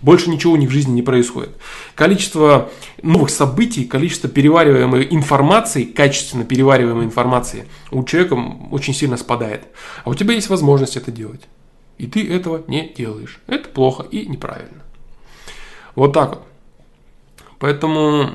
Больше 0.00 0.30
ничего 0.30 0.54
у 0.54 0.56
них 0.56 0.70
в 0.70 0.72
жизни 0.72 0.92
не 0.92 1.02
происходит. 1.02 1.50
Количество 1.94 2.70
новых 3.02 3.28
событий, 3.28 3.84
количество 3.84 4.30
перевариваемой 4.30 5.06
информации, 5.10 5.84
качественно 5.84 6.44
перевариваемой 6.44 7.04
информации 7.04 7.66
у 7.90 8.02
человека 8.04 8.34
очень 8.70 8.94
сильно 8.94 9.18
спадает. 9.18 9.64
А 10.04 10.10
у 10.10 10.14
тебя 10.14 10.34
есть 10.34 10.48
возможность 10.48 10.96
это 10.96 11.10
делать. 11.10 11.42
И 11.98 12.06
ты 12.06 12.26
этого 12.26 12.64
не 12.66 12.88
делаешь. 12.88 13.40
Это 13.46 13.68
плохо 13.68 14.06
и 14.10 14.24
неправильно. 14.24 14.82
Вот 15.94 16.14
так 16.14 16.30
вот. 16.30 16.42
Поэтому... 17.58 18.30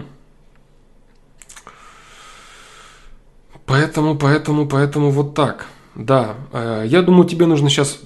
Поэтому, 3.66 4.16
поэтому, 4.16 4.68
поэтому 4.68 5.09
вот 5.09 5.34
так. 5.34 5.66
Да, 5.95 6.36
э, 6.53 6.84
я 6.86 7.01
думаю, 7.01 7.28
тебе 7.28 7.47
нужно 7.47 7.72
сейчас 7.72 7.99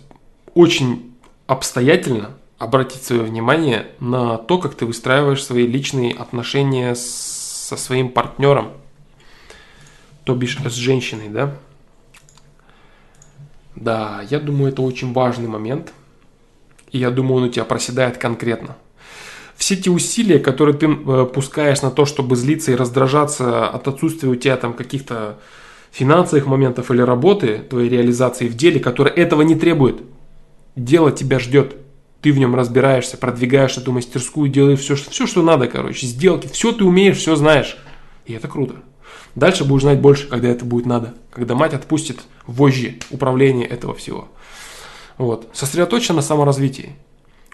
очень 0.53 1.13
обстоятельно 1.47 2.38
обратить 2.59 3.03
свое 3.03 3.23
внимание 3.23 3.87
на 3.99 4.37
то, 4.37 4.59
как 4.59 4.75
ты 4.75 4.85
выстраиваешь 4.85 5.43
свои 5.43 5.65
личные 5.65 6.13
отношения 6.13 6.93
со 6.93 7.77
своим 7.77 8.09
партнером, 8.09 8.73
то 10.25 10.35
бишь 10.35 10.57
с 10.57 10.73
женщиной, 10.73 11.29
да? 11.29 11.55
Да, 13.75 14.21
я 14.29 14.39
думаю, 14.39 14.73
это 14.73 14.81
очень 14.81 15.13
важный 15.13 15.47
момент. 15.47 15.93
И 16.91 16.97
я 16.97 17.11
думаю, 17.11 17.37
он 17.37 17.43
у 17.43 17.49
тебя 17.49 17.63
проседает 17.63 18.17
конкретно. 18.17 18.75
Все 19.55 19.77
те 19.77 19.89
усилия, 19.89 20.39
которые 20.39 20.75
ты 20.75 20.87
э, 20.87 21.25
пускаешь 21.33 21.81
на 21.81 21.91
то, 21.91 22.05
чтобы 22.05 22.35
злиться 22.35 22.71
и 22.71 22.75
раздражаться 22.75 23.67
от 23.67 23.87
отсутствия 23.87 24.29
у 24.29 24.35
тебя 24.35 24.57
там 24.57 24.73
каких-то 24.73 25.37
финансовых 25.91 26.45
моментов 26.45 26.91
или 26.91 27.01
работы, 27.01 27.59
твоей 27.69 27.89
реализации 27.89 28.47
в 28.47 28.55
деле, 28.55 28.79
которая 28.79 29.13
этого 29.13 29.43
не 29.43 29.55
требует. 29.55 30.01
Дело 30.75 31.11
тебя 31.11 31.39
ждет 31.39 31.75
ты 32.21 32.33
в 32.33 32.37
нем 32.37 32.55
разбираешься, 32.55 33.17
продвигаешь 33.17 33.77
эту 33.77 33.91
мастерскую, 33.91 34.49
делаешь 34.49 34.79
все, 34.79 34.95
все, 34.95 35.25
что 35.25 35.41
надо, 35.41 35.67
короче, 35.67 36.05
сделки, 36.05 36.47
все 36.47 36.71
ты 36.71 36.83
умеешь, 36.83 37.17
все 37.17 37.35
знаешь. 37.35 37.77
И 38.25 38.33
это 38.33 38.47
круто. 38.47 38.75
Дальше 39.35 39.63
будешь 39.63 39.83
знать 39.83 40.01
больше, 40.01 40.27
когда 40.27 40.49
это 40.49 40.65
будет 40.65 40.85
надо, 40.85 41.13
когда 41.31 41.55
мать 41.55 41.73
отпустит 41.73 42.21
вожжи 42.45 42.95
управления 43.09 43.65
этого 43.65 43.93
всего. 43.93 44.27
Вот. 45.17 45.49
Сосредоточься 45.53 46.13
на 46.13 46.21
саморазвитии. 46.21 46.95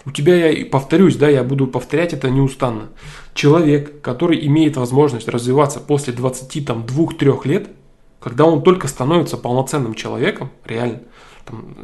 У 0.05 0.11
тебя, 0.11 0.49
я 0.49 0.65
повторюсь, 0.67 1.15
да, 1.15 1.29
я 1.29 1.43
буду 1.43 1.65
повторять 1.65 2.13
это 2.13 2.29
неустанно. 2.29 2.89
Человек, 3.33 4.01
который 4.01 4.45
имеет 4.45 4.77
возможность 4.77 5.27
развиваться 5.27 5.79
после 5.79 6.13
22-3 6.13 7.47
лет, 7.47 7.69
когда 8.19 8.45
он 8.45 8.61
только 8.61 8.87
становится 8.87 9.37
полноценным 9.37 9.95
человеком, 9.95 10.51
реально, 10.63 11.01
там, 11.45 11.75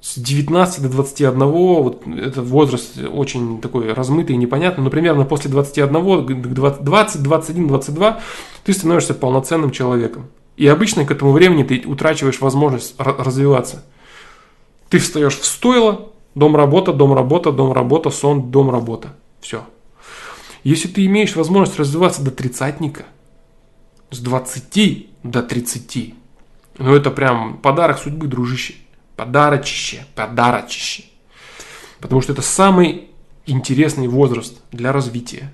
с 0.00 0.18
19 0.18 0.82
до 0.82 0.88
21, 0.88 1.44
вот 1.44 2.06
этот 2.06 2.46
возраст 2.46 2.98
очень 3.12 3.60
такой 3.60 3.92
размытый 3.92 4.34
и 4.34 4.38
непонятный, 4.38 4.82
но 4.82 4.90
примерно 4.90 5.24
после 5.24 5.50
21, 5.50 6.44
20, 6.54 7.22
21, 7.22 7.68
22 7.68 8.20
ты 8.64 8.72
становишься 8.72 9.14
полноценным 9.14 9.70
человеком. 9.70 10.28
И 10.56 10.66
обычно 10.66 11.04
к 11.04 11.10
этому 11.10 11.32
времени 11.32 11.62
ты 11.62 11.82
утрачиваешь 11.86 12.40
возможность 12.40 12.94
развиваться. 12.98 13.84
Ты 14.88 14.98
встаешь 14.98 15.38
в 15.38 15.44
стойло, 15.44 16.10
дом 16.34 16.56
работа, 16.56 16.92
дом 16.92 17.12
работа, 17.12 17.52
дом 17.52 17.72
работа, 17.72 18.10
сон, 18.10 18.50
дом 18.50 18.70
работа. 18.70 19.14
Все. 19.40 19.64
Если 20.64 20.88
ты 20.88 21.06
имеешь 21.06 21.36
возможность 21.36 21.78
развиваться 21.78 22.22
до 22.22 22.30
тридцатника, 22.30 23.04
с 24.10 24.18
20 24.18 25.08
до 25.22 25.42
30, 25.42 26.14
ну 26.78 26.94
это 26.94 27.10
прям 27.10 27.58
подарок 27.58 27.98
судьбы, 27.98 28.26
дружище. 28.26 28.74
Подарочище, 29.20 30.06
подарочище. 30.14 31.04
Потому 32.00 32.22
что 32.22 32.32
это 32.32 32.40
самый 32.40 33.10
интересный 33.44 34.08
возраст 34.08 34.62
для 34.72 34.92
развития. 34.92 35.52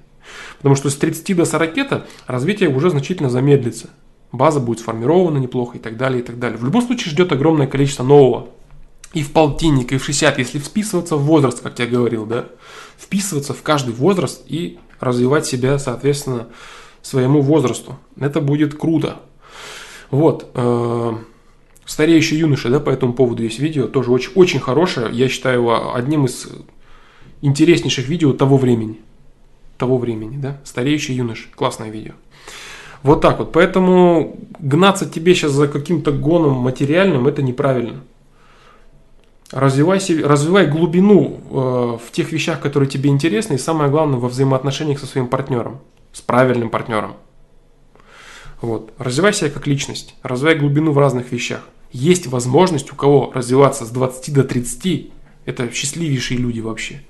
Потому 0.58 0.76
что 0.76 0.88
с 0.88 0.94
30 0.94 1.34
до 1.34 1.44
40 1.44 1.76
-то 1.76 2.06
развитие 2.28 2.68
уже 2.68 2.90
значительно 2.90 3.28
замедлится. 3.28 3.90
База 4.30 4.60
будет 4.60 4.78
сформирована 4.78 5.38
неплохо 5.38 5.78
и 5.78 5.80
так 5.80 5.96
далее, 5.96 6.20
и 6.20 6.22
так 6.22 6.38
далее. 6.38 6.58
В 6.58 6.64
любом 6.64 6.80
случае 6.80 7.10
ждет 7.10 7.32
огромное 7.32 7.66
количество 7.66 8.04
нового. 8.04 8.50
И 9.14 9.24
в 9.24 9.32
полтинник, 9.32 9.90
и 9.90 9.98
в 9.98 10.04
60, 10.04 10.38
если 10.38 10.60
вписываться 10.60 11.16
в 11.16 11.24
возраст, 11.24 11.60
как 11.60 11.76
я 11.80 11.86
говорил, 11.88 12.24
да, 12.24 12.46
вписываться 12.96 13.52
в 13.52 13.62
каждый 13.62 13.94
возраст 13.94 14.44
и 14.46 14.78
развивать 15.00 15.44
себя, 15.44 15.80
соответственно, 15.80 16.46
своему 17.02 17.40
возрасту. 17.40 17.98
Это 18.16 18.40
будет 18.40 18.78
круто. 18.78 19.16
Вот. 20.12 20.52
Стареющий 21.86 22.36
юноша, 22.36 22.68
да, 22.68 22.80
по 22.80 22.90
этому 22.90 23.12
поводу 23.12 23.44
есть 23.44 23.60
видео, 23.60 23.86
тоже 23.86 24.10
очень, 24.10 24.32
очень 24.34 24.58
хорошее. 24.58 25.08
Я 25.12 25.28
считаю 25.28 25.60
его 25.60 25.94
одним 25.94 26.24
из 26.24 26.48
интереснейших 27.42 28.08
видео 28.08 28.32
того 28.32 28.56
времени. 28.56 28.98
Того 29.78 29.96
времени, 29.96 30.36
да. 30.36 30.60
Стареющий 30.64 31.14
юноша. 31.14 31.46
Классное 31.54 31.90
видео. 31.90 32.14
Вот 33.04 33.20
так 33.20 33.38
вот. 33.38 33.52
Поэтому 33.52 34.36
гнаться 34.58 35.08
тебе 35.08 35.32
сейчас 35.36 35.52
за 35.52 35.68
каким-то 35.68 36.10
гоном 36.10 36.54
материальным, 36.54 37.28
это 37.28 37.40
неправильно. 37.40 38.02
Развивай, 39.52 40.00
себе, 40.00 40.26
развивай 40.26 40.66
глубину 40.66 41.38
э, 41.38 41.98
в 42.04 42.10
тех 42.10 42.32
вещах, 42.32 42.58
которые 42.58 42.90
тебе 42.90 43.10
интересны, 43.10 43.54
и 43.54 43.58
самое 43.58 43.88
главное, 43.92 44.18
во 44.18 44.28
взаимоотношениях 44.28 44.98
со 44.98 45.06
своим 45.06 45.28
партнером, 45.28 45.78
с 46.12 46.20
правильным 46.20 46.68
партнером. 46.68 47.14
Вот. 48.60 48.92
Развивай 48.98 49.32
себя 49.32 49.50
как 49.50 49.68
личность, 49.68 50.16
развивай 50.24 50.56
глубину 50.56 50.90
в 50.90 50.98
разных 50.98 51.30
вещах 51.30 51.60
есть 51.92 52.26
возможность 52.26 52.92
у 52.92 52.96
кого 52.96 53.30
развиваться 53.34 53.84
с 53.84 53.90
20 53.90 54.32
до 54.34 54.44
30, 54.44 55.10
это 55.44 55.72
счастливейшие 55.72 56.38
люди 56.38 56.60
вообще. 56.60 57.00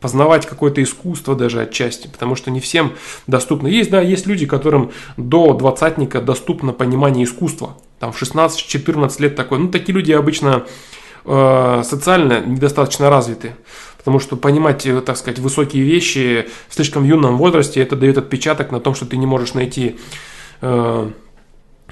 Познавать 0.00 0.46
какое-то 0.46 0.82
искусство 0.82 1.36
даже 1.36 1.60
отчасти, 1.60 2.08
потому 2.08 2.34
что 2.34 2.50
не 2.50 2.60
всем 2.60 2.94
доступно. 3.26 3.68
Есть, 3.68 3.90
да, 3.90 4.00
есть 4.00 4.26
люди, 4.26 4.46
которым 4.46 4.92
до 5.18 5.52
двадцатника 5.52 6.22
доступно 6.22 6.72
понимание 6.72 7.24
искусства. 7.24 7.76
Там 7.98 8.10
в 8.12 8.20
16-14 8.20 9.20
лет 9.20 9.36
такое. 9.36 9.58
Ну, 9.58 9.68
такие 9.68 9.94
люди 9.94 10.12
обычно 10.12 10.64
э, 11.26 11.82
социально 11.84 12.40
недостаточно 12.40 13.10
развиты. 13.10 13.56
Потому 13.98 14.20
что 14.20 14.36
понимать, 14.36 14.86
э, 14.86 15.02
так 15.02 15.18
сказать, 15.18 15.38
высокие 15.38 15.82
вещи 15.82 16.48
в 16.68 16.74
слишком 16.74 17.04
юном 17.04 17.36
возрасте, 17.36 17.82
это 17.82 17.94
дает 17.94 18.16
отпечаток 18.16 18.72
на 18.72 18.80
том, 18.80 18.94
что 18.94 19.04
ты 19.04 19.18
не 19.18 19.26
можешь 19.26 19.52
найти 19.52 19.98
э, 20.62 21.10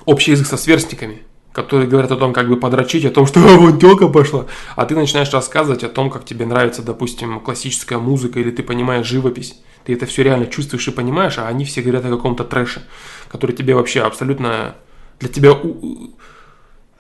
общий 0.07 0.31
язык 0.31 0.47
со 0.47 0.57
сверстниками 0.57 1.28
которые 1.53 1.89
говорят 1.89 2.13
о 2.13 2.17
том, 2.17 2.33
как 2.33 2.49
бы 2.49 2.57
подрочить, 2.57 3.05
о 3.05 3.11
том, 3.11 3.27
что 3.27 3.41
вон 3.41 3.79
телка 3.79 4.09
пошла, 4.09 4.47
а 4.77 4.85
ты 4.87 4.95
начинаешь 4.95 5.33
рассказывать 5.33 5.85
о 5.85 5.89
том, 5.89 6.11
как 6.11 6.25
тебе 6.25 6.47
нравится, 6.47 6.83
допустим, 6.83 7.41
классическая 7.41 7.99
музыка, 7.99 8.41
или 8.41 8.51
ты 8.51 8.63
понимаешь 8.63 9.07
живопись, 9.07 9.61
ты 9.85 9.95
это 9.95 10.07
все 10.07 10.23
реально 10.23 10.47
чувствуешь 10.47 10.87
и 10.89 10.93
понимаешь, 10.93 11.39
а 11.39 11.49
они 11.49 11.65
все 11.65 11.83
говорят 11.83 12.05
о 12.05 12.11
каком-то 12.11 12.45
трэше, 12.45 12.87
который 13.31 13.57
тебе 13.57 13.75
вообще 13.75 14.03
абсолютно 14.03 14.75
для 15.19 15.29
тебя 15.29 15.57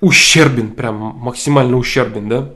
ущербен, 0.00 0.72
прям 0.72 0.96
максимально 0.96 1.76
ущербен, 1.76 2.28
да, 2.28 2.50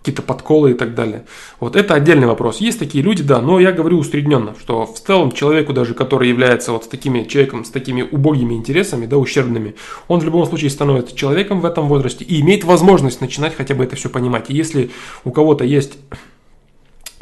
какие-то 0.00 0.22
подколы 0.22 0.70
и 0.70 0.74
так 0.74 0.94
далее. 0.94 1.26
Вот 1.60 1.76
это 1.76 1.94
отдельный 1.94 2.26
вопрос. 2.26 2.58
Есть 2.58 2.78
такие 2.78 3.04
люди, 3.04 3.22
да, 3.22 3.42
но 3.42 3.60
я 3.60 3.70
говорю 3.70 3.98
усредненно, 3.98 4.54
что 4.58 4.86
в 4.86 4.98
целом 4.98 5.30
человеку 5.30 5.74
даже, 5.74 5.92
который 5.92 6.28
является 6.28 6.72
вот 6.72 6.84
с 6.84 6.88
такими 6.88 7.24
человеком, 7.24 7.64
с 7.64 7.70
такими 7.70 8.02
убогими 8.02 8.54
интересами, 8.54 9.04
да, 9.04 9.18
ущербными, 9.18 9.74
он 10.08 10.20
в 10.20 10.24
любом 10.24 10.46
случае 10.46 10.70
становится 10.70 11.14
человеком 11.14 11.60
в 11.60 11.66
этом 11.66 11.86
возрасте 11.86 12.24
и 12.24 12.40
имеет 12.40 12.64
возможность 12.64 13.20
начинать 13.20 13.54
хотя 13.54 13.74
бы 13.74 13.84
это 13.84 13.94
все 13.96 14.08
понимать. 14.08 14.48
И 14.48 14.54
если 14.54 14.90
у 15.24 15.32
кого-то 15.32 15.64
есть 15.64 15.98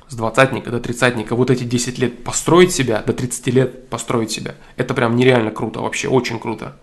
с 0.08 0.14
двадцатника 0.14 0.70
до 0.70 0.78
тридцатника 0.78 1.34
вот 1.34 1.50
эти 1.50 1.64
10 1.64 1.98
лет 1.98 2.24
построить 2.24 2.72
себя, 2.72 3.02
до 3.04 3.12
30 3.12 3.46
лет 3.48 3.88
построить 3.88 4.30
себя, 4.30 4.54
это 4.76 4.94
прям 4.94 5.16
нереально 5.16 5.50
круто, 5.50 5.80
вообще 5.80 6.08
очень 6.08 6.38
круто. 6.38 6.76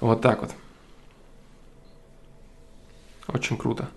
Вот 0.00 0.20
так 0.20 0.40
вот. 0.40 0.50
Очень 3.28 3.56
круто. 3.56 3.88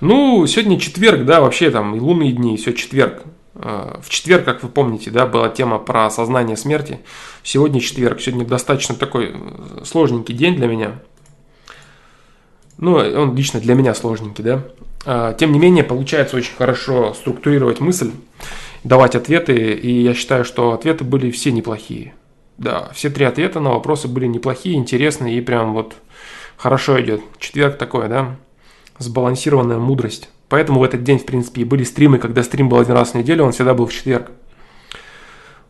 Ну, 0.00 0.46
сегодня 0.46 0.78
четверг, 0.78 1.24
да, 1.24 1.40
вообще 1.40 1.70
там 1.70 1.96
и 1.96 2.00
лунные 2.00 2.32
дни, 2.32 2.56
все 2.56 2.72
четверг. 2.72 3.22
А, 3.54 4.00
в 4.02 4.08
четверг, 4.10 4.44
как 4.44 4.62
вы 4.62 4.68
помните, 4.68 5.10
да, 5.10 5.26
была 5.26 5.48
тема 5.48 5.78
про 5.78 6.06
осознание 6.06 6.56
смерти. 6.56 7.00
Сегодня 7.42 7.80
четверг. 7.80 8.20
Сегодня 8.20 8.44
достаточно 8.44 8.94
такой 8.94 9.32
э, 9.34 9.84
сложненький 9.84 10.34
день 10.34 10.56
для 10.56 10.66
меня. 10.66 11.00
Ну, 12.76 12.94
он 12.96 13.34
лично 13.34 13.60
для 13.60 13.74
меня 13.74 13.94
сложненький, 13.94 14.44
да. 14.44 14.64
А, 15.06 15.32
тем 15.32 15.52
не 15.52 15.58
менее, 15.58 15.84
получается 15.84 16.36
очень 16.36 16.54
хорошо 16.54 17.14
структурировать 17.14 17.80
мысль, 17.80 18.10
давать 18.82 19.14
ответы, 19.14 19.72
и 19.72 20.02
я 20.02 20.12
считаю, 20.14 20.44
что 20.44 20.72
ответы 20.72 21.04
были 21.04 21.30
все 21.30 21.52
неплохие. 21.52 22.14
Да, 22.58 22.90
все 22.92 23.08
три 23.10 23.24
ответа 23.24 23.60
на 23.60 23.70
вопросы 23.70 24.08
были 24.08 24.26
неплохие, 24.26 24.76
интересные 24.76 25.38
и 25.38 25.40
прям 25.40 25.72
вот 25.72 25.94
хорошо 26.56 27.00
идет. 27.00 27.22
Четверг 27.38 27.78
такой, 27.78 28.08
да 28.08 28.36
сбалансированная 28.98 29.78
мудрость. 29.78 30.28
Поэтому 30.48 30.80
в 30.80 30.82
этот 30.82 31.02
день, 31.02 31.18
в 31.18 31.26
принципе, 31.26 31.62
и 31.62 31.64
были 31.64 31.84
стримы, 31.84 32.18
когда 32.18 32.42
стрим 32.42 32.68
был 32.68 32.78
один 32.78 32.94
раз 32.94 33.12
в 33.12 33.14
неделю, 33.14 33.44
он 33.44 33.52
всегда 33.52 33.74
был 33.74 33.86
в 33.86 33.92
четверг. 33.92 34.30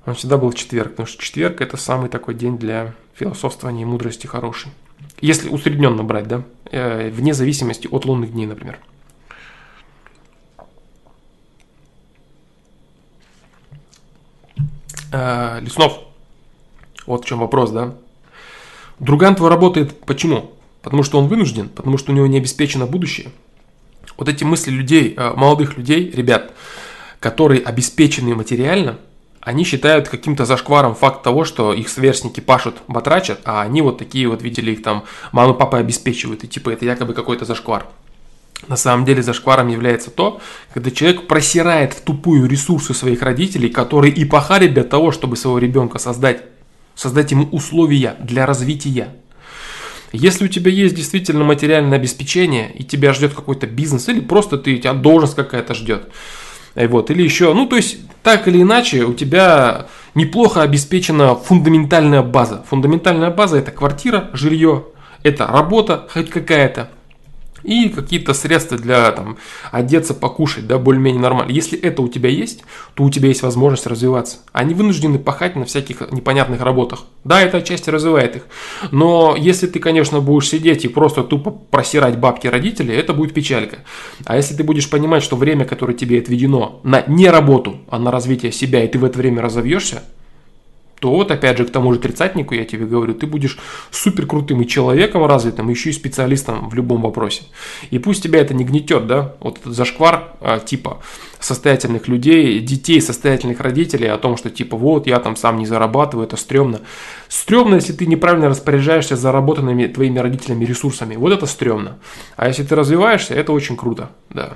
Он 0.06 0.14
всегда 0.14 0.36
был 0.36 0.50
в 0.50 0.54
четверг, 0.54 0.90
потому 0.90 1.06
что 1.06 1.22
четверг 1.22 1.60
это 1.60 1.76
самый 1.76 2.10
такой 2.10 2.34
день 2.34 2.58
для 2.58 2.94
философствования 3.14 3.82
и 3.82 3.86
мудрости 3.86 4.26
хороший. 4.26 4.70
Если 5.20 5.48
усредненно 5.48 6.02
брать, 6.02 6.28
да, 6.28 6.42
э, 6.70 7.08
вне 7.10 7.32
зависимости 7.32 7.88
от 7.90 8.04
лунных 8.04 8.32
дней, 8.32 8.46
например. 8.46 8.78
Э, 15.12 15.60
Леснов, 15.60 16.00
вот 17.06 17.24
в 17.24 17.26
чем 17.26 17.38
вопрос, 17.38 17.70
да. 17.70 17.94
Друган 18.98 19.36
твой 19.36 19.48
работает 19.48 19.98
почему? 20.00 20.53
Потому 20.84 21.02
что 21.02 21.18
он 21.18 21.26
вынужден, 21.26 21.68
потому 21.70 21.98
что 21.98 22.12
у 22.12 22.14
него 22.14 22.26
не 22.26 22.38
обеспечено 22.38 22.86
будущее. 22.86 23.32
Вот 24.16 24.28
эти 24.28 24.44
мысли 24.44 24.70
людей, 24.70 25.14
э, 25.16 25.32
молодых 25.34 25.76
людей, 25.76 26.10
ребят, 26.10 26.52
которые 27.18 27.62
обеспечены 27.62 28.34
материально, 28.34 28.98
они 29.40 29.64
считают 29.64 30.08
каким-то 30.08 30.44
зашкваром 30.44 30.94
факт 30.94 31.22
того, 31.22 31.44
что 31.44 31.72
их 31.72 31.88
сверстники 31.88 32.40
пашут, 32.40 32.76
батрачат, 32.86 33.40
а 33.44 33.62
они 33.62 33.82
вот 33.82 33.98
такие 33.98 34.28
вот 34.28 34.42
видели 34.42 34.72
их 34.72 34.82
там, 34.82 35.04
мамы, 35.32 35.54
папы 35.54 35.78
обеспечивают, 35.78 36.44
и 36.44 36.48
типа 36.48 36.70
это 36.70 36.84
якобы 36.84 37.14
какой-то 37.14 37.44
зашквар. 37.44 37.86
На 38.68 38.76
самом 38.76 39.04
деле 39.04 39.22
зашкваром 39.22 39.68
является 39.68 40.10
то, 40.10 40.40
когда 40.72 40.90
человек 40.90 41.26
просирает 41.26 41.92
в 41.92 42.00
тупую 42.02 42.46
ресурсы 42.46 42.94
своих 42.94 43.22
родителей, 43.22 43.68
которые 43.68 44.12
и 44.12 44.24
пахали 44.24 44.68
для 44.68 44.84
того, 44.84 45.10
чтобы 45.12 45.36
своего 45.36 45.58
ребенка 45.58 45.98
создать, 45.98 46.42
создать 46.94 47.30
ему 47.30 47.44
условия 47.52 48.16
для 48.20 48.46
развития. 48.46 49.08
Если 50.16 50.44
у 50.44 50.48
тебя 50.48 50.70
есть 50.70 50.94
действительно 50.94 51.42
материальное 51.42 51.98
обеспечение, 51.98 52.70
и 52.72 52.84
тебя 52.84 53.12
ждет 53.12 53.34
какой-то 53.34 53.66
бизнес, 53.66 54.08
или 54.08 54.20
просто 54.20 54.58
ты, 54.58 54.78
тебя 54.78 54.92
должность 54.92 55.34
какая-то 55.34 55.74
ждет, 55.74 56.08
и 56.76 56.86
вот, 56.86 57.10
или 57.10 57.20
еще, 57.20 57.52
ну, 57.52 57.66
то 57.66 57.74
есть, 57.74 57.98
так 58.22 58.46
или 58.46 58.62
иначе, 58.62 59.02
у 59.02 59.12
тебя 59.12 59.86
неплохо 60.14 60.62
обеспечена 60.62 61.34
фундаментальная 61.34 62.22
база. 62.22 62.64
Фундаментальная 62.68 63.30
база– 63.30 63.56
это 63.58 63.72
квартира, 63.72 64.30
жилье, 64.32 64.84
это 65.24 65.48
работа 65.48 66.06
хоть 66.08 66.30
какая-то, 66.30 66.90
и 67.64 67.88
какие-то 67.88 68.34
средства 68.34 68.78
для 68.78 69.10
там, 69.12 69.38
одеться, 69.72 70.14
покушать, 70.14 70.66
да, 70.66 70.78
более-менее 70.78 71.20
нормально. 71.20 71.50
Если 71.50 71.78
это 71.78 72.02
у 72.02 72.08
тебя 72.08 72.28
есть, 72.28 72.62
то 72.94 73.04
у 73.04 73.10
тебя 73.10 73.28
есть 73.28 73.42
возможность 73.42 73.86
развиваться. 73.86 74.38
Они 74.52 74.74
вынуждены 74.74 75.18
пахать 75.18 75.56
на 75.56 75.64
всяких 75.64 76.12
непонятных 76.12 76.60
работах. 76.60 77.04
Да, 77.24 77.40
это 77.40 77.58
отчасти 77.58 77.90
развивает 77.90 78.36
их. 78.36 78.46
Но 78.90 79.34
если 79.36 79.66
ты, 79.66 79.78
конечно, 79.78 80.20
будешь 80.20 80.48
сидеть 80.48 80.84
и 80.84 80.88
просто 80.88 81.24
тупо 81.24 81.50
просирать 81.50 82.18
бабки 82.18 82.46
родителей, 82.46 82.94
это 82.94 83.14
будет 83.14 83.34
печалька. 83.34 83.78
А 84.24 84.36
если 84.36 84.54
ты 84.54 84.62
будешь 84.62 84.88
понимать, 84.88 85.22
что 85.22 85.36
время, 85.36 85.64
которое 85.64 85.94
тебе 85.94 86.18
отведено 86.18 86.80
на 86.84 87.02
не 87.06 87.28
работу, 87.28 87.78
а 87.88 87.98
на 87.98 88.10
развитие 88.10 88.52
себя, 88.52 88.84
и 88.84 88.88
ты 88.88 88.98
в 88.98 89.04
это 89.04 89.18
время 89.18 89.42
разовьешься, 89.42 90.02
то 91.04 91.10
вот 91.10 91.30
опять 91.30 91.58
же 91.58 91.66
к 91.66 91.70
тому 91.70 91.92
же 91.92 92.00
тридцатнику 92.00 92.54
я 92.54 92.64
тебе 92.64 92.86
говорю, 92.86 93.12
ты 93.12 93.26
будешь 93.26 93.58
супер 93.90 94.24
крутым 94.24 94.62
и 94.62 94.66
человеком 94.66 95.26
развитым, 95.26 95.68
еще 95.68 95.90
и 95.90 95.92
специалистом 95.92 96.70
в 96.70 96.74
любом 96.74 97.02
вопросе. 97.02 97.42
И 97.90 97.98
пусть 97.98 98.22
тебя 98.22 98.40
это 98.40 98.54
не 98.54 98.64
гнетет, 98.64 99.06
да, 99.06 99.34
вот 99.40 99.58
этот 99.58 99.74
зашквар 99.74 100.32
а, 100.40 100.60
типа 100.60 101.02
состоятельных 101.40 102.08
людей, 102.08 102.58
детей, 102.60 103.02
состоятельных 103.02 103.60
родителей 103.60 104.06
о 104.06 104.16
том, 104.16 104.38
что 104.38 104.48
типа 104.48 104.78
вот 104.78 105.06
я 105.06 105.18
там 105.18 105.36
сам 105.36 105.58
не 105.58 105.66
зарабатываю, 105.66 106.26
это 106.26 106.38
стрёмно. 106.38 106.80
Стрёмно, 107.28 107.74
если 107.74 107.92
ты 107.92 108.06
неправильно 108.06 108.48
распоряжаешься 108.48 109.14
заработанными 109.14 109.86
твоими 109.88 110.20
родителями 110.20 110.64
ресурсами. 110.64 111.16
Вот 111.16 111.34
это 111.34 111.44
стрёмно. 111.44 111.98
А 112.36 112.48
если 112.48 112.62
ты 112.62 112.74
развиваешься, 112.74 113.34
это 113.34 113.52
очень 113.52 113.76
круто, 113.76 114.08
да. 114.30 114.54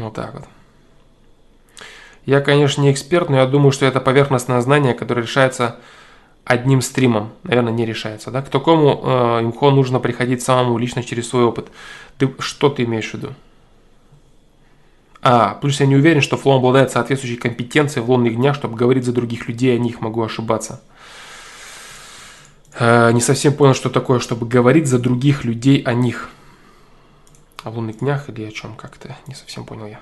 Вот 0.00 0.14
так 0.14 0.34
вот. 0.34 0.44
Я, 2.26 2.40
конечно, 2.40 2.82
не 2.82 2.92
эксперт, 2.92 3.28
но 3.28 3.38
я 3.38 3.46
думаю, 3.46 3.72
что 3.72 3.86
это 3.86 4.00
поверхностное 4.00 4.60
знание, 4.60 4.94
которое 4.94 5.22
решается 5.22 5.76
одним 6.44 6.82
стримом. 6.82 7.32
Наверное, 7.42 7.72
не 7.72 7.86
решается. 7.86 8.30
Да? 8.30 8.42
К 8.42 8.48
такому 8.48 9.00
э, 9.02 9.44
имхо 9.44 9.70
нужно 9.70 10.00
приходить 10.00 10.42
самому 10.42 10.78
лично 10.78 11.02
через 11.02 11.28
свой 11.28 11.44
опыт. 11.44 11.68
Ты, 12.18 12.34
что 12.38 12.68
ты 12.68 12.84
имеешь 12.84 13.10
в 13.10 13.14
виду? 13.14 13.34
А, 15.22 15.58
плюс 15.60 15.80
я 15.80 15.86
не 15.86 15.96
уверен, 15.96 16.22
что 16.22 16.36
флоу 16.36 16.58
обладает 16.58 16.90
соответствующей 16.90 17.36
компетенцией 17.36 18.04
в 18.04 18.10
лунных 18.10 18.36
днях, 18.36 18.54
чтобы 18.54 18.76
говорить 18.76 19.04
за 19.04 19.12
других 19.12 19.48
людей, 19.48 19.74
о 19.74 19.78
них 19.78 20.00
могу 20.00 20.22
ошибаться. 20.22 20.80
Э, 22.78 23.12
не 23.12 23.20
совсем 23.20 23.52
понял, 23.52 23.74
что 23.74 23.90
такое, 23.90 24.18
чтобы 24.18 24.46
говорить 24.46 24.86
за 24.86 24.98
других 24.98 25.44
людей 25.44 25.82
о 25.82 25.92
них. 25.94 26.30
О 27.62 27.70
лунных 27.70 27.98
днях 27.98 28.28
или 28.30 28.44
о 28.44 28.50
чем 28.50 28.74
как-то, 28.74 29.16
не 29.26 29.34
совсем 29.34 29.64
понял 29.64 29.86
я. 29.86 30.00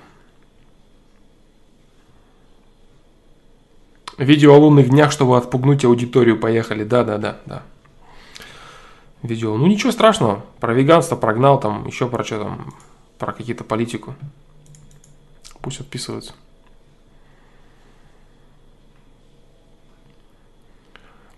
Видео 4.17 4.53
о 4.53 4.57
лунных 4.57 4.89
днях, 4.89 5.11
чтобы 5.11 5.37
отпугнуть 5.37 5.85
аудиторию, 5.85 6.39
поехали, 6.39 6.83
да-да-да, 6.83 7.39
да. 7.45 7.63
Видео, 9.23 9.57
ну 9.57 9.67
ничего 9.67 9.91
страшного, 9.91 10.45
про 10.59 10.73
веганство 10.73 11.15
прогнал, 11.15 11.59
там 11.59 11.85
еще 11.87 12.07
про 12.07 12.23
что 12.23 12.39
там, 12.39 12.73
про 13.17 13.33
какие-то 13.33 13.63
политику. 13.63 14.15
Пусть 15.61 15.81
отписываются. 15.81 16.33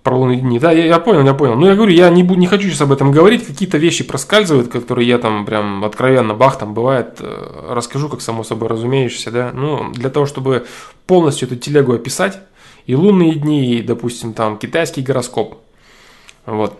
Про 0.03 0.17
лунные 0.17 0.39
дни. 0.39 0.59
Да, 0.59 0.71
я, 0.71 0.85
я 0.85 0.99
понял, 0.99 1.23
я 1.23 1.33
понял. 1.35 1.55
Ну, 1.55 1.67
я 1.67 1.75
говорю, 1.75 1.91
я 1.91 2.09
не, 2.09 2.23
буду, 2.23 2.39
не 2.39 2.47
хочу 2.47 2.67
сейчас 2.69 2.81
об 2.81 2.91
этом 2.91 3.11
говорить. 3.11 3.45
Какие-то 3.45 3.77
вещи 3.77 4.03
проскальзывают, 4.03 4.71
которые 4.71 5.07
я 5.07 5.19
там 5.19 5.45
прям 5.45 5.85
откровенно 5.85 6.33
бах, 6.33 6.57
там 6.57 6.73
бывает. 6.73 7.17
Э, 7.19 7.73
расскажу, 7.73 8.09
как 8.09 8.21
само 8.21 8.43
собой 8.43 8.69
разумеешься, 8.69 9.29
да. 9.29 9.51
Ну, 9.53 9.91
для 9.91 10.09
того, 10.09 10.25
чтобы 10.25 10.65
полностью 11.05 11.47
эту 11.47 11.55
телегу 11.55 11.93
описать, 11.93 12.39
и 12.87 12.95
лунные 12.95 13.35
дни, 13.35 13.75
и, 13.75 13.81
допустим, 13.83 14.33
там 14.33 14.57
китайский 14.57 15.03
гороскоп. 15.03 15.59
Вот. 16.47 16.79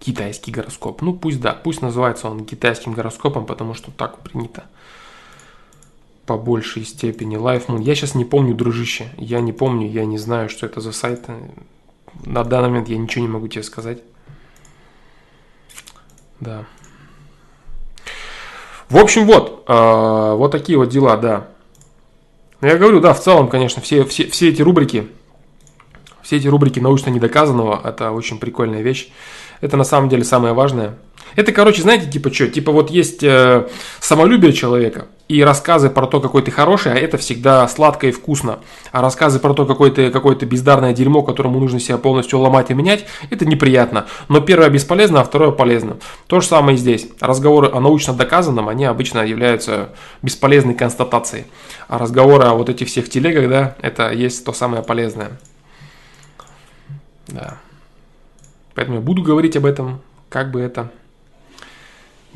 Китайский 0.00 0.52
гороскоп. 0.52 1.02
Ну, 1.02 1.12
пусть 1.12 1.40
да, 1.40 1.52
пусть 1.52 1.82
называется 1.82 2.28
он 2.28 2.46
китайским 2.46 2.94
гороскопом, 2.94 3.44
потому 3.44 3.74
что 3.74 3.90
так 3.90 4.20
принято 4.20 4.64
по 6.28 6.36
большей 6.36 6.84
степени. 6.84 7.38
LifeMoon. 7.38 7.82
Я 7.82 7.94
сейчас 7.94 8.14
не 8.14 8.26
помню, 8.26 8.54
дружище. 8.54 9.08
Я 9.16 9.40
не 9.40 9.54
помню, 9.54 9.88
я 9.88 10.04
не 10.04 10.18
знаю, 10.18 10.50
что 10.50 10.66
это 10.66 10.82
за 10.82 10.92
сайт. 10.92 11.24
На 12.26 12.44
данный 12.44 12.68
момент 12.68 12.90
я 12.90 12.98
ничего 12.98 13.22
не 13.22 13.30
могу 13.30 13.48
тебе 13.48 13.62
сказать. 13.62 14.02
Да. 16.38 16.66
В 18.90 18.98
общем, 18.98 19.26
вот. 19.26 19.64
Э, 19.68 20.34
вот 20.34 20.52
такие 20.52 20.76
вот 20.76 20.90
дела, 20.90 21.16
да. 21.16 21.48
Я 22.60 22.76
говорю, 22.76 23.00
да, 23.00 23.14
в 23.14 23.20
целом, 23.20 23.48
конечно, 23.48 23.80
все, 23.80 24.04
все, 24.04 24.28
все 24.28 24.50
эти 24.50 24.60
рубрики, 24.60 25.08
все 26.20 26.36
эти 26.36 26.48
рубрики 26.48 26.78
научно 26.78 27.08
недоказанного, 27.08 27.80
это 27.82 28.10
очень 28.10 28.38
прикольная 28.38 28.82
вещь. 28.82 29.10
Это 29.62 29.78
на 29.78 29.84
самом 29.84 30.10
деле 30.10 30.24
самое 30.24 30.52
важное– 30.52 30.98
Это, 31.36 31.52
короче, 31.52 31.82
знаете, 31.82 32.10
типа 32.10 32.32
что? 32.32 32.48
Типа 32.48 32.72
вот 32.72 32.90
есть 32.90 33.22
э, 33.22 33.68
самолюбие 34.00 34.52
человека 34.52 35.06
и 35.28 35.42
рассказы 35.42 35.90
про 35.90 36.06
то, 36.06 36.20
какой 36.20 36.42
ты 36.42 36.50
хороший, 36.50 36.92
а 36.92 36.96
это 36.96 37.18
всегда 37.18 37.68
сладко 37.68 38.06
и 38.06 38.12
вкусно. 38.12 38.60
А 38.92 39.02
рассказы 39.02 39.38
про 39.38 39.52
то, 39.52 39.66
какое 39.66 39.90
ты 39.90 40.10
какое-то 40.10 40.46
бездарное 40.46 40.94
дерьмо, 40.94 41.22
которому 41.22 41.60
нужно 41.60 41.80
себя 41.80 41.98
полностью 41.98 42.38
ломать 42.38 42.70
и 42.70 42.74
менять, 42.74 43.04
это 43.28 43.44
неприятно. 43.44 44.06
Но 44.28 44.40
первое 44.40 44.70
бесполезно, 44.70 45.20
а 45.20 45.24
второе 45.24 45.50
полезно. 45.50 45.98
То 46.26 46.40
же 46.40 46.46
самое 46.46 46.76
и 46.76 46.78
здесь. 46.78 47.08
Разговоры 47.20 47.70
о 47.70 47.80
научно 47.80 48.14
доказанном, 48.14 48.68
они 48.68 48.86
обычно 48.86 49.20
являются 49.20 49.90
бесполезной 50.22 50.74
констатацией. 50.74 51.44
А 51.88 51.98
разговоры 51.98 52.44
о 52.44 52.54
вот 52.54 52.70
этих 52.70 52.88
всех 52.88 53.10
телегах, 53.10 53.50
да, 53.50 53.76
это 53.82 54.10
есть 54.10 54.44
то 54.44 54.54
самое 54.54 54.82
полезное. 54.82 55.38
Да. 57.26 57.58
Поэтому 58.74 58.98
я 58.98 59.02
буду 59.02 59.22
говорить 59.22 59.56
об 59.56 59.66
этом, 59.66 60.00
как 60.30 60.50
бы 60.50 60.60
это 60.60 60.90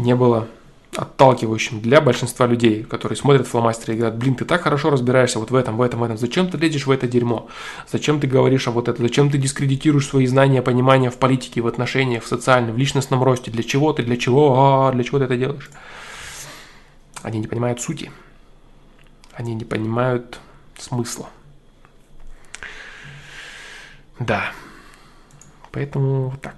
не 0.03 0.14
было 0.14 0.48
отталкивающим 0.94 1.80
для 1.80 2.03
большинства 2.03 2.46
людей, 2.46 2.82
которые 2.82 3.16
смотрят 3.16 3.46
фломастеры 3.46 3.94
и 3.94 3.96
говорят, 3.96 4.18
блин, 4.18 4.34
ты 4.34 4.44
так 4.44 4.61
хорошо 4.62 4.90
разбираешься 4.90 5.38
вот 5.38 5.50
в 5.50 5.55
этом, 5.55 5.78
в 5.78 5.82
этом, 5.82 6.00
в 6.00 6.03
этом, 6.03 6.18
зачем 6.18 6.50
ты 6.50 6.59
лезешь 6.59 6.86
в 6.86 6.90
это 6.90 7.09
дерьмо? 7.09 7.48
Зачем 7.90 8.20
ты 8.20 8.26
говоришь 8.26 8.68
о 8.68 8.72
вот 8.72 8.88
это? 8.88 9.00
Зачем 9.00 9.30
ты 9.30 9.38
дискредитируешь 9.38 10.07
свои 10.07 10.26
знания, 10.26 10.61
понимания 10.61 11.11
в 11.11 11.16
политике, 11.16 11.62
в 11.62 11.66
отношениях, 11.66 12.24
в 12.24 12.26
социальном, 12.26 12.74
в 12.74 12.78
личностном 12.78 13.22
росте? 13.22 13.50
Для 13.50 13.62
чего 13.62 13.94
ты, 13.94 14.03
для 14.03 14.18
чего, 14.18 14.55
а, 14.59 14.92
для 14.92 15.03
чего 15.03 15.18
ты 15.18 15.24
это 15.24 15.36
делаешь? 15.36 15.70
Они 17.22 17.38
не 17.38 17.46
понимают 17.46 17.80
сути. 17.80 18.11
Они 19.32 19.55
не 19.55 19.64
понимают 19.64 20.38
смысла. 20.78 21.30
Да. 24.18 24.53
Поэтому 25.70 26.34
так. 26.42 26.55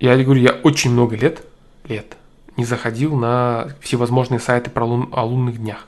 Я 0.00 0.16
говорю, 0.16 0.40
я 0.40 0.52
очень 0.52 0.90
много 0.90 1.14
лет, 1.14 1.44
лет 1.84 2.16
не 2.56 2.64
заходил 2.64 3.14
на 3.14 3.68
всевозможные 3.80 4.40
сайты 4.40 4.70
про 4.70 4.84
лун, 4.84 5.10
о 5.12 5.24
лунных 5.24 5.58
днях. 5.58 5.86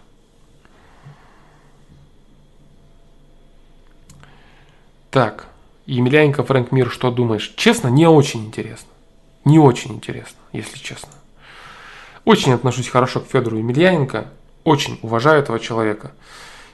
Так, 5.10 5.46
Емельяненко, 5.86 6.44
Фрэнк 6.44 6.72
Мир, 6.72 6.90
что 6.90 7.10
думаешь? 7.10 7.52
Честно, 7.56 7.88
не 7.88 8.06
очень 8.06 8.46
интересно. 8.46 8.88
Не 9.44 9.58
очень 9.58 9.92
интересно, 9.92 10.38
если 10.52 10.78
честно. 10.78 11.10
Очень 12.24 12.52
отношусь 12.52 12.88
хорошо 12.88 13.20
к 13.20 13.26
Федору 13.26 13.58
Емельяненко, 13.58 14.28
очень 14.64 14.98
уважаю 15.02 15.42
этого 15.42 15.58
человека. 15.58 16.12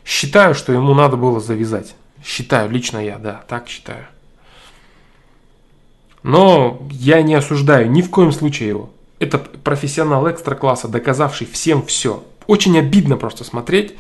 Считаю, 0.04 0.54
что 0.54 0.72
ему 0.72 0.92
надо 0.92 1.16
было 1.16 1.40
завязать. 1.40 1.94
Считаю, 2.22 2.68
лично 2.70 2.98
я, 2.98 3.18
да, 3.18 3.44
так 3.48 3.68
считаю. 3.68 4.06
Но 6.28 6.82
я 6.90 7.22
не 7.22 7.34
осуждаю 7.34 7.90
ни 7.90 8.02
в 8.02 8.10
коем 8.10 8.32
случае 8.32 8.68
его. 8.68 8.90
Это 9.18 9.38
профессионал 9.38 10.30
экстра-класса, 10.30 10.86
доказавший 10.86 11.46
всем 11.50 11.82
все. 11.82 12.22
Очень 12.46 12.78
обидно 12.78 13.16
просто 13.16 13.44
смотреть 13.44 13.94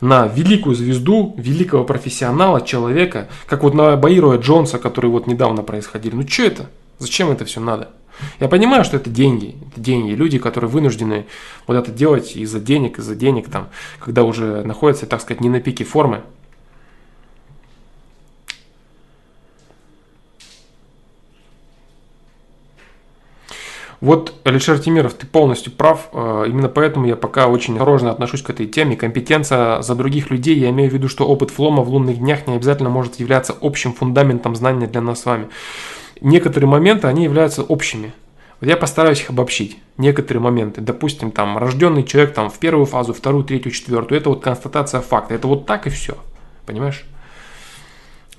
на 0.00 0.28
великую 0.28 0.76
звезду, 0.76 1.34
великого 1.36 1.82
профессионала, 1.82 2.60
человека, 2.60 3.28
как 3.46 3.64
вот 3.64 3.74
на 3.74 3.96
Баируя 3.96 4.38
Джонса, 4.38 4.78
который 4.78 5.10
вот 5.10 5.26
недавно 5.26 5.64
происходили. 5.64 6.14
Ну 6.14 6.24
что 6.24 6.44
это? 6.44 6.70
Зачем 7.00 7.32
это 7.32 7.44
все 7.44 7.58
надо? 7.58 7.90
Я 8.38 8.46
понимаю, 8.46 8.84
что 8.84 8.96
это 8.96 9.10
деньги, 9.10 9.56
это 9.72 9.80
деньги, 9.80 10.12
люди, 10.12 10.38
которые 10.38 10.70
вынуждены 10.70 11.26
вот 11.66 11.76
это 11.76 11.90
делать 11.90 12.36
из-за 12.36 12.60
денег, 12.60 13.00
из-за 13.00 13.16
денег, 13.16 13.50
там, 13.50 13.70
когда 13.98 14.22
уже 14.22 14.62
находятся, 14.62 15.06
так 15.06 15.20
сказать, 15.20 15.40
не 15.40 15.48
на 15.48 15.60
пике 15.60 15.82
формы. 15.82 16.20
Вот, 24.02 24.34
Алишер 24.42 24.80
Тимиров, 24.80 25.14
ты 25.14 25.28
полностью 25.28 25.72
прав. 25.72 26.08
Э, 26.12 26.46
именно 26.48 26.68
поэтому 26.68 27.06
я 27.06 27.14
пока 27.14 27.46
очень 27.46 27.74
осторожно 27.74 28.10
отношусь 28.10 28.42
к 28.42 28.50
этой 28.50 28.66
теме. 28.66 28.96
Компетенция 28.96 29.80
за 29.80 29.94
других 29.94 30.28
людей, 30.32 30.58
я 30.58 30.70
имею 30.70 30.90
в 30.90 30.92
виду, 30.92 31.08
что 31.08 31.24
опыт 31.24 31.52
флома 31.52 31.84
в 31.84 31.88
лунных 31.88 32.18
днях 32.18 32.48
не 32.48 32.56
обязательно 32.56 32.90
может 32.90 33.20
являться 33.20 33.54
общим 33.60 33.92
фундаментом 33.92 34.56
знания 34.56 34.88
для 34.88 35.00
нас 35.00 35.20
с 35.20 35.26
вами. 35.26 35.50
Некоторые 36.20 36.68
моменты, 36.68 37.06
они 37.06 37.22
являются 37.22 37.62
общими. 37.62 38.12
Вот 38.60 38.68
я 38.68 38.76
постараюсь 38.76 39.20
их 39.20 39.30
обобщить. 39.30 39.78
Некоторые 39.98 40.42
моменты. 40.42 40.80
Допустим, 40.80 41.30
там, 41.30 41.56
рожденный 41.56 42.02
человек 42.02 42.34
там, 42.34 42.50
в 42.50 42.58
первую 42.58 42.86
фазу, 42.86 43.14
вторую, 43.14 43.44
третью, 43.44 43.70
четвертую. 43.70 44.20
Это 44.20 44.30
вот 44.30 44.42
констатация 44.42 45.00
факта. 45.00 45.34
Это 45.34 45.46
вот 45.46 45.64
так 45.64 45.86
и 45.86 45.90
все. 45.90 46.16
Понимаешь? 46.66 47.04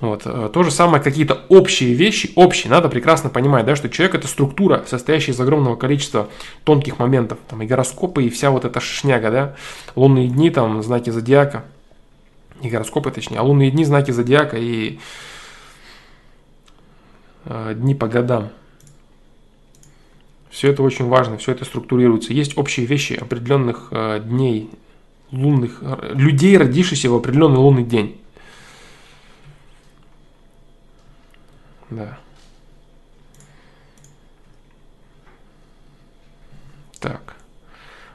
Вот. 0.04 0.24
Э, 0.26 0.50
то 0.52 0.64
же 0.64 0.70
самое, 0.70 1.02
какие-то 1.02 1.46
общие 1.48 1.94
вещи, 1.94 2.34
общие, 2.36 2.70
надо 2.70 2.90
прекрасно 2.90 3.30
понимать, 3.30 3.66
да, 3.66 3.78
что 3.78 3.88
человек 3.88 4.16
это 4.16 4.28
структура, 4.28 4.84
состоящая 4.86 5.32
из 5.32 5.40
огромного 5.40 5.78
количества 5.78 6.28
тонких 6.66 7.00
моментов, 7.00 7.40
там 7.48 7.62
и 7.62 7.66
гороскопы, 7.66 8.26
и 8.26 8.30
вся 8.30 8.52
вот 8.52 8.66
эта 8.66 8.82
шняга, 8.82 9.32
да, 9.32 9.56
лунные 9.96 10.28
дни, 10.28 10.50
там, 10.50 10.84
знаки 10.84 11.10
зодиака, 11.10 11.64
и 12.62 12.68
гороскопы 12.68 13.12
точнее, 13.12 13.38
а 13.38 13.44
лунные 13.44 13.72
дни, 13.72 13.86
знаки 13.86 14.12
зодиака 14.12 14.58
и 14.58 15.00
э, 17.46 17.74
дни 17.74 17.96
по 17.96 18.10
годам. 18.10 18.50
Все 20.50 20.70
это 20.70 20.84
очень 20.84 21.08
важно, 21.08 21.38
все 21.38 21.54
это 21.54 21.64
структурируется. 21.64 22.34
Есть 22.34 22.58
общие 22.58 22.86
вещи 22.86 23.14
определенных 23.14 23.88
э, 23.92 24.20
дней, 24.20 24.70
лунных, 25.32 25.82
людей, 26.12 26.58
родившихся 26.58 27.10
в 27.10 27.16
определенный 27.16 27.60
лунный 27.60 27.86
день. 27.86 28.20
Да. 31.96 32.18
Так. 37.00 37.36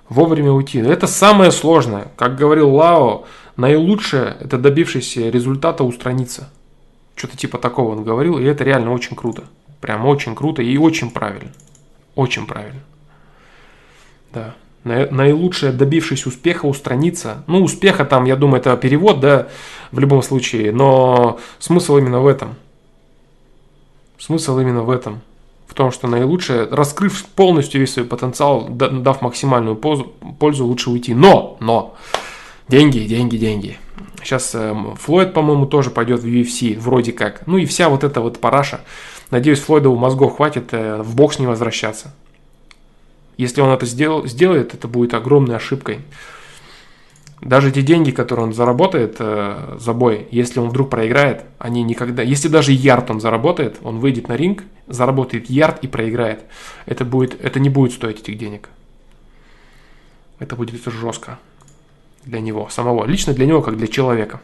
Вовремя 0.09 0.53
уйти. 0.53 0.79
Это 0.79 1.07
самое 1.07 1.53
сложное. 1.53 2.09
Как 2.17 2.37
говорил 2.37 2.75
Лао, 2.75 3.27
наилучшее– 3.57 4.37
это 4.41 4.59
добившийся 4.59 5.29
результата 5.29 5.85
устраниться. 5.85 6.51
Что-то 7.15 7.37
типа 7.37 7.59
такого 7.59 7.93
он 7.93 8.05
говорил, 8.05 8.39
и 8.39 8.45
это 8.45 8.65
реально 8.65 8.93
очень 8.93 9.17
круто. 9.17 9.45
Прям 9.81 10.07
очень 10.07 10.35
круто 10.35 10.63
и 10.63 10.77
очень 10.77 11.11
правильно. 11.11 11.53
Очень 12.15 12.47
правильно. 12.47 12.81
Да. 14.33 14.55
Наилучшее, 14.85 15.73
добившись 15.73 16.27
успеха, 16.27 16.67
устраниться. 16.67 17.45
Ну, 17.47 17.63
успеха 17.63 18.05
там, 18.05 18.25
я 18.25 18.37
думаю, 18.37 18.61
это 18.61 18.77
перевод, 18.77 19.21
да, 19.21 19.49
в 19.93 19.99
любом 19.99 20.23
случае. 20.23 20.73
Но 20.73 21.39
смысл 21.59 21.99
именно 21.99 22.21
в 22.21 22.27
этом– 22.27 22.57
Смысл 24.19 24.59
именно 24.59 24.83
в 24.83 24.91
этом. 24.91 25.21
В 25.67 25.75
том, 25.75 25.93
что 25.93 26.09
наилучшее, 26.09 26.65
раскрыв 26.65 27.25
полностью 27.27 27.81
весь 27.81 27.93
свой 27.93 28.07
потенциал, 28.07 28.69
дав 28.69 29.23
максимальную 29.23 29.77
пользу, 29.77 30.67
лучше 30.67 30.91
уйти. 30.91 31.15
Но, 31.15 31.57
но, 31.61 31.95
деньги, 32.69 33.01
деньги, 33.01 33.37
деньги. 33.37 33.79
Сейчас 34.23 34.55
э, 34.55 34.75
Флойд, 34.99 35.33
по-моему, 35.33 35.67
тоже 35.67 35.91
пойдет 35.91 36.21
в 36.21 36.27
UFC, 36.27 36.79
вроде 36.79 37.13
как. 37.13 37.47
Ну 37.47 37.59
и 37.59 37.67
вся 37.67 37.89
вот 37.89 38.03
эта 38.03 38.21
вот 38.21 38.41
параша. 38.41 38.81
Надеюсь, 39.31 39.61
Флойда 39.61 39.91
у 39.91 39.97
мозгов 39.97 40.37
хватит 40.37 40.69
э, 40.73 41.03
в 41.03 41.15
бокс 41.15 41.39
не 41.39 41.47
возвращаться. 41.47 42.13
Если 43.37 43.61
он 43.61 43.71
это 43.71 43.87
сделал, 43.87 44.27
сделает, 44.27 44.75
это 44.75 44.89
будет 44.89 45.15
огромной 45.15 45.57
ошибкой. 45.57 46.01
Даже 47.41 47.71
те 47.71 47.83
деньги, 47.83 48.11
которые 48.11 48.47
он 48.47 48.53
заработает 48.53 49.17
э, 49.21 49.77
за 49.79 49.93
бой, 49.93 50.27
если 50.33 50.59
он 50.59 50.71
вдруг 50.71 50.91
проиграет, 50.91 51.45
они 51.59 51.83
никогда... 51.85 52.23
Если 52.23 52.49
даже 52.49 52.73
ярд 52.73 53.11
он 53.11 53.21
заработает, 53.21 53.79
он 53.83 54.01
выйдет 54.01 54.29
на 54.29 54.37
ринг, 54.37 54.65
заработает 54.89 55.49
ярд 55.49 55.79
и 55.83 55.87
проиграет. 55.87 56.43
Это, 56.87 57.05
будет, 57.05 57.41
это 57.41 57.61
не 57.61 57.69
будет 57.69 57.93
стоить 57.93 58.21
этих 58.21 58.37
денег. 58.39 58.71
Это 60.41 60.57
будет 60.57 60.83
жестко 60.85 61.39
для 62.25 62.41
него 62.41 62.69
самого. 62.71 63.07
Лично 63.07 63.33
для 63.35 63.47
него, 63.47 63.63
как 63.63 63.77
для 63.77 63.87
человека. 63.87 64.41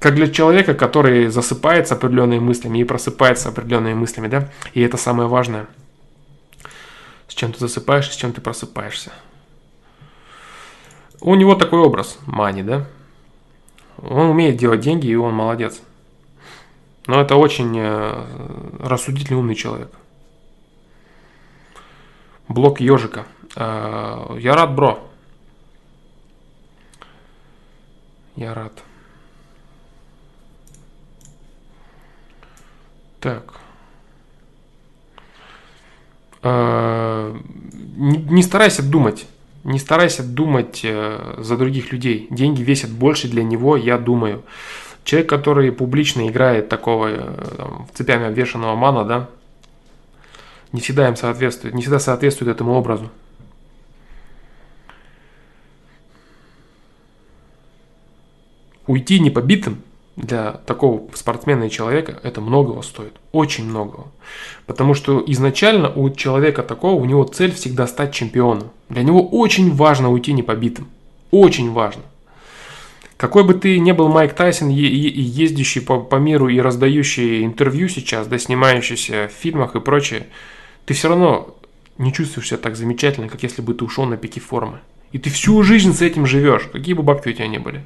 Как 0.00 0.14
для 0.14 0.28
человека, 0.28 0.74
который 0.74 1.28
засыпается 1.28 1.94
определенными 1.94 2.40
мыслями 2.40 2.78
и 2.78 2.84
просыпается 2.84 3.50
определенными 3.50 3.94
мыслями, 3.94 4.28
да? 4.28 4.50
И 4.74 4.80
это 4.80 4.96
самое 4.96 5.28
важное. 5.28 5.66
С 7.28 7.34
чем 7.34 7.52
ты 7.52 7.60
засыпаешь 7.60 8.08
и 8.08 8.12
с 8.12 8.16
чем 8.16 8.32
ты 8.32 8.40
просыпаешься. 8.40 9.12
У 11.20 11.34
него 11.34 11.54
такой 11.54 11.80
образ, 11.80 12.18
Мани, 12.26 12.62
да? 12.62 12.86
Он 13.98 14.30
умеет 14.30 14.56
делать 14.56 14.80
деньги, 14.80 15.06
и 15.06 15.14
он 15.14 15.34
молодец. 15.34 15.82
Но 17.06 17.20
это 17.20 17.36
очень 17.36 17.76
э, 17.78 18.76
рассудительный, 18.80 19.38
умный 19.38 19.54
человек. 19.54 19.92
Блок 22.48 22.80
ежика. 22.80 23.26
Э, 23.56 24.36
я 24.38 24.54
рад, 24.54 24.74
бро. 24.74 25.00
Я 28.36 28.54
рад. 28.54 28.72
Так. 33.20 33.60
Э, 36.42 37.36
не, 37.96 38.16
не 38.16 38.42
старайся 38.42 38.82
думать. 38.82 39.26
Не 39.64 39.78
старайся 39.78 40.22
думать 40.22 40.80
э, 40.84 41.34
за 41.38 41.56
других 41.56 41.92
людей. 41.92 42.26
Деньги 42.30 42.62
весят 42.62 42.90
больше 42.90 43.28
для 43.28 43.42
него, 43.42 43.76
я 43.76 43.98
думаю. 43.98 44.42
Человек, 45.04 45.28
который 45.28 45.70
публично 45.70 46.26
играет 46.28 46.68
такого 46.68 47.08
э, 47.08 47.54
там, 47.56 47.86
цепями 47.94 48.26
обвешанного 48.26 48.74
мана, 48.74 49.04
да, 49.04 49.30
не 50.72 50.80
всегда 50.80 51.08
им 51.08 51.16
соответствует, 51.16 51.74
не 51.74 51.82
всегда 51.82 51.98
соответствует 51.98 52.54
этому 52.54 52.72
образу. 52.72 53.10
Уйти 58.86 59.20
непобитым 59.20 59.82
для 60.20 60.52
такого 60.52 61.02
спортсмена 61.14 61.64
и 61.64 61.70
человека 61.70 62.18
это 62.22 62.40
многого 62.40 62.82
стоит. 62.82 63.12
Очень 63.32 63.64
многого. 63.64 64.08
Потому 64.66 64.94
что 64.94 65.22
изначально 65.26 65.90
у 65.90 66.10
человека 66.10 66.62
такого, 66.62 67.00
у 67.00 67.04
него 67.04 67.24
цель 67.24 67.52
всегда 67.52 67.86
стать 67.86 68.12
чемпионом. 68.12 68.70
Для 68.88 69.02
него 69.02 69.26
очень 69.26 69.74
важно 69.74 70.10
уйти 70.10 70.32
непобитым. 70.32 70.88
Очень 71.30 71.72
важно. 71.72 72.02
Какой 73.16 73.44
бы 73.44 73.54
ты 73.54 73.78
ни 73.78 73.92
был 73.92 74.08
Майк 74.08 74.34
Тайсон, 74.34 74.70
и 74.70 74.74
ездящий 74.74 75.82
по, 75.82 76.00
по 76.00 76.16
миру 76.16 76.48
и 76.48 76.58
раздающий 76.58 77.44
интервью 77.44 77.88
сейчас, 77.88 78.26
да, 78.26 78.38
снимающийся 78.38 79.28
в 79.28 79.42
фильмах 79.42 79.76
и 79.76 79.80
прочее, 79.80 80.26
ты 80.86 80.94
все 80.94 81.08
равно 81.08 81.54
не 81.98 82.12
чувствуешь 82.12 82.48
себя 82.48 82.56
так 82.56 82.76
замечательно, 82.76 83.28
как 83.28 83.42
если 83.42 83.60
бы 83.60 83.74
ты 83.74 83.84
ушел 83.84 84.06
на 84.06 84.16
пике 84.16 84.40
формы. 84.40 84.80
И 85.12 85.18
ты 85.18 85.28
всю 85.28 85.62
жизнь 85.62 85.92
с 85.92 86.00
этим 86.00 86.24
живешь, 86.24 86.68
какие 86.72 86.94
бы 86.94 87.02
бабки 87.02 87.28
у 87.28 87.32
тебя 87.32 87.46
ни 87.46 87.58
были. 87.58 87.84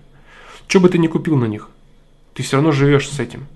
Что 0.69 0.79
бы 0.79 0.89
ты 0.89 0.99
ни 0.99 1.09
купил 1.09 1.37
на 1.37 1.47
них, 1.47 1.69
ты 2.35 2.43
все 2.43 2.57
равно 2.57 2.73
живешь 2.73 3.09
с 3.09 3.19
этим. 3.19 3.47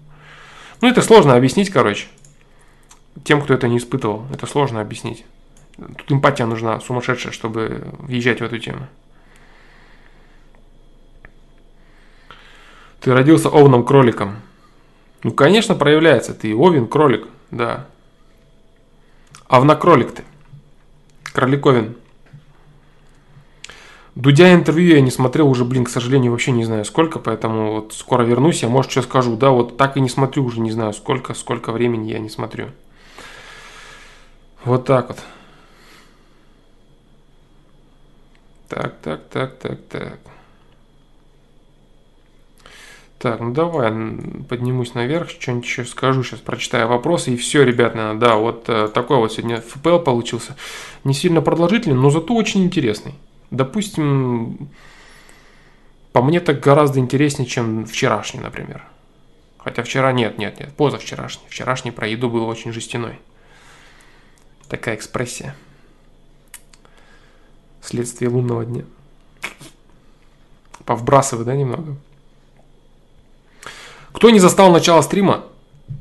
Ну, 0.81 0.89
это 0.89 1.03
сложно 1.03 1.35
объяснить, 1.35 1.70
короче. 1.70 2.07
Тем, 3.24 3.43
кто 3.43 3.53
это 3.53 3.68
не 3.68 3.79
испытывал, 3.79 4.26
это 4.33 4.47
сложно 4.47 4.81
объяснить. 4.81 5.24
Тут 5.76 6.11
эмпатия 6.11 6.47
нужна 6.47 6.81
сумасшедшая, 6.81 7.33
чтобы 7.33 7.89
въезжать 7.99 8.41
в 8.41 8.45
эту 8.45 8.59
тему. 8.59 8.87
Ты 13.01 13.12
родился 13.12 13.49
овном 13.49 13.85
кроликом. 13.85 14.37
Ну, 15.22 15.33
конечно, 15.33 15.74
проявляется. 15.74 16.35
Ты 16.35 16.55
овен 16.55 16.87
кролик, 16.87 17.26
да. 17.51 17.87
Овнокролик 19.47 20.12
ты. 20.12 20.24
Кроликовин. 21.33 21.97
Дудя 24.19 24.53
интервью 24.53 24.97
я 24.97 25.01
не 25.01 25.12
смотрел 25.12 25.49
уже, 25.49 25.64
блин, 25.64 25.85
к 25.85 25.89
сожалению, 25.89 26.33
вообще 26.33 26.51
не 26.51 26.64
знаю 26.64 26.85
сколько, 26.85 27.21
поэтому 27.21 27.75
вот 27.75 27.95
скоро 27.95 28.25
вернусь, 28.25 28.64
я, 28.64 28.69
может, 28.69 28.91
что 28.91 29.03
скажу. 29.03 29.37
Да, 29.37 29.51
вот 29.51 29.77
так 29.77 29.97
и 29.97 30.01
не 30.01 30.09
смотрю 30.09 30.43
уже, 30.45 30.59
не 30.59 30.73
знаю 30.73 30.93
сколько, 30.93 31.35
сколько 31.35 31.71
времени 31.71 32.11
я 32.11 32.19
не 32.19 32.29
смотрю. 32.29 32.66
Вот 34.64 34.87
так 34.87 35.07
вот. 35.11 35.19
Так, 38.69 38.97
так, 39.03 39.29
так, 39.29 39.57
так, 39.57 39.79
так. 39.89 40.19
Так, 43.21 43.39
ну 43.39 43.53
давай, 43.53 43.93
поднимусь 44.49 44.95
наверх, 44.95 45.31
что-нибудь 45.31 45.64
еще 45.64 45.85
скажу, 45.85 46.25
сейчас 46.25 46.41
прочитаю 46.41 46.89
вопросы, 46.89 47.35
и 47.35 47.37
все, 47.37 47.62
ребят, 47.62 47.95
да, 48.19 48.35
вот 48.35 48.64
э, 48.69 48.89
такой 48.89 49.19
вот 49.19 49.33
сегодня 49.33 49.61
ФПЛ 49.61 50.01
получился. 50.01 50.57
Не 51.05 51.14
сильно 51.14 51.41
продолжительный, 51.41 51.95
но 51.97 52.11
зато 52.11 52.35
очень 52.35 52.64
интересный. 52.64 53.14
Допустим, 53.51 54.69
по 56.13 56.23
мне 56.23 56.41
так 56.41 56.61
гораздо 56.61 57.01
интереснее, 57.01 57.47
чем 57.47 57.87
вчерашний, 57.87 58.41
например. 58.41 58.85
Хотя 59.59 59.83
вчера 59.83 60.13
нет, 60.13 60.39
нет, 60.39 60.61
нет, 60.61 60.75
позавчерашний. 60.75 61.47
Вчерашний 61.49 61.91
про 61.91 62.07
еду 62.07 62.31
был 62.31 62.47
очень 62.47 62.73
жестяной. 62.73 63.19
Такая 64.69 64.97
экспрессия. 64.97 65.55
Следствие 67.81 68.31
лунного 68.31 68.65
дня. 68.65 68.85
Повбрасывай, 70.85 71.45
да, 71.45 71.55
немного? 71.55 71.97
Кто 74.13 74.31
не 74.31 74.41
застал 74.41 74.71
начало 74.73 75.03
стрима, 75.03 75.45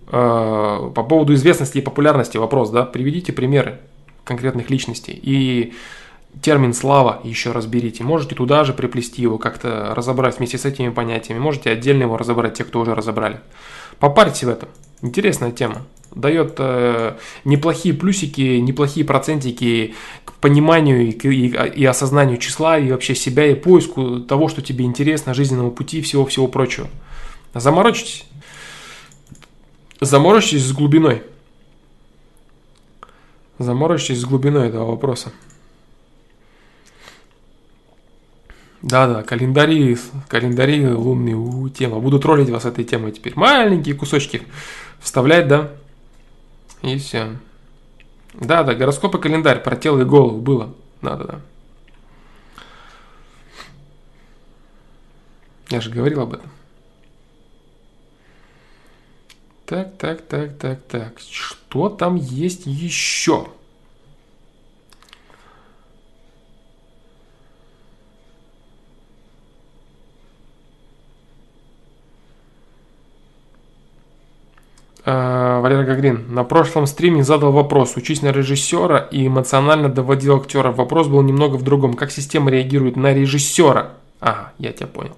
э, 0.07 0.91
по 0.95 1.03
поводу 1.03 1.33
известности 1.33 1.77
и 1.77 1.81
популярности 1.81 2.37
вопрос, 2.37 2.69
да, 2.69 2.83
приведите 2.83 3.31
примеры 3.31 3.79
конкретных 4.23 4.69
личностей. 4.69 5.19
И 5.21 5.73
термин 6.41 6.73
«слава» 6.73 7.21
еще 7.23 7.51
разберите. 7.51 8.03
Можете 8.03 8.35
туда 8.35 8.63
же 8.63 8.73
приплести 8.73 9.21
его, 9.21 9.37
как-то 9.37 9.93
разобрать 9.95 10.37
вместе 10.37 10.57
с 10.57 10.65
этими 10.65 10.89
понятиями. 10.89 11.39
Можете 11.39 11.71
отдельно 11.71 12.03
его 12.03 12.17
разобрать, 12.17 12.55
те, 12.55 12.63
кто 12.63 12.79
уже 12.79 12.95
разобрали. 12.95 13.39
Попарьте 13.99 14.45
в 14.45 14.49
этом. 14.49 14.69
Интересная 15.01 15.51
тема. 15.51 15.83
Дает 16.13 16.55
э, 16.57 17.17
неплохие 17.45 17.93
плюсики, 17.93 18.57
неплохие 18.57 19.05
процентики 19.05 19.93
к 20.25 20.33
пониманию 20.33 21.07
и, 21.07 21.11
и, 21.11 21.81
и 21.81 21.85
осознанию 21.85 22.37
числа, 22.37 22.79
и 22.79 22.91
вообще 22.91 23.13
себя, 23.13 23.45
и 23.45 23.55
поиску 23.55 24.19
того, 24.19 24.47
что 24.47 24.61
тебе 24.61 24.85
интересно, 24.85 25.33
жизненному 25.33 25.71
пути, 25.71 26.01
всего-всего 26.01 26.47
прочего. 26.47 26.87
Заморочитесь. 27.53 28.25
Заморочитесь 29.99 30.63
с 30.63 30.71
глубиной. 30.71 31.23
Заморочитесь 33.59 34.21
с 34.21 34.25
глубиной 34.25 34.69
этого 34.69 34.91
вопроса. 34.91 35.31
Да-да, 38.81 39.23
календари, 39.23 39.97
календари 40.27 40.87
лунные, 40.87 41.35
у, 41.35 41.67
тема. 41.69 41.99
Буду 41.99 42.19
троллить 42.19 42.49
вас 42.49 42.65
этой 42.65 42.83
темой 42.83 43.11
теперь. 43.11 43.33
Маленькие 43.35 43.95
кусочки 43.95 44.43
вставлять, 44.99 45.47
да? 45.47 45.71
И 46.83 46.97
все. 46.97 47.37
Да-да, 48.33 48.75
гороскоп 48.75 49.15
и 49.15 49.19
календарь 49.19 49.63
про 49.63 49.75
тело 49.75 50.01
и 50.01 50.03
голову 50.03 50.39
было. 50.39 50.73
Да-да-да. 51.01 51.41
Я 55.69 55.81
же 55.81 55.89
говорил 55.89 56.21
об 56.21 56.33
этом. 56.33 56.49
Так, 59.65 59.97
так, 59.97 60.21
так, 60.21 60.57
так, 60.57 60.81
так. 60.83 61.19
Что 61.19 61.89
там 61.89 62.15
есть 62.15 62.65
еще? 62.65 63.49
А, 75.09 75.61
Валерий 75.61 75.85
Гагрин. 75.85 76.25
На 76.27 76.43
прошлом 76.43 76.85
стриме 76.85 77.23
задал 77.23 77.53
вопрос. 77.53 77.95
Учись 77.95 78.21
на 78.21 78.33
режиссера 78.33 78.97
и 78.97 79.25
эмоционально 79.25 79.87
доводил 79.87 80.35
актера. 80.35 80.73
Вопрос 80.73 81.07
был 81.07 81.21
немного 81.21 81.55
в 81.55 81.61
другом. 81.63 81.93
Как 81.93 82.11
система 82.11 82.51
реагирует 82.51 82.97
на 82.97 83.13
режиссера? 83.13 83.93
Ага, 84.19 84.51
я 84.57 84.73
тебя 84.73 84.87
понял. 84.87 85.15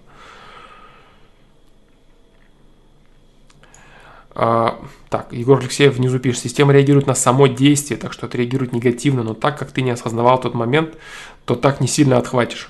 А, 4.36 4.80
так, 5.10 5.34
Егор 5.34 5.58
Алексеев 5.58 5.96
внизу 5.96 6.20
пишет, 6.20 6.44
система 6.44 6.72
реагирует 6.72 7.08
на 7.08 7.16
само 7.16 7.48
действие, 7.48 8.00
так 8.00 8.14
что 8.14 8.28
отреагирует 8.28 8.74
негативно, 8.74 9.24
но 9.24 9.34
так 9.34 9.58
как 9.58 9.72
ты 9.72 9.82
не 9.82 9.90
осознавал 9.90 10.40
тот 10.40 10.54
момент, 10.54 10.94
то 11.46 11.56
так 11.56 11.82
не 11.82 11.88
сильно 11.88 12.20
отхватишь. 12.20 12.70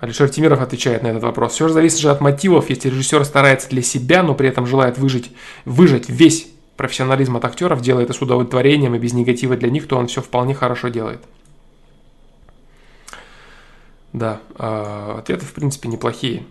Алишер 0.00 0.30
Тимиров 0.30 0.62
отвечает 0.62 1.02
на 1.02 1.08
этот 1.08 1.22
вопрос. 1.22 1.52
Все 1.52 1.68
же 1.68 1.74
зависит 1.74 1.98
же 1.98 2.10
от 2.10 2.20
мотивов. 2.20 2.70
Если 2.70 2.88
режиссер 2.88 3.24
старается 3.24 3.68
для 3.68 3.82
себя, 3.82 4.22
но 4.22 4.34
при 4.34 4.48
этом 4.48 4.66
желает 4.66 4.96
выжить, 4.96 5.30
выжать 5.66 6.08
весь 6.08 6.48
профессионализм 6.76 7.36
от 7.36 7.44
актеров, 7.44 7.82
делает 7.82 8.08
это 8.08 8.18
с 8.18 8.22
удовлетворением 8.22 8.94
и 8.94 8.98
без 8.98 9.12
негатива 9.12 9.56
для 9.56 9.68
них, 9.68 9.86
то 9.86 9.98
он 9.98 10.06
все 10.06 10.22
вполне 10.22 10.54
хорошо 10.54 10.88
делает. 10.88 11.20
Да, 14.14 14.40
э, 14.58 15.14
ответы 15.18 15.44
в 15.44 15.52
принципе 15.52 15.88
неплохие. 15.88 16.44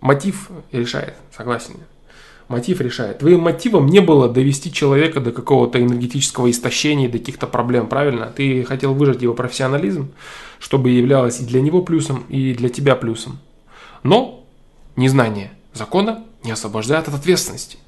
Мотив 0.00 0.50
решает, 0.70 1.14
согласен. 1.36 1.74
Мотив 2.52 2.82
решает. 2.82 3.20
Твоим 3.20 3.40
мотивом 3.40 3.86
не 3.86 4.00
было 4.00 4.28
довести 4.28 4.70
человека 4.70 5.20
до 5.20 5.32
какого-то 5.32 5.80
энергетического 5.80 6.50
истощения, 6.50 7.08
до 7.08 7.18
каких-то 7.18 7.46
проблем, 7.46 7.86
правильно? 7.86 8.26
Ты 8.26 8.62
хотел 8.64 8.92
выжать 8.92 9.22
его 9.22 9.32
профессионализм, 9.32 10.12
чтобы 10.58 10.90
являлось 10.90 11.40
и 11.40 11.46
для 11.46 11.62
него 11.62 11.80
плюсом, 11.80 12.26
и 12.28 12.52
для 12.52 12.68
тебя 12.68 12.94
плюсом. 12.94 13.38
Но 14.02 14.44
незнание 14.96 15.52
закона 15.72 16.24
не 16.44 16.50
освобождает 16.50 17.08
от 17.08 17.14
ответственности. 17.14 17.78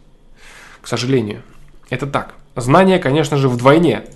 К 0.80 0.88
сожалению, 0.88 1.42
это 1.90 2.06
так. 2.06 2.34
Знание, 2.56 2.98
конечно 2.98 3.36
же, 3.36 3.50
вдвойне 3.50 4.06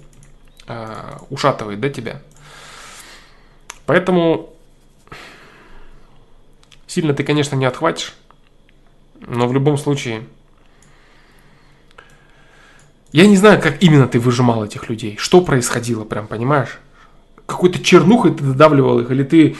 э, 0.66 1.18
ушатывает 1.28 1.78
да, 1.80 1.90
тебя. 1.90 2.22
Поэтому 3.84 4.54
сильно 6.86 7.12
ты, 7.12 7.22
конечно, 7.22 7.54
не 7.54 7.66
отхватишь. 7.66 8.14
Но 9.20 9.46
в 9.46 9.52
любом 9.52 9.76
случае, 9.76 10.22
я 13.12 13.26
не 13.26 13.36
знаю, 13.36 13.60
как 13.60 13.82
именно 13.82 14.06
ты 14.06 14.18
выжимал 14.18 14.64
этих 14.64 14.88
людей. 14.88 15.16
Что 15.18 15.40
происходило, 15.40 16.04
прям, 16.04 16.26
понимаешь? 16.26 16.78
Какой-то 17.46 17.82
чернухой 17.82 18.34
ты 18.34 18.44
додавливал 18.44 19.00
их, 19.00 19.10
или 19.10 19.22
ты... 19.22 19.56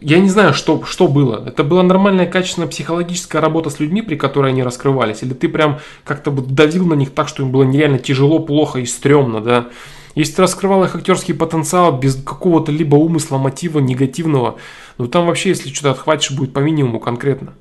Я 0.00 0.20
не 0.20 0.28
знаю, 0.28 0.54
что, 0.54 0.84
что 0.84 1.08
было. 1.08 1.42
Это 1.46 1.64
была 1.64 1.82
нормальная, 1.82 2.26
качественная 2.26 2.68
психологическая 2.68 3.42
работа 3.42 3.70
с 3.70 3.80
людьми, 3.80 4.02
при 4.02 4.16
которой 4.16 4.52
они 4.52 4.62
раскрывались? 4.62 5.22
Или 5.22 5.32
ты 5.32 5.48
прям 5.48 5.80
как-то 6.04 6.30
давил 6.30 6.86
на 6.86 6.94
них 6.94 7.10
так, 7.10 7.26
что 7.26 7.42
им 7.42 7.50
было 7.50 7.64
нереально 7.64 7.98
тяжело, 7.98 8.38
плохо 8.38 8.78
и 8.78 8.86
стрёмно, 8.86 9.40
да? 9.40 9.68
Если 10.14 10.34
ты 10.34 10.42
раскрывал 10.42 10.84
их 10.84 10.94
актерский 10.94 11.34
потенциал 11.34 11.98
без 11.98 12.16
какого-то 12.16 12.70
либо 12.70 12.96
умысла, 12.96 13.38
мотива 13.38 13.78
негативного, 13.78 14.56
ну 14.98 15.06
там 15.08 15.26
вообще, 15.26 15.50
если 15.50 15.70
что-то 15.70 15.92
отхватишь, 15.92 16.32
будет 16.32 16.52
по 16.52 16.58
минимуму 16.58 17.00
конкретно. 17.00 17.54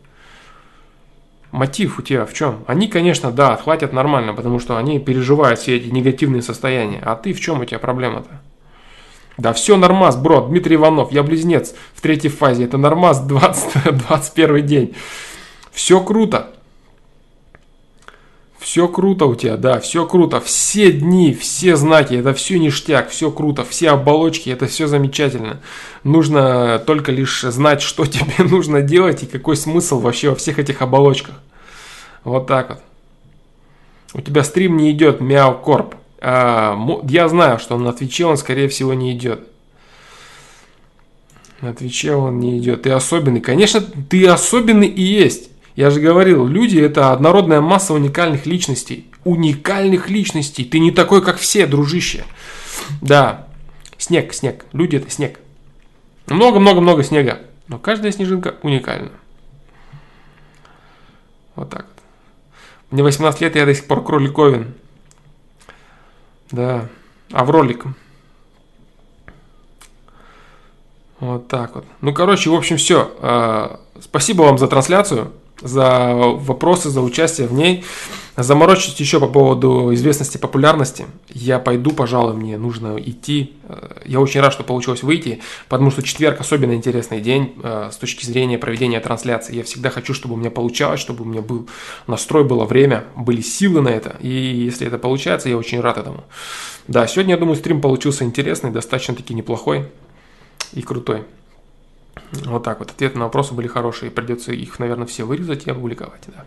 Мотив 1.51 1.97
у 1.97 2.01
тебя 2.01 2.25
в 2.25 2.33
чем? 2.33 2.63
Они, 2.67 2.87
конечно, 2.87 3.31
да, 3.31 3.53
отхватят 3.53 3.91
нормально, 3.91 4.33
потому 4.33 4.59
что 4.59 4.77
они 4.77 4.99
переживают 4.99 5.59
все 5.59 5.77
эти 5.77 5.87
негативные 5.87 6.43
состояния. 6.43 7.01
А 7.03 7.15
ты 7.15 7.33
в 7.33 7.39
чем 7.39 7.61
у 7.61 7.65
тебя 7.65 7.79
проблема-то? 7.79 8.41
Да 9.37 9.53
все 9.53 9.77
нормас, 9.77 10.15
бро, 10.15 10.41
Дмитрий 10.41 10.75
Иванов, 10.75 11.11
я 11.11 11.23
близнец 11.23 11.73
в 11.95 12.01
третьей 12.01 12.29
фазе. 12.29 12.65
Это 12.65 12.77
нормас 12.77 13.21
20, 13.25 13.97
21 14.07 14.65
день. 14.65 14.95
Все 15.71 16.01
круто. 16.01 16.51
Все 18.59 18.89
круто 18.89 19.25
у 19.25 19.35
тебя, 19.35 19.55
да, 19.55 19.79
все 19.79 20.05
круто. 20.05 20.41
Все 20.41 20.91
дни, 20.91 21.33
все 21.33 21.77
знаки, 21.77 22.13
это 22.13 22.33
все 22.33 22.59
ништяк, 22.59 23.09
все 23.09 23.31
круто. 23.31 23.63
Все 23.63 23.89
оболочки, 23.91 24.49
это 24.49 24.67
все 24.67 24.85
замечательно. 24.87 25.61
Нужно 26.03 26.77
только 26.85 27.13
лишь 27.13 27.41
знать, 27.41 27.81
что 27.81 28.05
тебе 28.07 28.43
нужно 28.43 28.81
делать 28.81 29.23
и 29.23 29.27
какой 29.27 29.55
смысл 29.55 30.01
вообще 30.01 30.29
во 30.29 30.35
всех 30.35 30.59
этих 30.59 30.81
оболочках. 30.81 31.35
Вот 32.25 32.47
так 32.47 32.69
вот. 32.69 32.79
У 34.13 34.21
тебя 34.21 34.43
стрим 34.43 34.75
не 34.75 34.91
идет, 34.91 35.21
Мяу 35.21 35.57
Корп. 35.57 35.95
А, 36.19 36.77
я 37.03 37.29
знаю, 37.29 37.59
что 37.59 37.77
на 37.77 37.93
Твиче 37.93 38.25
он, 38.25 38.35
скорее 38.35 38.67
всего, 38.67 38.93
не 38.93 39.13
идет. 39.13 39.47
На 41.61 41.73
Твиче 41.73 42.13
он 42.13 42.39
не 42.39 42.57
идет. 42.57 42.81
Ты 42.81 42.91
особенный. 42.91 43.39
Конечно, 43.39 43.79
ты 43.81 44.27
особенный 44.27 44.87
и 44.87 45.01
есть. 45.01 45.49
Я 45.79 45.91
же 45.91 46.01
говорил, 46.01 46.45
люди 46.45 46.77
это 46.77 47.13
однородная 47.13 47.61
масса 47.61 47.93
уникальных 47.93 48.45
личностей. 48.45 49.09
Уникальных 49.23 50.09
личностей. 50.09 50.65
Ты 50.65 50.77
не 50.77 50.91
такой, 50.91 51.23
как 51.23 51.37
все, 51.37 51.65
дружище. 51.67 52.25
Да. 52.99 53.47
Снег, 53.97 54.33
снег. 54.33 54.65
Люди 54.73 54.97
это 54.97 55.09
снег. 55.09 55.39
Много-много-много 56.27 57.01
снега. 57.01 57.39
Но 57.69 57.79
каждая 57.79 58.11
снежинка 58.11 58.55
уникальна. 58.61 59.11
Вот 61.55 61.69
так. 61.69 61.85
Мне 62.91 63.01
18 63.01 63.39
лет, 63.39 63.55
я 63.55 63.65
до 63.65 63.73
сих 63.73 63.87
пор 63.87 64.03
кроликовин. 64.03 64.73
Да. 66.51 66.89
А 67.31 67.45
в 67.45 67.51
ролик. 67.51 67.85
Вот 71.21 71.47
так 71.47 71.75
вот. 71.75 71.85
Ну, 72.01 72.13
короче, 72.13 72.49
в 72.49 72.53
общем, 72.53 72.75
все. 72.75 73.15
А, 73.21 73.79
спасибо 74.01 74.41
вам 74.41 74.57
за 74.57 74.67
трансляцию 74.67 75.31
за 75.61 76.13
вопросы, 76.13 76.89
за 76.89 77.01
участие 77.01 77.47
в 77.47 77.53
ней. 77.53 77.83
Заморочить 78.37 78.97
еще 79.01 79.19
по 79.19 79.27
поводу 79.27 79.93
известности, 79.93 80.37
популярности. 80.37 81.07
Я 81.29 81.59
пойду, 81.59 81.91
пожалуй, 81.91 82.35
мне 82.35 82.57
нужно 82.57 82.97
идти. 82.97 83.53
Я 84.05 84.21
очень 84.21 84.39
рад, 84.39 84.53
что 84.53 84.63
получилось 84.63 85.03
выйти, 85.03 85.41
потому 85.67 85.91
что 85.91 86.01
четверг 86.01 86.39
особенно 86.39 86.73
интересный 86.73 87.19
день 87.19 87.53
э, 87.61 87.89
с 87.91 87.97
точки 87.97 88.25
зрения 88.25 88.57
проведения 88.57 89.01
трансляции. 89.01 89.55
Я 89.55 89.63
всегда 89.63 89.89
хочу, 89.89 90.13
чтобы 90.13 90.35
у 90.35 90.37
меня 90.37 90.51
получалось, 90.51 91.01
чтобы 91.01 91.23
у 91.23 91.27
меня 91.27 91.41
был 91.41 91.67
настрой, 92.07 92.45
было 92.45 92.63
время, 92.63 93.03
были 93.17 93.41
силы 93.41 93.81
на 93.81 93.89
это. 93.89 94.15
И 94.21 94.29
если 94.29 94.87
это 94.87 94.97
получается, 94.97 95.49
я 95.49 95.57
очень 95.57 95.81
рад 95.81 95.97
этому. 95.97 96.23
Да, 96.87 97.07
сегодня, 97.07 97.33
я 97.33 97.39
думаю, 97.39 97.57
стрим 97.57 97.81
получился 97.81 98.23
интересный, 98.23 98.71
достаточно 98.71 99.15
таки 99.15 99.33
неплохой 99.33 99.87
и 100.71 100.81
крутой. 100.81 101.25
Вот 102.45 102.63
так 102.63 102.79
вот. 102.79 102.91
Ответы 102.91 103.17
на 103.17 103.25
вопросы 103.25 103.53
были 103.53 103.67
хорошие. 103.67 104.11
Придется 104.11 104.51
их, 104.51 104.79
наверное, 104.79 105.05
все 105.05 105.23
вырезать 105.23 105.67
и 105.67 105.71
опубликовать. 105.71 106.21
Да. 106.27 106.45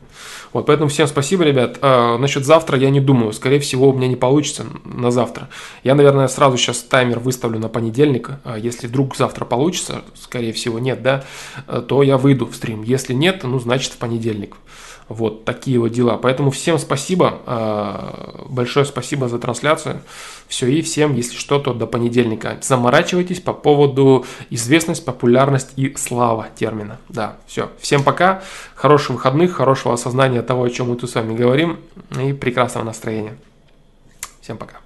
Вот, 0.53 0.67
поэтому 0.67 0.89
всем 0.89 1.07
спасибо, 1.07 1.45
ребят. 1.45 1.79
А, 1.81 2.19
насчет 2.19 2.45
завтра 2.45 2.79
я 2.79 2.91
не 2.91 3.01
думаю. 3.01 3.33
Скорее 3.33 3.61
всего, 3.61 3.91
у 3.91 3.93
меня 3.93 4.09
не 4.09 4.17
получится 4.17 4.67
на 4.85 5.11
завтра. 5.11 5.49
Я, 5.85 5.95
наверное, 5.95 6.29
сразу 6.29 6.57
сейчас 6.57 6.81
таймер 6.81 7.19
выставлю 7.19 7.59
на 7.59 7.69
понедельник. 7.69 8.31
А 8.45 8.59
если 8.59 8.87
вдруг 8.87 9.17
завтра 9.17 9.45
получится, 9.45 10.03
скорее 10.15 10.53
всего, 10.53 10.79
нет, 10.79 11.03
да, 11.03 11.25
то 11.89 12.03
я 12.03 12.19
выйду 12.19 12.47
в 12.47 12.55
стрим. 12.55 12.83
Если 12.83 13.13
нет, 13.13 13.43
ну, 13.43 13.59
значит, 13.59 13.93
в 13.93 13.97
понедельник. 13.99 14.57
Вот 15.09 15.45
такие 15.45 15.79
вот 15.79 15.89
дела. 15.89 16.17
Поэтому 16.17 16.51
всем 16.51 16.79
спасибо, 16.79 17.41
а, 17.47 18.47
большое 18.49 18.85
спасибо 18.85 19.29
за 19.29 19.39
трансляцию. 19.39 20.03
Все, 20.49 20.67
и 20.69 20.83
всем, 20.83 21.15
если 21.15 21.37
что, 21.37 21.59
то 21.59 21.75
до 21.75 21.87
понедельника. 21.87 22.59
Заморачивайтесь 22.63 23.41
по 23.41 23.53
поводу 23.53 24.25
известность, 24.51 25.05
популярность 25.05 25.73
и 25.77 25.95
слава 25.97 26.49
термина. 26.55 26.99
Да, 27.09 27.37
все. 27.47 27.71
Всем 27.81 28.03
пока, 28.03 28.43
хороших 28.75 29.11
выходных, 29.11 29.53
хорошего 29.53 29.95
осознания 29.95 30.43
того, 30.43 30.65
о 30.65 30.71
чем 30.71 30.91
мы 30.91 30.97
тут 30.97 31.11
с 31.11 31.15
вами 31.15 31.35
говорим, 31.35 31.79
и 32.21 32.33
прекрасного 32.33 32.85
настроения. 32.85 33.37
Всем 34.41 34.57
пока. 34.57 34.82